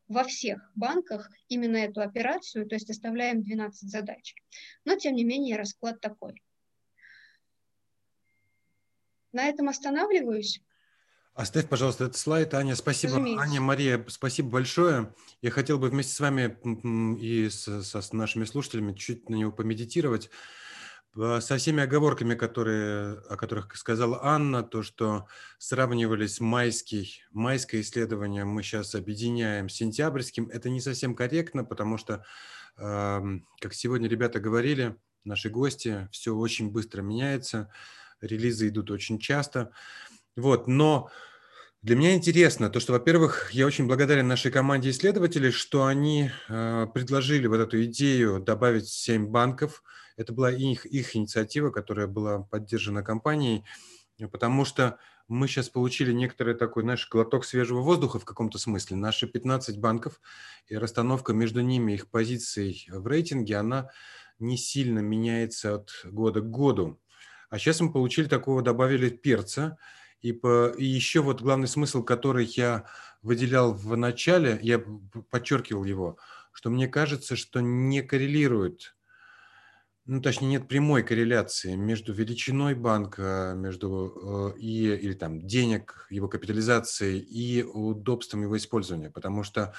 [0.08, 4.34] во всех банках именно эту операцию, то есть оставляем 12 задач.
[4.84, 6.42] Но, тем не менее, расклад такой.
[9.32, 10.60] На этом останавливаюсь.
[11.40, 12.76] Оставь, пожалуйста, этот слайд, Аня.
[12.76, 13.42] Спасибо, Разумеется.
[13.42, 15.14] Аня, Мария, спасибо большое.
[15.40, 16.58] Я хотел бы вместе с вами
[17.18, 20.28] и с, с нашими слушателями чуть на него помедитировать.
[21.14, 28.62] Со всеми оговорками, которые, о которых сказала Анна, то, что сравнивались майский, майское исследование мы
[28.62, 32.22] сейчас объединяем с сентябрьским, это не совсем корректно, потому что,
[32.76, 34.94] как сегодня ребята говорили,
[35.24, 37.72] наши гости, все очень быстро меняется,
[38.20, 39.70] релизы идут очень часто.
[40.36, 41.10] Вот, но
[41.82, 46.86] Для меня интересно то, что, во-первых, я очень благодарен нашей команде исследователей, что они э,
[46.92, 49.82] предложили вот эту идею добавить 7 банков.
[50.18, 53.64] Это была их, их инициатива, которая была поддержана компанией,
[54.30, 58.98] потому что мы сейчас получили некоторый такой, знаешь, глоток свежего воздуха в каком-то смысле.
[58.98, 60.20] Наши 15 банков
[60.66, 63.88] и расстановка между ними, их позиций в рейтинге, она
[64.38, 67.00] не сильно меняется от года к году.
[67.48, 69.78] А сейчас мы получили такого, добавили перца–
[70.22, 72.86] и, по, и еще вот главный смысл, который я
[73.22, 74.82] выделял в начале, я
[75.30, 76.18] подчеркивал его,
[76.52, 78.94] что мне кажется, что не коррелирует,
[80.06, 86.26] ну, точнее, нет прямой корреляции между величиной банка, между э, и, или там денег, его
[86.28, 89.10] капитализацией и удобством его использования.
[89.10, 89.72] Потому что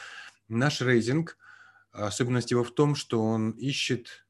[0.48, 1.38] наш рейтинг,
[1.92, 4.26] особенность его в том, что он ищет,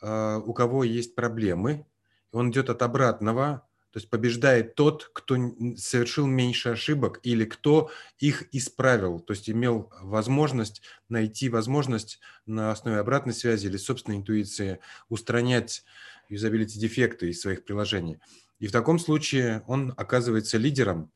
[0.00, 1.86] э, у кого есть проблемы,
[2.30, 5.36] он идет от обратного, то есть побеждает тот, кто
[5.76, 12.98] совершил меньше ошибок или кто их исправил, то есть имел возможность найти возможность на основе
[12.98, 14.78] обратной связи или собственной интуиции
[15.10, 15.84] устранять
[16.30, 18.18] юзабилити дефекты из своих приложений.
[18.58, 21.12] И в таком случае он оказывается лидером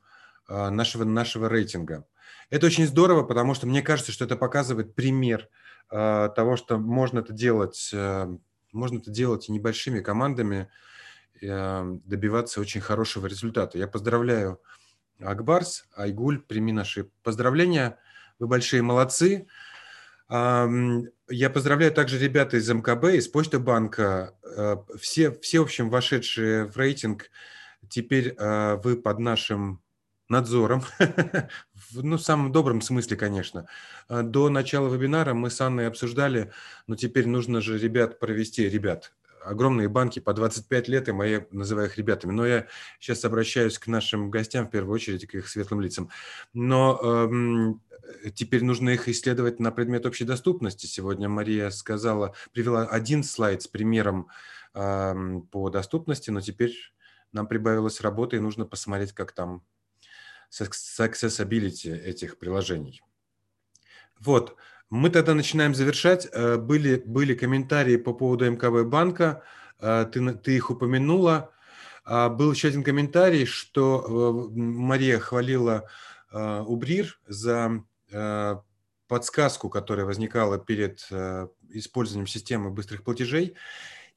[0.47, 2.07] а, нашего, нашего рейтинга.
[2.51, 5.49] Это очень здорово, потому что мне кажется, что это показывает пример
[5.89, 8.37] а, того, что можно это делать, а,
[8.73, 10.69] можно это делать и небольшими командами,
[11.41, 13.79] добиваться очень хорошего результата.
[13.79, 14.61] Я поздравляю
[15.21, 17.99] Акбарс, Айгуль, прими наши поздравления.
[18.39, 19.47] Вы большие молодцы.
[20.29, 24.37] Я поздравляю также ребята из МКБ, из Почты банка.
[24.45, 27.31] Э, все, все, в общем, вошедшие в рейтинг,
[27.89, 29.83] теперь э, вы под нашим
[30.29, 30.85] надзором,
[31.95, 33.67] ну, в самом добром смысле, конечно.
[34.09, 36.53] Э, до начала вебинара мы с Анной обсуждали,
[36.87, 39.13] но теперь нужно же ребят провести, ребят,
[39.47, 42.33] огромные банки по 25 лет, и мои называю их ребятами.
[42.33, 42.67] Но я
[42.99, 46.11] сейчас обращаюсь к нашим гостям, в первую очередь, к их светлым лицам.
[46.53, 47.83] Но эм,
[48.35, 50.87] теперь нужно их исследовать на предмет общей доступности.
[50.87, 54.29] Сегодня Мария сказала, привела один слайд с примером
[54.75, 56.75] эм, по доступности, но теперь
[57.33, 59.65] нам прибавилась работа, и нужно посмотреть, как там
[60.49, 63.03] с accessibility этих приложений.
[64.19, 64.57] Вот.
[64.91, 66.29] Мы тогда начинаем завершать.
[66.33, 69.43] Э, были, были комментарии по поводу МКБ банка,
[69.81, 71.51] э, ты, ты их упомянула.
[72.05, 75.89] А, был еще один комментарий, что э, Мария хвалила
[76.33, 77.85] Убрир за
[79.09, 81.09] подсказку, которая возникала перед
[81.71, 83.55] использованием системы быстрых платежей.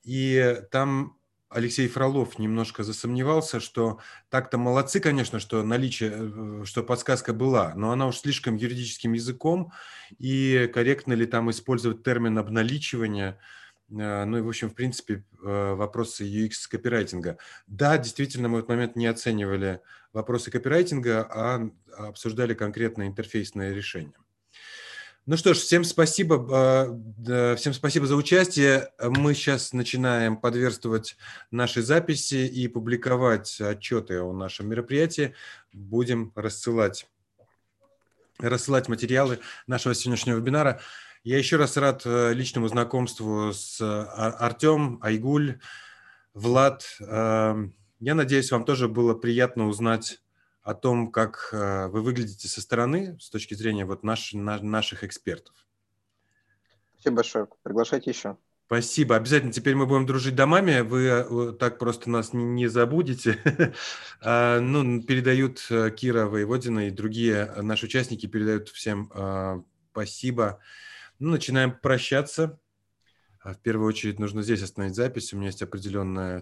[0.04, 1.19] И там
[1.50, 4.00] Алексей Фролов немножко засомневался, что
[4.30, 9.72] так-то молодцы, конечно, что наличие, э, что подсказка была, но она уж слишком юридическим языком,
[10.20, 13.40] и корректно ли там использовать термин обналичивания,
[13.90, 17.40] э, ну и, в общем, в принципе, э, вопросы UX-копирайтинга.
[17.66, 19.82] Да, действительно, мы в этот момент не оценивали
[20.14, 24.14] вопросы копирайтинга, а обсуждали конкретно интерфейсное решение.
[25.30, 28.90] Ну что ж, всем спасибо, а, всем спасибо за участие.
[29.00, 31.18] Мы сейчас начинаем подверстывать
[31.52, 35.36] наши записи и публиковать отчеты о нашем мероприятии.
[35.72, 37.08] Будем рассылать,
[38.40, 39.38] рассылать материалы
[39.68, 40.82] нашего сегодняшнего вебинара.
[41.24, 45.60] Я еще раз рад э, личному знакомству с а, Артем, Айгуль,
[46.34, 46.88] Влад.
[47.02, 47.54] Э,
[48.00, 50.22] я надеюсь, вам тоже было приятно узнать
[50.70, 55.04] о том, как э, вы выглядите со стороны с точки зрения вот наш, на, наших
[55.04, 55.56] экспертов.
[56.94, 57.48] Спасибо большое.
[57.64, 58.38] Приглашайте еще.
[58.68, 59.16] Спасибо.
[59.16, 60.82] Обязательно теперь мы будем дружить домами.
[60.82, 63.40] Вы э, так просто нас не, не забудете.
[64.22, 70.60] А, ну, передают э, Кира Воеводина и другие наши участники передают всем спасибо.
[71.18, 72.60] Ну, начинаем прощаться.
[73.44, 75.34] В первую очередь нужно здесь остановить запись.
[75.34, 76.42] У меня есть определенная